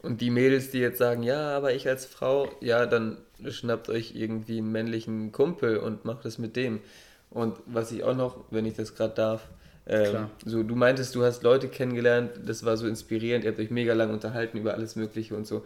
Und 0.00 0.20
die 0.20 0.30
Mädels, 0.30 0.70
die 0.70 0.78
jetzt 0.78 0.98
sagen, 0.98 1.22
ja, 1.22 1.56
aber 1.56 1.74
ich 1.74 1.88
als 1.88 2.06
Frau, 2.06 2.48
ja, 2.60 2.86
dann 2.86 3.18
schnappt 3.48 3.88
euch 3.88 4.14
irgendwie 4.14 4.58
einen 4.58 4.70
männlichen 4.70 5.32
Kumpel 5.32 5.78
und 5.78 6.04
macht 6.04 6.24
es 6.24 6.38
mit 6.38 6.56
dem. 6.56 6.80
Und 7.30 7.58
was 7.66 7.90
ich 7.92 8.04
auch 8.04 8.16
noch, 8.16 8.44
wenn 8.50 8.64
ich 8.64 8.74
das 8.74 8.94
gerade 8.94 9.14
darf, 9.14 9.48
ähm, 9.86 10.28
so 10.44 10.62
du 10.62 10.74
meintest, 10.74 11.14
du 11.14 11.24
hast 11.24 11.42
Leute 11.42 11.68
kennengelernt, 11.68 12.32
das 12.44 12.64
war 12.64 12.76
so 12.76 12.86
inspirierend, 12.86 13.44
ihr 13.44 13.50
habt 13.50 13.60
euch 13.60 13.70
mega 13.70 13.94
lang 13.94 14.12
unterhalten 14.12 14.58
über 14.58 14.74
alles 14.74 14.96
Mögliche 14.96 15.34
und 15.34 15.46
so. 15.46 15.64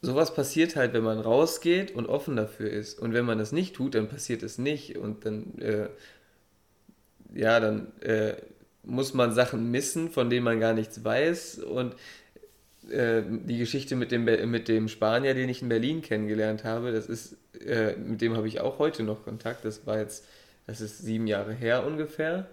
Sowas 0.00 0.34
passiert 0.34 0.76
halt, 0.76 0.92
wenn 0.92 1.02
man 1.02 1.18
rausgeht 1.18 1.94
und 1.94 2.06
offen 2.06 2.36
dafür 2.36 2.70
ist. 2.70 2.98
Und 3.00 3.12
wenn 3.12 3.24
man 3.24 3.38
das 3.38 3.50
nicht 3.52 3.74
tut, 3.74 3.94
dann 3.94 4.08
passiert 4.08 4.42
es 4.42 4.58
nicht. 4.58 4.96
Und 4.96 5.24
dann 5.24 5.58
äh, 5.58 5.88
ja, 7.34 7.60
dann 7.60 7.92
äh, 8.00 8.34
muss 8.82 9.14
man 9.14 9.32
Sachen 9.32 9.70
missen, 9.70 10.10
von 10.10 10.30
denen 10.30 10.44
man 10.44 10.60
gar 10.60 10.74
nichts 10.74 11.04
weiß. 11.04 11.58
Und 11.58 11.94
äh, 12.90 13.22
die 13.26 13.58
Geschichte 13.58 13.96
mit 13.96 14.12
dem, 14.12 14.24
mit 14.24 14.68
dem 14.68 14.88
Spanier, 14.88 15.34
den 15.34 15.48
ich 15.48 15.62
in 15.62 15.68
Berlin 15.68 16.02
kennengelernt 16.02 16.64
habe, 16.64 16.92
das 16.92 17.06
ist, 17.06 17.36
äh, 17.64 17.96
mit 17.96 18.20
dem 18.20 18.36
habe 18.36 18.48
ich 18.48 18.60
auch 18.60 18.78
heute 18.78 19.02
noch 19.02 19.24
Kontakt. 19.24 19.64
Das 19.64 19.86
war 19.86 19.98
jetzt, 19.98 20.26
das 20.66 20.80
ist 20.80 20.98
sieben 20.98 21.26
Jahre 21.26 21.52
her 21.52 21.86
ungefähr. 21.86 22.46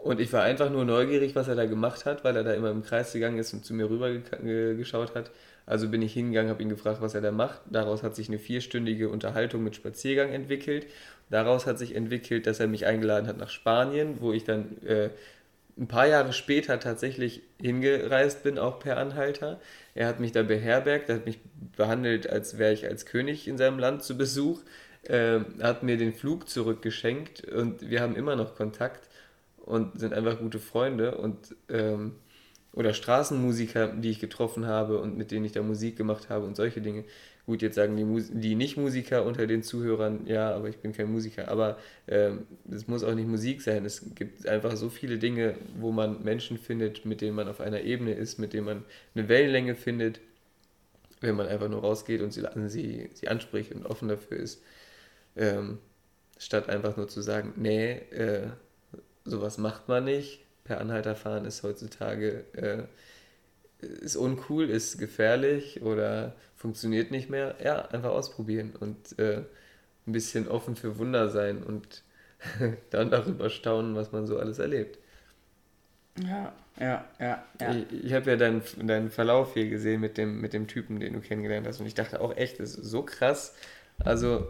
Und 0.00 0.18
ich 0.18 0.32
war 0.32 0.42
einfach 0.42 0.70
nur 0.70 0.86
neugierig, 0.86 1.34
was 1.34 1.48
er 1.48 1.56
da 1.56 1.66
gemacht 1.66 2.06
hat, 2.06 2.24
weil 2.24 2.34
er 2.34 2.42
da 2.42 2.54
immer 2.54 2.70
im 2.70 2.82
Kreis 2.82 3.12
gegangen 3.12 3.38
ist 3.38 3.52
und 3.52 3.66
zu 3.66 3.74
mir 3.74 3.90
rüber 3.90 4.10
geschaut 4.10 5.14
hat. 5.14 5.30
Also 5.66 5.88
bin 5.88 6.00
ich 6.00 6.14
hingegangen, 6.14 6.50
habe 6.50 6.62
ihn 6.62 6.70
gefragt, 6.70 7.02
was 7.02 7.14
er 7.14 7.20
da 7.20 7.30
macht. 7.30 7.60
Daraus 7.70 8.02
hat 8.02 8.16
sich 8.16 8.28
eine 8.28 8.38
vierstündige 8.38 9.10
Unterhaltung 9.10 9.62
mit 9.62 9.76
Spaziergang 9.76 10.30
entwickelt. 10.30 10.86
Daraus 11.28 11.66
hat 11.66 11.78
sich 11.78 11.94
entwickelt, 11.94 12.46
dass 12.46 12.60
er 12.60 12.66
mich 12.66 12.86
eingeladen 12.86 13.28
hat 13.28 13.36
nach 13.36 13.50
Spanien, 13.50 14.16
wo 14.20 14.32
ich 14.32 14.44
dann 14.44 14.82
äh, 14.86 15.10
ein 15.78 15.88
paar 15.88 16.06
Jahre 16.06 16.32
später 16.32 16.78
tatsächlich 16.80 17.42
hingereist 17.60 18.42
bin, 18.42 18.58
auch 18.58 18.78
per 18.80 18.96
Anhalter. 18.96 19.60
Er 19.94 20.06
hat 20.06 20.20
mich 20.20 20.32
da 20.32 20.42
beherbergt, 20.42 21.08
er 21.08 21.16
hat 21.16 21.26
mich 21.26 21.38
behandelt, 21.76 22.28
als 22.28 22.58
wäre 22.58 22.72
ich 22.72 22.86
als 22.86 23.06
König 23.06 23.48
in 23.48 23.58
seinem 23.58 23.78
Land 23.78 24.02
zu 24.02 24.16
Besuch. 24.16 24.60
Äh, 25.02 25.40
hat 25.62 25.82
mir 25.82 25.96
den 25.96 26.12
Flug 26.12 26.48
zurückgeschenkt 26.48 27.44
und 27.44 27.88
wir 27.88 28.00
haben 28.00 28.16
immer 28.16 28.36
noch 28.36 28.54
Kontakt 28.54 29.08
und 29.56 29.98
sind 29.98 30.12
einfach 30.12 30.38
gute 30.38 30.58
Freunde. 30.58 31.16
Und 31.16 31.56
ähm, 31.68 32.16
oder 32.72 32.94
Straßenmusiker, 32.94 33.88
die 33.88 34.10
ich 34.10 34.20
getroffen 34.20 34.66
habe 34.66 34.98
und 34.98 35.16
mit 35.16 35.30
denen 35.30 35.44
ich 35.44 35.52
da 35.52 35.62
Musik 35.62 35.96
gemacht 35.96 36.28
habe 36.28 36.46
und 36.46 36.56
solche 36.56 36.80
Dinge. 36.80 37.04
Gut, 37.46 37.62
jetzt 37.62 37.74
sagen 37.74 37.96
die, 37.96 38.40
die 38.40 38.54
Nicht-Musiker 38.54 39.24
unter 39.24 39.46
den 39.46 39.62
Zuhörern, 39.62 40.26
ja, 40.26 40.54
aber 40.54 40.68
ich 40.68 40.78
bin 40.78 40.92
kein 40.92 41.10
Musiker. 41.10 41.48
Aber 41.48 41.78
ähm, 42.06 42.46
es 42.70 42.86
muss 42.86 43.02
auch 43.02 43.14
nicht 43.14 43.28
Musik 43.28 43.62
sein. 43.62 43.84
Es 43.84 44.14
gibt 44.14 44.46
einfach 44.46 44.76
so 44.76 44.88
viele 44.88 45.18
Dinge, 45.18 45.56
wo 45.78 45.90
man 45.90 46.22
Menschen 46.22 46.58
findet, 46.58 47.04
mit 47.04 47.20
denen 47.20 47.34
man 47.34 47.48
auf 47.48 47.60
einer 47.60 47.80
Ebene 47.82 48.12
ist, 48.14 48.38
mit 48.38 48.52
denen 48.52 48.66
man 48.66 48.84
eine 49.14 49.28
Wellenlänge 49.28 49.74
findet, 49.74 50.20
wenn 51.20 51.36
man 51.36 51.46
einfach 51.48 51.68
nur 51.68 51.80
rausgeht 51.80 52.22
und 52.22 52.32
sie, 52.32 52.44
sie, 52.68 53.10
sie 53.14 53.28
anspricht 53.28 53.72
und 53.72 53.86
offen 53.86 54.08
dafür 54.08 54.38
ist. 54.38 54.62
Ähm, 55.36 55.78
statt 56.38 56.68
einfach 56.68 56.96
nur 56.96 57.08
zu 57.08 57.20
sagen, 57.20 57.52
nee, 57.56 57.92
äh, 58.10 58.48
sowas 59.24 59.58
macht 59.58 59.88
man 59.88 60.04
nicht. 60.04 60.40
Per 60.64 60.80
Anhalter 60.80 61.16
fahren 61.16 61.44
ist 61.44 61.62
heutzutage 61.62 62.44
äh, 62.52 62.84
ist 63.82 64.16
uncool, 64.16 64.68
ist 64.68 64.98
gefährlich 64.98 65.82
oder 65.82 66.34
funktioniert 66.56 67.10
nicht 67.10 67.30
mehr. 67.30 67.56
Ja, 67.62 67.86
einfach 67.86 68.10
ausprobieren 68.10 68.72
und 68.78 69.18
äh, 69.18 69.42
ein 70.06 70.12
bisschen 70.12 70.48
offen 70.48 70.76
für 70.76 70.98
Wunder 70.98 71.28
sein 71.28 71.62
und 71.62 72.02
dann 72.90 73.10
darüber 73.10 73.50
staunen, 73.50 73.94
was 73.94 74.12
man 74.12 74.26
so 74.26 74.38
alles 74.38 74.58
erlebt. 74.58 74.98
Ja, 76.18 76.52
ja, 76.78 77.04
ja. 77.18 77.44
ja. 77.60 77.74
Ich, 77.74 78.04
ich 78.04 78.12
habe 78.12 78.30
ja 78.30 78.36
deinen, 78.36 78.62
deinen 78.82 79.10
Verlauf 79.10 79.54
hier 79.54 79.68
gesehen 79.68 80.00
mit 80.00 80.18
dem, 80.18 80.40
mit 80.40 80.52
dem 80.52 80.66
Typen, 80.66 81.00
den 81.00 81.14
du 81.14 81.20
kennengelernt 81.20 81.66
hast 81.66 81.80
und 81.80 81.86
ich 81.86 81.94
dachte 81.94 82.20
auch 82.20 82.36
echt, 82.36 82.60
das 82.60 82.74
ist 82.74 82.90
so 82.90 83.02
krass. 83.02 83.54
Also, 83.98 84.48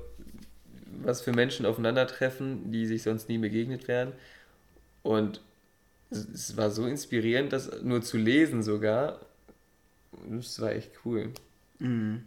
was 1.03 1.23
für 1.23 1.33
Menschen 1.33 1.67
aufeinandertreffen, 1.67 2.71
die 2.71 2.87
sich 2.87 3.03
sonst 3.03 3.29
nie 3.29 3.39
begegnet 3.39 3.89
wären. 3.89 4.13
Und 5.03 5.41
es 6.11 6.57
war 6.57 6.71
so 6.71 6.87
inspirierend, 6.87 7.53
das 7.53 7.83
nur 7.83 8.03
zu 8.03 8.17
lesen 8.17 8.63
sogar. 8.63 9.21
Das 10.29 10.61
war 10.61 10.73
echt 10.73 10.91
cool. 11.05 11.31
Mhm. 11.79 12.25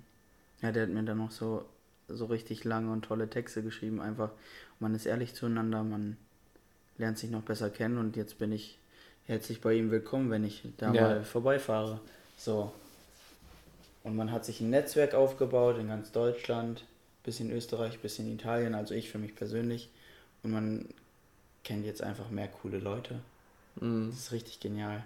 Ja, 0.62 0.72
der 0.72 0.84
hat 0.84 0.90
mir 0.90 1.04
dann 1.04 1.18
noch 1.18 1.32
so, 1.32 1.66
so 2.08 2.26
richtig 2.26 2.64
lange 2.64 2.92
und 2.92 3.04
tolle 3.04 3.30
Texte 3.30 3.62
geschrieben. 3.62 4.00
Einfach, 4.00 4.32
man 4.80 4.96
ist 4.96 5.06
ehrlich 5.06 5.34
zueinander, 5.34 5.84
man 5.84 6.18
lernt 6.98 7.18
sich 7.18 7.30
noch 7.30 7.42
besser 7.42 7.70
kennen 7.70 7.98
und 7.98 8.16
jetzt 8.16 8.38
bin 8.40 8.52
ich 8.52 8.78
herzlich 9.26 9.60
bei 9.62 9.74
ihm 9.74 9.92
willkommen, 9.92 10.32
wenn 10.32 10.44
ich 10.44 10.64
da 10.78 10.94
ja. 10.94 11.02
mal 11.02 11.24
vorbeifahre. 11.24 12.00
So. 12.38 12.72
Und 14.04 14.16
man 14.16 14.32
hat 14.32 14.46
sich 14.46 14.62
ein 14.62 14.70
Netzwerk 14.70 15.14
aufgebaut 15.14 15.78
in 15.78 15.88
ganz 15.88 16.12
Deutschland, 16.12 16.84
bisschen 17.24 17.52
Österreich, 17.52 18.00
bisschen 18.00 18.32
Italien, 18.34 18.76
also 18.76 18.94
ich 18.94 19.10
für 19.10 19.18
mich 19.18 19.36
persönlich. 19.36 19.90
Und 20.44 20.52
man 20.52 20.86
kennt 21.64 21.86
jetzt 21.86 22.02
einfach 22.02 22.30
mehr 22.30 22.48
coole 22.48 22.80
Leute. 22.80 23.20
Mhm. 23.80 24.10
Das 24.10 24.20
ist 24.20 24.32
richtig 24.32 24.60
genial. 24.60 25.04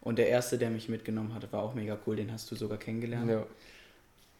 Und 0.00 0.18
der 0.18 0.28
erste, 0.28 0.58
der 0.58 0.70
mich 0.70 0.88
mitgenommen 0.88 1.34
hat, 1.34 1.50
war 1.52 1.62
auch 1.62 1.74
mega 1.74 1.98
cool. 2.06 2.16
Den 2.16 2.32
hast 2.32 2.50
du 2.50 2.56
sogar 2.56 2.78
kennengelernt. 2.78 3.30
Ja. 3.30 3.46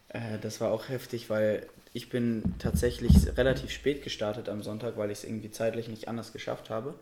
Äh, 0.08 0.38
das 0.38 0.60
war 0.60 0.72
auch 0.72 0.88
heftig, 0.88 1.30
weil 1.30 1.66
ich 1.92 2.08
bin 2.08 2.54
tatsächlich 2.58 3.36
relativ 3.36 3.70
spät 3.70 4.02
gestartet 4.02 4.48
am 4.48 4.62
Sonntag, 4.62 4.96
weil 4.96 5.10
ich 5.10 5.18
es 5.18 5.24
irgendwie 5.24 5.50
zeitlich 5.50 5.88
nicht 5.88 6.08
anders 6.08 6.32
geschafft 6.32 6.70
habe. 6.70 6.94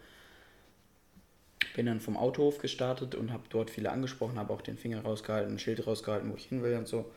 Bin 1.75 1.87
dann 1.87 2.01
vom 2.01 2.17
Autohof 2.17 2.59
gestartet 2.59 3.15
und 3.15 3.33
habe 3.33 3.45
dort 3.51 3.71
viele 3.71 3.93
angesprochen, 3.93 4.39
habe 4.39 4.53
auch 4.53 4.63
den 4.63 4.77
Finger 4.77 5.03
rausgehalten, 5.03 5.55
ein 5.55 5.59
Schild 5.59 5.87
rausgehalten, 5.87 6.31
wo 6.31 6.37
ich 6.37 6.47
hin 6.47 6.63
will 6.63 6.77
und 6.77 6.89
so. 6.89 7.11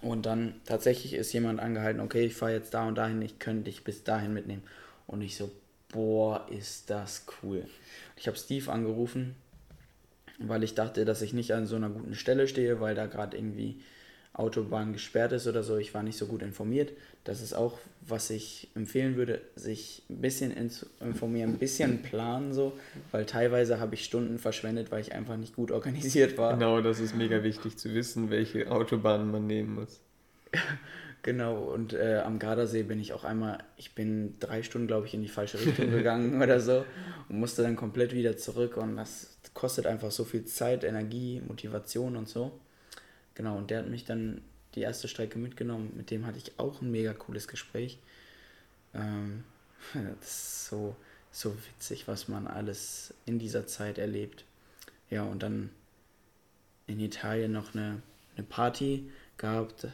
Und 0.00 0.26
dann 0.26 0.60
tatsächlich 0.64 1.14
ist 1.14 1.32
jemand 1.32 1.60
angehalten, 1.60 2.00
okay, 2.00 2.24
ich 2.24 2.34
fahre 2.34 2.52
jetzt 2.52 2.74
da 2.74 2.86
und 2.86 2.96
dahin, 2.96 3.22
ich 3.22 3.38
könnte 3.38 3.64
dich 3.64 3.84
bis 3.84 4.04
dahin 4.04 4.32
mitnehmen. 4.32 4.62
Und 5.06 5.22
ich 5.22 5.36
so, 5.36 5.50
boah, 5.92 6.46
ist 6.50 6.90
das 6.90 7.24
cool. 7.42 7.64
Ich 8.16 8.26
habe 8.26 8.36
Steve 8.36 8.72
angerufen, 8.72 9.36
weil 10.38 10.64
ich 10.64 10.74
dachte, 10.74 11.04
dass 11.04 11.22
ich 11.22 11.32
nicht 11.32 11.52
an 11.52 11.66
so 11.66 11.76
einer 11.76 11.90
guten 11.90 12.14
Stelle 12.14 12.48
stehe, 12.48 12.80
weil 12.80 12.94
da 12.94 13.06
gerade 13.06 13.36
irgendwie 13.36 13.80
Autobahn 14.34 14.94
gesperrt 14.94 15.32
ist 15.32 15.46
oder 15.46 15.62
so. 15.62 15.76
Ich 15.76 15.92
war 15.92 16.02
nicht 16.02 16.16
so 16.16 16.26
gut 16.26 16.42
informiert. 16.42 16.92
Das 17.24 17.42
ist 17.42 17.52
auch, 17.52 17.78
was 18.00 18.30
ich 18.30 18.68
empfehlen 18.74 19.16
würde, 19.16 19.42
sich 19.56 20.02
ein 20.08 20.22
bisschen 20.22 20.52
informieren, 21.00 21.50
ein 21.50 21.58
bisschen 21.58 22.02
planen 22.02 22.54
so, 22.54 22.72
weil 23.10 23.26
teilweise 23.26 23.78
habe 23.78 23.94
ich 23.94 24.04
Stunden 24.04 24.38
verschwendet, 24.38 24.90
weil 24.90 25.02
ich 25.02 25.12
einfach 25.12 25.36
nicht 25.36 25.54
gut 25.54 25.70
organisiert 25.70 26.38
war. 26.38 26.54
Genau, 26.54 26.80
das 26.80 26.98
ist 26.98 27.14
mega 27.14 27.42
wichtig 27.42 27.76
zu 27.76 27.94
wissen, 27.94 28.30
welche 28.30 28.70
Autobahnen 28.70 29.30
man 29.30 29.46
nehmen 29.46 29.74
muss. 29.74 30.00
Genau, 31.22 31.56
und 31.56 31.92
äh, 31.92 32.20
am 32.24 32.40
Gardasee 32.40 32.82
bin 32.82 32.98
ich 32.98 33.12
auch 33.12 33.22
einmal, 33.22 33.58
ich 33.76 33.94
bin 33.94 34.38
drei 34.40 34.64
Stunden, 34.64 34.88
glaube 34.88 35.06
ich, 35.06 35.14
in 35.14 35.22
die 35.22 35.28
falsche 35.28 35.60
Richtung 35.60 35.90
gegangen 35.92 36.42
oder 36.42 36.58
so 36.58 36.84
und 37.28 37.38
musste 37.38 37.62
dann 37.62 37.76
komplett 37.76 38.12
wieder 38.12 38.36
zurück 38.36 38.76
und 38.76 38.96
das 38.96 39.38
kostet 39.54 39.86
einfach 39.86 40.10
so 40.10 40.24
viel 40.24 40.44
Zeit, 40.46 40.82
Energie, 40.82 41.40
Motivation 41.46 42.16
und 42.16 42.28
so. 42.28 42.58
Genau, 43.34 43.56
und 43.56 43.70
der 43.70 43.80
hat 43.80 43.88
mich 43.88 44.04
dann 44.04 44.42
die 44.74 44.80
erste 44.80 45.06
Strecke 45.06 45.38
mitgenommen, 45.38 45.92
mit 45.96 46.10
dem 46.10 46.26
hatte 46.26 46.38
ich 46.38 46.58
auch 46.58 46.82
ein 46.82 46.90
mega 46.90 47.12
cooles 47.12 47.46
Gespräch. 47.46 47.98
Ähm, 48.92 49.44
das 50.18 50.28
ist 50.28 50.66
so, 50.66 50.96
so 51.30 51.54
witzig, 51.68 52.08
was 52.08 52.26
man 52.26 52.48
alles 52.48 53.14
in 53.26 53.38
dieser 53.38 53.68
Zeit 53.68 53.98
erlebt. 53.98 54.44
Ja, 55.08 55.22
und 55.22 55.42
dann 55.44 55.70
in 56.88 56.98
Italien 56.98 57.52
noch 57.52 57.74
eine, 57.74 58.02
eine 58.36 58.46
Party 58.46 59.10
gehabt, 59.36 59.86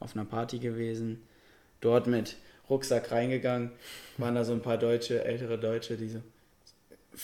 auf 0.00 0.14
einer 0.14 0.24
Party 0.24 0.58
gewesen, 0.58 1.22
dort 1.80 2.06
mit 2.06 2.36
Rucksack 2.68 3.10
reingegangen, 3.10 3.70
waren 4.16 4.34
da 4.34 4.44
so 4.44 4.52
ein 4.52 4.62
paar 4.62 4.78
Deutsche, 4.78 5.24
ältere 5.24 5.58
Deutsche, 5.58 5.96
die 5.96 6.08
so, 6.08 6.20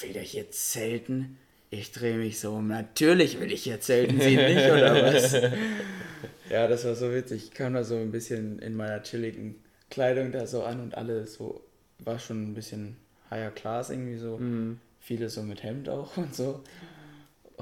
will 0.01 0.12
der 0.12 0.23
hier 0.23 0.51
zelten? 0.51 1.39
Ich 1.71 1.93
drehe 1.93 2.16
mich 2.16 2.41
so 2.41 2.55
um, 2.55 2.66
natürlich 2.66 3.39
will 3.39 3.53
ich 3.53 3.62
hier 3.62 3.81
zelten, 3.81 4.21
Sie 4.21 4.37
nicht, 4.37 4.71
oder 4.71 5.14
was? 5.14 5.33
ja, 6.51 6.66
das 6.66 6.85
war 6.85 6.97
so 6.97 7.14
witzig. 7.14 7.45
Ich 7.45 7.51
kam 7.53 7.75
da 7.75 7.85
so 7.85 7.97
ein 7.97 8.11
bisschen 8.11 8.59
in 8.59 8.75
meiner 8.75 9.03
chilligen 9.03 9.55
Kleidung 9.89 10.33
da 10.33 10.47
so 10.47 10.64
an 10.64 10.81
und 10.81 10.97
alle 10.97 11.27
so, 11.27 11.62
war 12.01 12.18
schon 12.18 12.51
ein 12.51 12.55
bisschen 12.55 12.97
higher 13.31 13.53
class 13.53 13.91
irgendwie 13.91 14.16
so. 14.16 14.39
Mhm. 14.39 14.81
Viele 14.99 15.29
so 15.29 15.43
mit 15.43 15.62
Hemd 15.62 15.89
auch 15.89 16.16
und 16.16 16.35
so. 16.35 16.61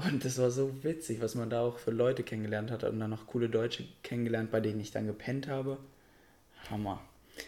Und 0.05 0.23
das 0.23 0.37
war 0.37 0.51
so 0.51 0.83
witzig, 0.83 1.21
was 1.21 1.35
man 1.35 1.49
da 1.49 1.61
auch 1.61 1.77
für 1.77 1.91
Leute 1.91 2.23
kennengelernt 2.23 2.71
hat 2.71 2.83
und 2.83 2.99
dann 2.99 3.09
noch 3.09 3.27
coole 3.27 3.49
Deutsche 3.49 3.85
kennengelernt, 4.03 4.51
bei 4.51 4.59
denen 4.59 4.79
ich 4.79 4.91
dann 4.91 5.07
gepennt 5.07 5.47
habe. 5.47 5.77
Hammer. 6.69 7.01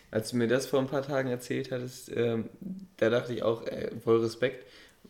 Als 0.10 0.32
du 0.32 0.38
mir 0.38 0.48
das 0.48 0.68
vor 0.68 0.80
ein 0.80 0.88
paar 0.88 1.02
Tagen 1.02 1.30
erzählt 1.30 1.72
hattest, 1.72 2.12
ähm, 2.16 2.50
da 2.98 3.10
dachte 3.10 3.34
ich 3.34 3.44
auch, 3.44 3.66
äh, 3.68 3.92
voll 4.04 4.22
Respekt, 4.22 4.66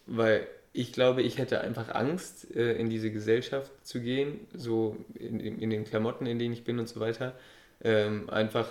weil 0.05 0.47
ich 0.73 0.93
glaube, 0.93 1.21
ich 1.21 1.37
hätte 1.37 1.61
einfach 1.61 1.93
Angst, 1.93 2.55
äh, 2.55 2.73
in 2.73 2.89
diese 2.89 3.11
Gesellschaft 3.11 3.71
zu 3.83 4.01
gehen, 4.01 4.39
so 4.53 4.97
in, 5.15 5.39
in, 5.39 5.69
den 5.69 5.83
Klamotten, 5.83 6.25
in 6.25 6.39
denen 6.39 6.53
ich 6.53 6.63
bin 6.63 6.79
und 6.79 6.87
so 6.87 6.99
weiter. 6.99 7.35
Ähm, 7.83 8.29
einfach 8.29 8.69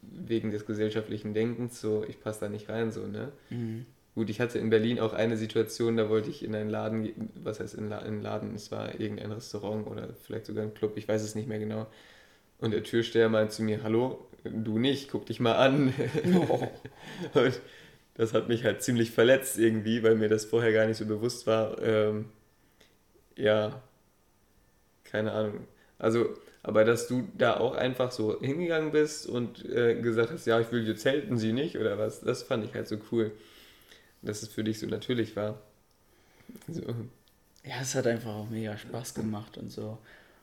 wegen 0.00 0.50
des 0.50 0.66
gesellschaftlichen 0.66 1.34
Denkens, 1.34 1.80
so 1.80 2.04
ich 2.06 2.20
passe 2.20 2.40
da 2.40 2.48
nicht 2.48 2.68
rein, 2.68 2.92
so, 2.92 3.06
ne? 3.06 3.32
Mhm. 3.50 3.86
Gut, 4.14 4.28
ich 4.28 4.40
hatte 4.40 4.58
in 4.58 4.68
Berlin 4.68 5.00
auch 5.00 5.14
eine 5.14 5.38
Situation, 5.38 5.96
da 5.96 6.10
wollte 6.10 6.28
ich 6.28 6.44
in 6.44 6.54
einen 6.54 6.68
Laden, 6.68 7.30
was 7.34 7.60
heißt 7.60 7.74
in 7.74 7.90
einen 7.92 8.20
Laden, 8.20 8.54
es 8.54 8.70
war 8.70 9.00
irgendein 9.00 9.32
Restaurant 9.32 9.86
oder 9.86 10.10
vielleicht 10.22 10.46
sogar 10.46 10.64
ein 10.64 10.74
Club, 10.74 10.96
ich 10.96 11.08
weiß 11.08 11.22
es 11.22 11.34
nicht 11.34 11.48
mehr 11.48 11.58
genau. 11.58 11.86
Und 12.58 12.72
der 12.72 12.82
Türsteher 12.84 13.28
meinte 13.30 13.54
zu 13.54 13.62
mir, 13.62 13.82
hallo, 13.82 14.28
du 14.44 14.78
nicht, 14.78 15.10
guck 15.10 15.26
dich 15.26 15.40
mal 15.40 15.54
an. 15.54 15.94
Oh. 16.48 16.68
und 17.38 17.60
das 18.14 18.34
hat 18.34 18.48
mich 18.48 18.64
halt 18.64 18.82
ziemlich 18.82 19.10
verletzt 19.12 19.58
irgendwie, 19.58 20.02
weil 20.02 20.16
mir 20.16 20.28
das 20.28 20.44
vorher 20.44 20.72
gar 20.72 20.86
nicht 20.86 20.98
so 20.98 21.06
bewusst 21.06 21.46
war. 21.46 21.80
Ähm, 21.82 22.26
ja, 23.36 23.82
keine 25.04 25.32
Ahnung. 25.32 25.66
Also, 25.98 26.30
aber 26.62 26.84
dass 26.84 27.08
du 27.08 27.28
da 27.36 27.56
auch 27.58 27.74
einfach 27.74 28.10
so 28.12 28.40
hingegangen 28.40 28.92
bist 28.92 29.26
und 29.26 29.64
äh, 29.64 29.94
gesagt 30.00 30.30
hast, 30.32 30.46
ja, 30.46 30.60
ich 30.60 30.70
will 30.72 30.84
dir 30.84 30.96
zelten, 30.96 31.38
sie 31.38 31.52
nicht, 31.52 31.78
oder 31.78 31.98
was, 31.98 32.20
das 32.20 32.42
fand 32.42 32.64
ich 32.64 32.74
halt 32.74 32.88
so 32.88 32.98
cool 33.10 33.32
dass 34.22 34.42
es 34.42 34.48
für 34.48 34.64
dich 34.64 34.78
so 34.78 34.86
natürlich 34.86 35.36
war. 35.36 35.60
So. 36.68 36.82
Ja, 37.64 37.80
es 37.80 37.94
hat 37.94 38.06
einfach 38.06 38.34
auch 38.34 38.50
mega 38.50 38.76
Spaß 38.76 39.14
gemacht 39.14 39.58
und 39.58 39.70
so. 39.70 39.98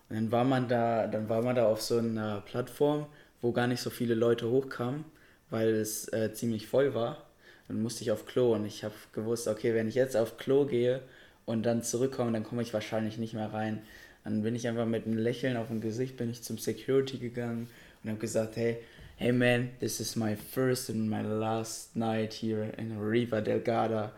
Und 0.10 0.16
dann 0.16 0.32
war 0.32 0.44
man 0.44 0.68
da, 0.68 1.08
dann 1.08 1.30
war 1.30 1.42
man 1.42 1.56
da 1.56 1.68
auf 1.68 1.82
so 1.82 1.98
einer 1.98 2.42
Plattform, 2.42 3.06
wo 3.42 3.52
gar 3.52 3.68
nicht 3.68 3.82
so 3.82 3.90
viele 3.90 4.16
Leute 4.16 4.50
hochkamen, 4.50 5.06
weil 5.50 5.70
es 5.70 6.12
äh, 6.14 6.34
ziemlich 6.34 6.68
voll 6.68 6.94
war. 6.94 7.26
Dann 7.68 7.82
musste 7.82 8.04
ich 8.04 8.12
auf 8.12 8.26
Klo 8.26 8.56
und 8.56 8.66
ich 8.66 8.84
habe 8.84 8.96
gewusst, 9.14 9.48
okay, 9.48 9.76
wenn 9.76 9.88
ich 9.88 9.96
jetzt 9.96 10.18
auf 10.18 10.38
Klo 10.38 10.66
gehe 10.66 11.02
und 11.46 11.64
dann 11.64 11.84
zurückkomme, 11.84 12.32
dann 12.32 12.44
komme 12.44 12.64
ich 12.64 12.74
wahrscheinlich 12.74 13.18
nicht 13.18 13.34
mehr 13.34 13.54
rein. 13.54 13.82
Dann 14.24 14.42
bin 14.42 14.56
ich 14.56 14.68
einfach 14.68 14.86
mit 14.86 15.06
einem 15.06 15.18
Lächeln 15.18 15.58
auf 15.58 15.68
dem 15.68 15.82
Gesicht, 15.82 16.18
bin 16.18 16.30
ich 16.30 16.42
zum 16.42 16.58
Security 16.58 17.18
gegangen 17.18 17.70
und 18.04 18.10
habe 18.10 18.20
gesagt, 18.20 18.56
hey, 18.56 18.80
hey 19.20 19.32
man, 19.32 19.70
this 19.82 20.00
is 20.00 20.16
my 20.16 20.34
first 20.34 20.88
and 20.88 21.10
my 21.10 21.22
last 21.22 21.94
night 21.94 22.36
here 22.36 22.74
in 22.78 22.98
Riva 22.98 23.42
del 23.42 23.60
Garda. 23.60 24.12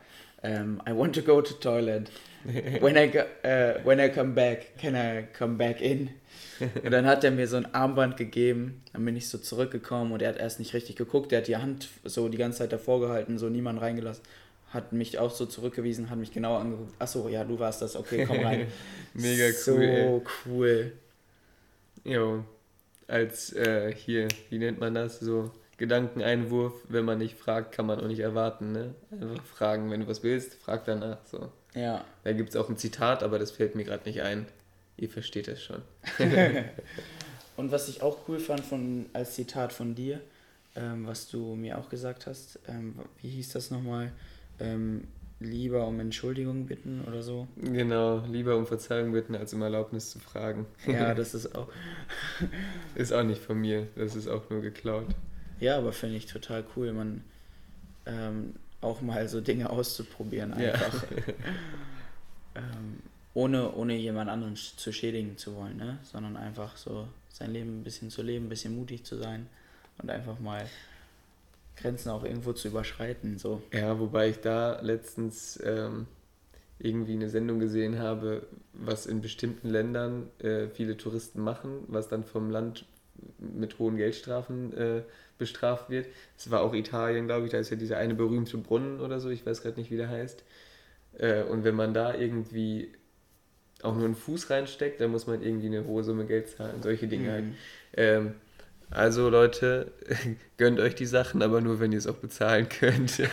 Um, 0.43 0.79
I 0.85 0.91
want 0.91 1.15
to 1.15 1.23
go 1.23 1.41
to 1.41 1.53
toilet. 1.55 2.11
When 2.79 2.95
I, 2.99 3.07
go, 3.07 3.25
uh, 3.43 3.81
when 3.81 3.99
I 3.99 4.09
come 4.09 4.35
back, 4.35 4.77
can 4.77 4.95
I 4.95 5.23
come 5.33 5.57
back 5.57 5.81
in? 5.81 6.11
Und 6.59 6.91
dann 6.91 7.07
hat 7.07 7.23
er 7.23 7.31
mir 7.31 7.47
so 7.47 7.57
ein 7.57 7.73
Armband 7.73 8.15
gegeben, 8.15 8.83
dann 8.93 9.03
bin 9.03 9.15
ich 9.15 9.27
so 9.27 9.39
zurückgekommen 9.39 10.11
und 10.11 10.21
er 10.21 10.29
hat 10.29 10.37
erst 10.37 10.59
nicht 10.59 10.75
richtig 10.75 10.95
geguckt, 10.95 11.31
er 11.31 11.39
hat 11.39 11.47
die 11.47 11.57
Hand 11.57 11.87
so 12.03 12.29
die 12.29 12.37
ganze 12.37 12.59
Zeit 12.59 12.71
davor 12.71 12.99
gehalten, 12.99 13.39
so 13.39 13.49
niemand 13.49 13.81
reingelassen. 13.81 14.23
hat 14.69 14.93
mich 14.93 15.17
auch 15.17 15.31
so 15.31 15.47
zurückgewiesen, 15.47 16.11
hat 16.11 16.19
mich 16.19 16.31
genau 16.31 16.57
angeguckt. 16.57 16.93
Achso, 16.99 17.27
ja, 17.27 17.43
du 17.43 17.57
warst 17.57 17.81
das, 17.81 17.95
okay, 17.95 18.25
komm 18.27 18.39
rein. 18.39 18.67
Mega 19.15 19.45
cool. 19.45 19.53
So 19.53 19.77
ey. 19.79 20.21
cool. 20.45 20.91
Jo, 22.03 22.43
als 23.11 23.53
äh, 23.53 23.93
hier, 23.93 24.29
wie 24.49 24.57
nennt 24.57 24.79
man 24.79 24.93
das? 24.93 25.19
So 25.19 25.51
Gedankeneinwurf, 25.77 26.73
wenn 26.87 27.05
man 27.05 27.17
nicht 27.17 27.37
fragt, 27.37 27.73
kann 27.73 27.85
man 27.85 27.99
auch 27.99 28.07
nicht 28.07 28.19
erwarten, 28.19 28.71
ne? 28.71 28.95
Einfach 29.11 29.43
fragen, 29.43 29.91
wenn 29.91 30.01
du 30.01 30.07
was 30.07 30.23
willst, 30.23 30.55
frag 30.55 30.85
danach. 30.85 31.17
So. 31.25 31.51
Ja. 31.73 32.05
Da 32.23 32.33
gibt 32.33 32.49
es 32.49 32.55
auch 32.55 32.69
ein 32.69 32.77
Zitat, 32.77 33.21
aber 33.21 33.37
das 33.37 33.51
fällt 33.51 33.75
mir 33.75 33.83
gerade 33.83 34.05
nicht 34.05 34.21
ein. 34.21 34.45
Ihr 34.95 35.09
versteht 35.09 35.47
das 35.47 35.61
schon. 35.61 35.81
Und 37.57 37.71
was 37.71 37.89
ich 37.89 38.01
auch 38.01 38.27
cool 38.27 38.39
fand 38.39 38.61
von, 38.61 39.07
als 39.13 39.35
Zitat 39.35 39.73
von 39.73 39.93
dir, 39.93 40.21
ähm, 40.75 41.05
was 41.05 41.27
du 41.27 41.55
mir 41.55 41.77
auch 41.77 41.89
gesagt 41.89 42.27
hast, 42.27 42.59
ähm, 42.67 42.95
wie 43.21 43.29
hieß 43.29 43.49
das 43.49 43.71
nochmal? 43.71 44.11
Ähm, 44.59 45.07
lieber 45.41 45.87
um 45.87 45.99
Entschuldigung 45.99 46.67
bitten 46.67 47.03
oder 47.07 47.23
so. 47.23 47.47
Genau, 47.57 48.23
lieber 48.27 48.55
um 48.55 48.65
Verzeihung 48.67 49.11
bitten, 49.11 49.35
als 49.35 49.53
um 49.53 49.61
Erlaubnis 49.61 50.11
zu 50.11 50.19
fragen. 50.19 50.65
Ja, 50.87 51.13
das 51.15 51.33
ist 51.33 51.55
auch. 51.55 51.67
Ist 52.95 53.11
auch 53.11 53.23
nicht 53.23 53.41
von 53.41 53.57
mir, 53.59 53.87
das 53.95 54.15
ist 54.15 54.27
auch 54.27 54.49
nur 54.49 54.61
geklaut. 54.61 55.07
Ja, 55.59 55.77
aber 55.77 55.93
finde 55.93 56.17
ich 56.17 56.27
total 56.27 56.63
cool, 56.75 56.93
man 56.93 57.23
ähm, 58.05 58.53
auch 58.81 59.01
mal 59.01 59.27
so 59.27 59.41
Dinge 59.41 59.69
auszuprobieren 59.69 60.51
Ja. 60.59 60.73
einfach. 60.73 61.03
ähm, 62.55 62.99
ohne, 63.33 63.71
ohne 63.73 63.95
jemand 63.95 64.29
anderen 64.29 64.55
zu 64.55 64.91
schädigen 64.91 65.37
zu 65.37 65.55
wollen, 65.55 65.77
ne? 65.77 65.99
Sondern 66.03 66.35
einfach 66.35 66.75
so 66.77 67.07
sein 67.29 67.51
Leben 67.53 67.79
ein 67.79 67.83
bisschen 67.83 68.09
zu 68.09 68.21
leben, 68.21 68.45
ein 68.45 68.49
bisschen 68.49 68.75
mutig 68.75 69.05
zu 69.05 69.17
sein 69.17 69.47
und 70.01 70.09
einfach 70.09 70.39
mal 70.39 70.65
Grenzen 71.81 72.09
auch 72.09 72.23
irgendwo 72.23 72.53
zu 72.53 72.67
überschreiten. 72.67 73.37
So. 73.37 73.61
Ja, 73.73 73.99
wobei 73.99 74.29
ich 74.29 74.39
da 74.39 74.79
letztens 74.81 75.59
ähm, 75.63 76.07
irgendwie 76.79 77.13
eine 77.13 77.29
Sendung 77.29 77.59
gesehen 77.59 77.99
habe, 77.99 78.47
was 78.73 79.05
in 79.05 79.21
bestimmten 79.21 79.69
Ländern 79.69 80.29
äh, 80.39 80.67
viele 80.67 80.97
Touristen 80.97 81.41
machen, 81.41 81.83
was 81.87 82.07
dann 82.07 82.23
vom 82.23 82.49
Land 82.49 82.85
mit 83.39 83.77
hohen 83.79 83.97
Geldstrafen 83.97 84.73
äh, 84.75 85.01
bestraft 85.37 85.89
wird. 85.89 86.07
Es 86.37 86.49
war 86.49 86.61
auch 86.61 86.73
Italien, 86.73 87.27
glaube 87.27 87.45
ich, 87.45 87.51
da 87.51 87.59
ist 87.59 87.69
ja 87.69 87.77
dieser 87.77 87.97
eine 87.97 88.15
berühmte 88.15 88.57
Brunnen 88.57 88.99
oder 88.99 89.19
so, 89.19 89.29
ich 89.29 89.45
weiß 89.45 89.61
gerade 89.61 89.79
nicht, 89.79 89.91
wie 89.91 89.97
der 89.97 90.09
heißt. 90.09 90.43
Äh, 91.17 91.43
und 91.43 91.63
wenn 91.63 91.75
man 91.75 91.93
da 91.93 92.15
irgendwie 92.15 92.89
auch 93.83 93.95
nur 93.95 94.05
einen 94.05 94.15
Fuß 94.15 94.49
reinsteckt, 94.49 95.01
dann 95.01 95.11
muss 95.11 95.27
man 95.27 95.41
irgendwie 95.41 95.67
eine 95.67 95.85
hohe 95.85 96.03
Summe 96.03 96.25
Geld 96.25 96.49
zahlen. 96.49 96.81
Solche 96.81 97.07
Dinge 97.07 97.31
halt. 97.31 97.45
Mhm. 97.45 97.55
Ähm, 97.97 98.33
also 98.91 99.29
Leute, 99.29 99.91
gönnt 100.57 100.79
euch 100.79 100.95
die 100.95 101.05
Sachen, 101.05 101.41
aber 101.41 101.61
nur, 101.61 101.79
wenn 101.79 101.91
ihr 101.91 101.97
es 101.97 102.07
auch 102.07 102.17
bezahlen 102.17 102.69
könnt. 102.69 103.21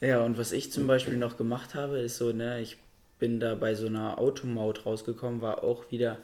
Ja, 0.00 0.20
und 0.22 0.36
was 0.38 0.52
ich 0.52 0.72
zum 0.72 0.86
Beispiel 0.86 1.16
noch 1.16 1.36
gemacht 1.36 1.74
habe, 1.74 1.98
ist 1.98 2.18
so, 2.18 2.32
ne, 2.32 2.60
ich 2.60 2.76
bin 3.18 3.40
da 3.40 3.54
bei 3.54 3.74
so 3.74 3.86
einer 3.86 4.18
Automaut 4.18 4.84
rausgekommen, 4.84 5.40
war 5.40 5.64
auch 5.64 5.90
wieder 5.90 6.18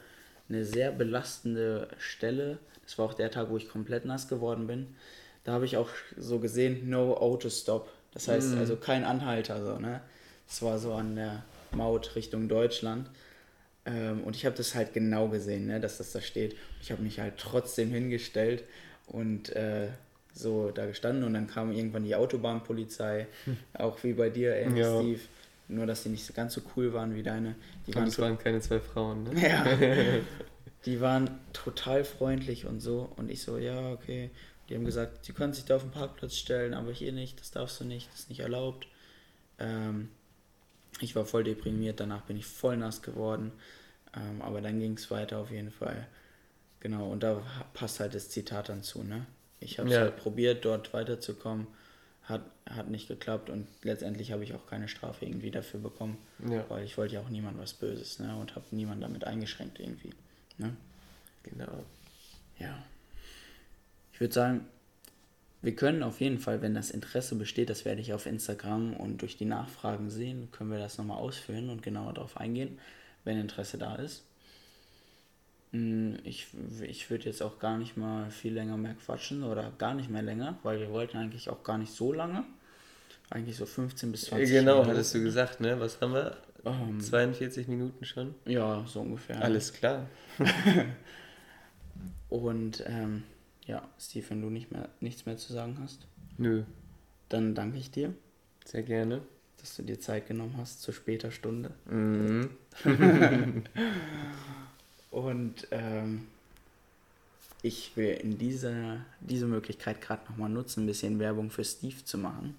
eine 0.49 0.63
sehr 0.65 0.91
belastende 0.91 1.87
Stelle. 1.97 2.59
Das 2.83 2.97
war 2.97 3.05
auch 3.05 3.13
der 3.15 3.31
Tag, 3.31 3.49
wo 3.49 3.57
ich 3.57 3.69
komplett 3.69 4.05
nass 4.05 4.27
geworden 4.27 4.67
bin. 4.67 4.95
Da 5.43 5.53
habe 5.53 5.65
ich 5.65 5.77
auch 5.77 5.89
so 6.17 6.39
gesehen, 6.39 6.89
no 6.89 7.15
auto 7.17 7.49
stop. 7.49 7.89
Das 8.13 8.27
heißt 8.27 8.53
Mhm. 8.53 8.59
also 8.59 8.75
kein 8.75 9.03
Anhalter, 9.03 9.63
so, 9.65 9.79
ne. 9.79 10.01
Das 10.47 10.61
war 10.61 10.77
so 10.77 10.93
an 10.93 11.15
der 11.15 11.43
Maut 11.71 12.15
Richtung 12.15 12.47
Deutschland. 12.49 13.09
Ähm, 13.85 14.23
und 14.23 14.35
ich 14.35 14.45
habe 14.45 14.55
das 14.55 14.75
halt 14.75 14.93
genau 14.93 15.27
gesehen, 15.27 15.67
ne, 15.67 15.79
dass 15.79 15.97
das 15.97 16.11
da 16.11 16.21
steht. 16.21 16.55
Ich 16.81 16.91
habe 16.91 17.01
mich 17.01 17.19
halt 17.19 17.37
trotzdem 17.37 17.89
hingestellt 17.91 18.63
und 19.07 19.49
äh, 19.55 19.89
so 20.33 20.71
da 20.71 20.85
gestanden 20.85 21.23
und 21.23 21.33
dann 21.33 21.47
kam 21.47 21.71
irgendwann 21.71 22.03
die 22.03 22.15
Autobahnpolizei, 22.15 23.27
auch 23.73 24.03
wie 24.03 24.13
bei 24.13 24.29
dir, 24.29 24.55
ey, 24.55 24.77
Ja. 24.77 24.99
Steve. 24.99 25.19
Nur, 25.69 25.85
dass 25.85 26.03
die 26.03 26.09
nicht 26.09 26.25
so 26.25 26.33
ganz 26.33 26.53
so 26.53 26.61
cool 26.75 26.93
waren 26.93 27.15
wie 27.15 27.23
deine. 27.23 27.55
Die 27.87 27.95
waren, 27.95 28.15
waren 28.17 28.37
keine 28.37 28.59
zwei 28.59 28.79
Frauen, 28.81 29.23
ne? 29.23 29.41
ja, 29.41 29.65
die 30.85 30.99
waren 30.99 31.39
total 31.53 32.03
freundlich 32.03 32.65
und 32.65 32.81
so. 32.81 33.09
Und 33.15 33.31
ich 33.31 33.41
so, 33.41 33.57
ja, 33.57 33.91
okay. 33.93 34.29
Die 34.67 34.75
haben 34.75 34.85
gesagt, 34.85 35.27
du 35.27 35.33
kannst 35.33 35.59
dich 35.59 35.65
da 35.65 35.77
auf 35.77 35.81
den 35.81 35.91
Parkplatz 35.91 36.35
stellen, 36.35 36.73
aber 36.73 36.91
hier 36.91 37.13
nicht, 37.13 37.39
das 37.39 37.51
darfst 37.51 37.79
du 37.79 37.85
nicht, 37.85 38.09
das 38.11 38.21
ist 38.21 38.29
nicht 38.29 38.41
erlaubt. 38.41 38.87
Ähm, 39.57 40.09
ich 40.99 41.15
war 41.15 41.25
voll 41.25 41.43
deprimiert, 41.43 41.99
danach 41.99 42.21
bin 42.23 42.37
ich 42.37 42.45
voll 42.45 42.77
nass 42.77 43.01
geworden. 43.01 43.51
Ähm, 44.15 44.41
aber 44.41 44.61
dann 44.61 44.79
ging 44.79 44.93
es 44.93 45.09
weiter 45.11 45.39
auf 45.39 45.51
jeden 45.51 45.71
Fall. 45.71 46.07
Genau, 46.79 47.09
und 47.11 47.23
da 47.23 47.41
passt 47.73 47.99
halt 47.99 48.13
das 48.13 48.29
Zitat 48.29 48.69
dann 48.69 48.83
zu, 48.83 49.03
ne? 49.03 49.25
Ich 49.59 49.79
habe 49.79 49.89
es 49.89 49.95
Ja. 49.95 50.01
halt 50.01 50.17
probiert, 50.17 50.65
dort 50.65 50.93
weiterzukommen. 50.93 51.67
Hat, 52.23 52.41
hat 52.69 52.89
nicht 52.89 53.09
geklappt 53.09 53.49
und 53.49 53.67
letztendlich 53.81 54.31
habe 54.31 54.43
ich 54.45 54.53
auch 54.53 54.65
keine 54.67 54.87
Strafe 54.87 55.25
irgendwie 55.25 55.51
dafür 55.51 55.81
bekommen, 55.81 56.17
Ja, 56.49 56.63
weil 56.69 56.85
ich 56.85 56.97
wollte 56.97 57.15
ja 57.15 57.21
auch 57.21 57.27
niemand 57.29 57.59
was 57.59 57.73
Böses, 57.73 58.19
ne? 58.19 58.33
Und 58.37 58.55
habe 58.55 58.65
niemand 58.71 59.03
damit 59.03 59.25
eingeschränkt 59.25 59.79
irgendwie. 59.79 60.11
Ne? 60.57 60.73
genau. 61.43 61.83
Ja. 62.59 62.81
Ich 64.13 64.21
würde 64.21 64.33
sagen, 64.33 64.65
wir 65.63 65.75
können 65.75 66.03
auf 66.03 66.21
jeden 66.21 66.37
Fall, 66.39 66.61
wenn 66.61 66.75
das 66.75 66.91
Interesse 66.91 67.35
besteht, 67.35 67.69
das 67.71 67.85
werde 67.85 68.01
ich 68.01 68.13
auf 68.13 68.25
Instagram 68.27 68.93
und 68.95 69.21
durch 69.23 69.37
die 69.37 69.45
Nachfragen 69.45 70.09
sehen, 70.11 70.49
können 70.51 70.69
wir 70.71 70.77
das 70.79 70.97
nochmal 70.99 71.17
ausführen 71.17 71.69
und 71.69 71.81
genauer 71.81 72.13
darauf 72.13 72.37
eingehen, 72.37 72.77
wenn 73.23 73.39
Interesse 73.39 73.77
da 73.79 73.95
ist. 73.95 74.23
Mm, 75.71 76.15
Ich, 76.25 76.47
ich 76.81 77.09
würde 77.09 77.25
jetzt 77.25 77.41
auch 77.41 77.57
gar 77.59 77.77
nicht 77.77 77.97
mal 77.97 78.29
viel 78.29 78.53
länger 78.53 78.77
mehr 78.77 78.93
quatschen 78.95 79.43
oder 79.43 79.71
gar 79.77 79.93
nicht 79.95 80.09
mehr 80.09 80.21
länger, 80.21 80.59
weil 80.63 80.79
wir 80.79 80.91
wollten 80.91 81.17
eigentlich 81.17 81.49
auch 81.49 81.63
gar 81.63 81.77
nicht 81.79 81.93
so 81.93 82.13
lange. 82.13 82.43
Eigentlich 83.29 83.55
so 83.55 83.65
15 83.65 84.11
bis 84.11 84.25
20 84.25 84.49
Genau, 84.49 84.73
Minuten. 84.73 84.91
hattest 84.91 85.15
du 85.15 85.23
gesagt, 85.23 85.59
ne? 85.61 85.79
Was 85.79 85.99
haben 86.01 86.13
wir? 86.13 86.37
Ähm, 86.65 86.99
42 86.99 87.67
Minuten 87.67 88.05
schon? 88.05 88.35
ja, 88.45 88.85
so 88.85 89.01
ungefähr. 89.01 89.41
Alles 89.41 89.73
klar. 89.73 90.07
Und 92.29 92.83
ähm, 92.87 93.23
ja, 93.65 93.87
Steve, 93.99 94.29
wenn 94.29 94.41
du 94.41 94.49
nicht 94.49 94.71
mehr, 94.71 94.89
nichts 94.99 95.25
mehr 95.25 95.37
zu 95.37 95.53
sagen 95.53 95.77
hast, 95.81 96.05
Nö, 96.37 96.63
dann 97.29 97.55
danke 97.55 97.77
ich 97.77 97.91
dir. 97.91 98.13
sehr 98.65 98.83
gerne. 98.83 99.21
dass 99.59 99.75
du 99.77 99.83
dir 99.83 99.99
Zeit 99.99 100.27
genommen 100.27 100.55
hast 100.57 100.81
zu 100.81 100.91
später 100.91 101.31
Stunde. 101.31 101.71
Mhm. 101.85 102.49
Und 105.11 105.67
ähm, 105.71 106.27
ich 107.61 107.95
will 107.95 108.15
in 108.21 108.37
dieser 108.37 108.97
diese 109.21 109.45
Möglichkeit 109.45 110.01
gerade 110.01 110.23
nochmal 110.29 110.49
nutzen, 110.49 110.83
ein 110.83 110.87
bisschen 110.87 111.19
Werbung 111.19 111.49
für 111.49 111.63
Steve 111.63 112.03
zu 112.03 112.17
machen, 112.17 112.55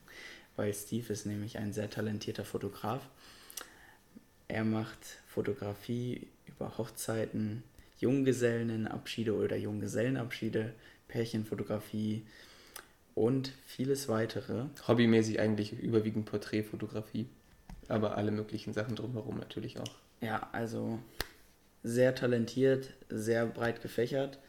weil 0.57 0.73
Steve 0.73 1.13
ist 1.13 1.27
nämlich 1.27 1.59
ein 1.59 1.73
sehr 1.73 1.91
talentierter 1.91 2.45
Fotograf. 2.45 3.03
Er 4.49 4.65
macht 4.65 4.99
Fotografie 5.27 6.27
über 6.47 6.79
Hochzeiten, 6.79 7.65
Junggesellenabschiede 7.99 9.35
oder 9.35 9.57
Junggesellenabschiede, 9.57 10.73
Pärchenfotografie 11.15 12.27
und 13.15 13.53
vieles 13.67 14.09
weitere. 14.09 14.65
Hobbymäßig 14.89 15.39
eigentlich 15.39 15.73
überwiegend 15.73 16.27
Porträtfotografie. 16.27 17.27
Aber 17.87 18.17
alle 18.17 18.33
möglichen 18.33 18.73
Sachen 18.73 18.97
drumherum 18.97 19.39
natürlich 19.39 19.79
auch. 19.79 19.95
Ja, 20.21 20.49
also 20.51 20.99
sehr 21.85 22.17
talentiert, 22.17 22.95
sehr 23.09 23.47
breit 23.47 23.81
gefächert. 23.81 24.41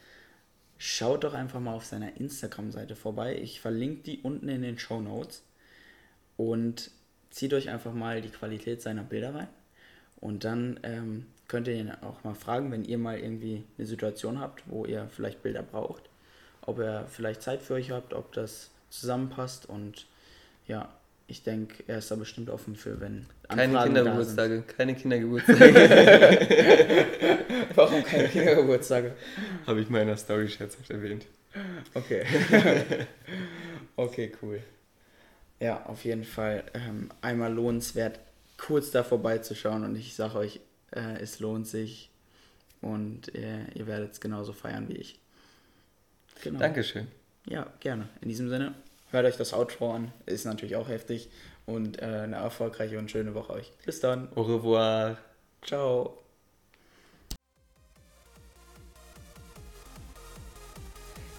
Schaut 0.76 1.22
doch 1.22 1.34
einfach 1.34 1.60
mal 1.60 1.74
auf 1.74 1.84
seiner 1.84 2.16
Instagram-Seite 2.20 2.96
vorbei. 2.96 3.38
Ich 3.40 3.60
verlinke 3.60 4.02
die 4.02 4.18
unten 4.18 4.48
in 4.48 4.62
den 4.62 4.78
Show 4.78 5.00
Notes. 5.00 5.44
Und 6.36 6.90
zieht 7.30 7.54
euch 7.54 7.70
einfach 7.70 7.94
mal 7.94 8.20
die 8.22 8.30
Qualität 8.30 8.82
seiner 8.82 9.04
Bilder 9.04 9.36
rein. 9.36 9.48
Und 10.20 10.42
dann 10.42 10.80
ähm, 10.82 11.26
könnt 11.46 11.68
ihr 11.68 11.74
ihn 11.74 11.92
auch 11.92 12.24
mal 12.24 12.34
fragen, 12.34 12.72
wenn 12.72 12.84
ihr 12.84 12.98
mal 12.98 13.20
irgendwie 13.20 13.62
eine 13.78 13.86
Situation 13.86 14.40
habt, 14.40 14.64
wo 14.66 14.84
ihr 14.84 15.08
vielleicht 15.08 15.44
Bilder 15.44 15.62
braucht, 15.62 16.10
ob 16.66 16.80
er 16.80 17.06
vielleicht 17.06 17.42
Zeit 17.42 17.62
für 17.62 17.74
euch 17.74 17.90
habt, 17.90 18.14
ob 18.14 18.32
das 18.32 18.70
zusammenpasst. 18.90 19.66
Und 19.66 20.06
ja, 20.66 20.88
ich 21.28 21.42
denke, 21.42 21.84
er 21.86 21.98
ist 21.98 22.10
da 22.10 22.16
bestimmt 22.16 22.50
offen 22.50 22.76
für, 22.76 23.00
wenn 23.00 23.26
Keine 23.48 23.62
Anfragen 23.62 23.94
sind. 23.94 24.04
Kindergeburtstage, 24.04 24.62
keine 24.76 24.94
Kindergeburtstage. 24.94 27.06
Warum 27.74 28.04
keine 28.04 28.28
Kindergeburtstage? 28.28 29.14
Habe 29.66 29.80
ich 29.80 29.88
mal 29.88 30.02
in 30.02 30.08
der 30.08 30.16
Story 30.16 30.48
scherzhaft 30.48 30.90
erwähnt. 30.90 31.26
Okay. 31.94 32.24
okay, 33.96 34.32
cool. 34.42 34.62
Ja, 35.58 35.86
auf 35.86 36.04
jeden 36.04 36.24
Fall 36.24 36.64
ähm, 36.74 37.10
einmal 37.22 37.52
lohnenswert, 37.52 38.20
kurz 38.58 38.90
da 38.90 39.02
vorbeizuschauen 39.02 39.84
und 39.84 39.96
ich 39.96 40.14
sage 40.14 40.36
euch, 40.36 40.60
äh, 40.94 41.18
es 41.20 41.40
lohnt 41.40 41.66
sich 41.66 42.10
und 42.82 43.34
äh, 43.34 43.64
ihr 43.74 43.86
werdet 43.86 44.12
es 44.12 44.20
genauso 44.20 44.52
feiern 44.52 44.88
wie 44.88 44.96
ich. 44.96 45.18
Genau. 46.42 46.58
Dankeschön. 46.58 47.08
Ja, 47.46 47.66
gerne. 47.80 48.08
In 48.20 48.28
diesem 48.28 48.48
Sinne, 48.48 48.74
hört 49.10 49.26
euch 49.26 49.36
das 49.36 49.52
Outro 49.52 49.92
an, 49.94 50.12
ist 50.26 50.44
natürlich 50.44 50.76
auch 50.76 50.88
heftig 50.88 51.30
und 51.64 52.00
äh, 52.00 52.04
eine 52.04 52.36
erfolgreiche 52.36 52.98
und 52.98 53.10
schöne 53.10 53.34
Woche 53.34 53.52
euch. 53.52 53.72
Bis 53.84 54.00
dann. 54.00 54.28
Au 54.34 54.42
revoir. 54.42 55.16
Ciao. 55.62 56.18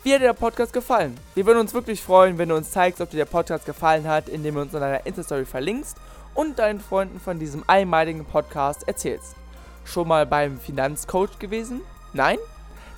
Wie 0.03 0.13
hat 0.13 0.21
dir 0.21 0.27
der 0.27 0.33
Podcast 0.33 0.71
gefallen? 0.71 1.17
Wir 1.35 1.45
würden 1.45 1.59
uns 1.59 1.73
wirklich 1.73 2.01
freuen, 2.01 2.37
wenn 2.37 2.47
du 2.47 2.55
uns 2.55 2.71
zeigst, 2.71 3.01
ob 3.01 3.09
dir 3.09 3.17
der 3.17 3.25
Podcast 3.25 3.65
gefallen 3.65 4.07
hat, 4.07 4.29
indem 4.29 4.55
du 4.55 4.61
uns 4.61 4.73
in 4.73 4.79
deiner 4.79 5.05
Insta-Story 5.05 5.43
verlinkst 5.43 5.97
und 6.33 6.59
deinen 6.59 6.79
Freunden 6.79 7.19
von 7.19 7.39
diesem 7.39 7.65
einmaligen 7.67 8.23
Podcast 8.23 8.87
erzählst. 8.87 9.35
Schon 9.83 10.07
mal 10.07 10.25
beim 10.25 10.61
Finanzcoach 10.61 11.39
gewesen? 11.39 11.81
Nein? 12.13 12.37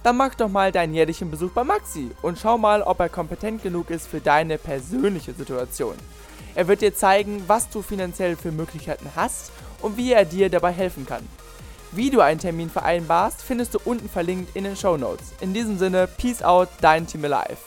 Dann 0.04 0.18
mach 0.18 0.36
doch 0.36 0.50
mal 0.50 0.72
deinen 0.72 0.94
jährlichen 0.94 1.30
Besuch 1.30 1.52
bei 1.52 1.64
Maxi 1.64 2.12
und 2.22 2.40
schau 2.40 2.58
mal, 2.58 2.82
ob 2.82 3.00
er 3.00 3.10
kompetent 3.10 3.64
genug 3.64 3.90
ist 3.90 4.08
für 4.08 4.22
deine 4.22 4.58
persönliche 4.58 5.34
Situation. 5.34 5.96
Er 6.56 6.68
wird 6.68 6.82
dir 6.82 6.96
zeigen, 6.96 7.44
was 7.48 7.70
du 7.70 7.82
finanziell 7.82 8.36
für 8.36 8.52
Möglichkeiten 8.52 9.10
hast 9.16 9.52
und 9.82 9.98
wie 9.98 10.14
er 10.14 10.26
dir 10.26 10.50
dabei 10.50 10.72
helfen 10.72 11.06
kann. 11.06 11.28
Wie 11.92 12.10
du 12.10 12.22
einen 12.22 12.40
Termin 12.40 12.70
vereinbarst, 12.70 13.42
findest 13.42 13.74
du 13.74 13.80
unten 13.84 14.10
verlinkt 14.10 14.56
in 14.56 14.64
den 14.64 14.76
Show 14.76 14.96
Notes. 14.96 15.34
In 15.42 15.54
diesem 15.54 15.78
Sinne, 15.78 16.08
Peace 16.08 16.44
out, 16.44 16.70
dein 16.82 17.08
Team 17.08 17.26
Alive. 17.26 17.58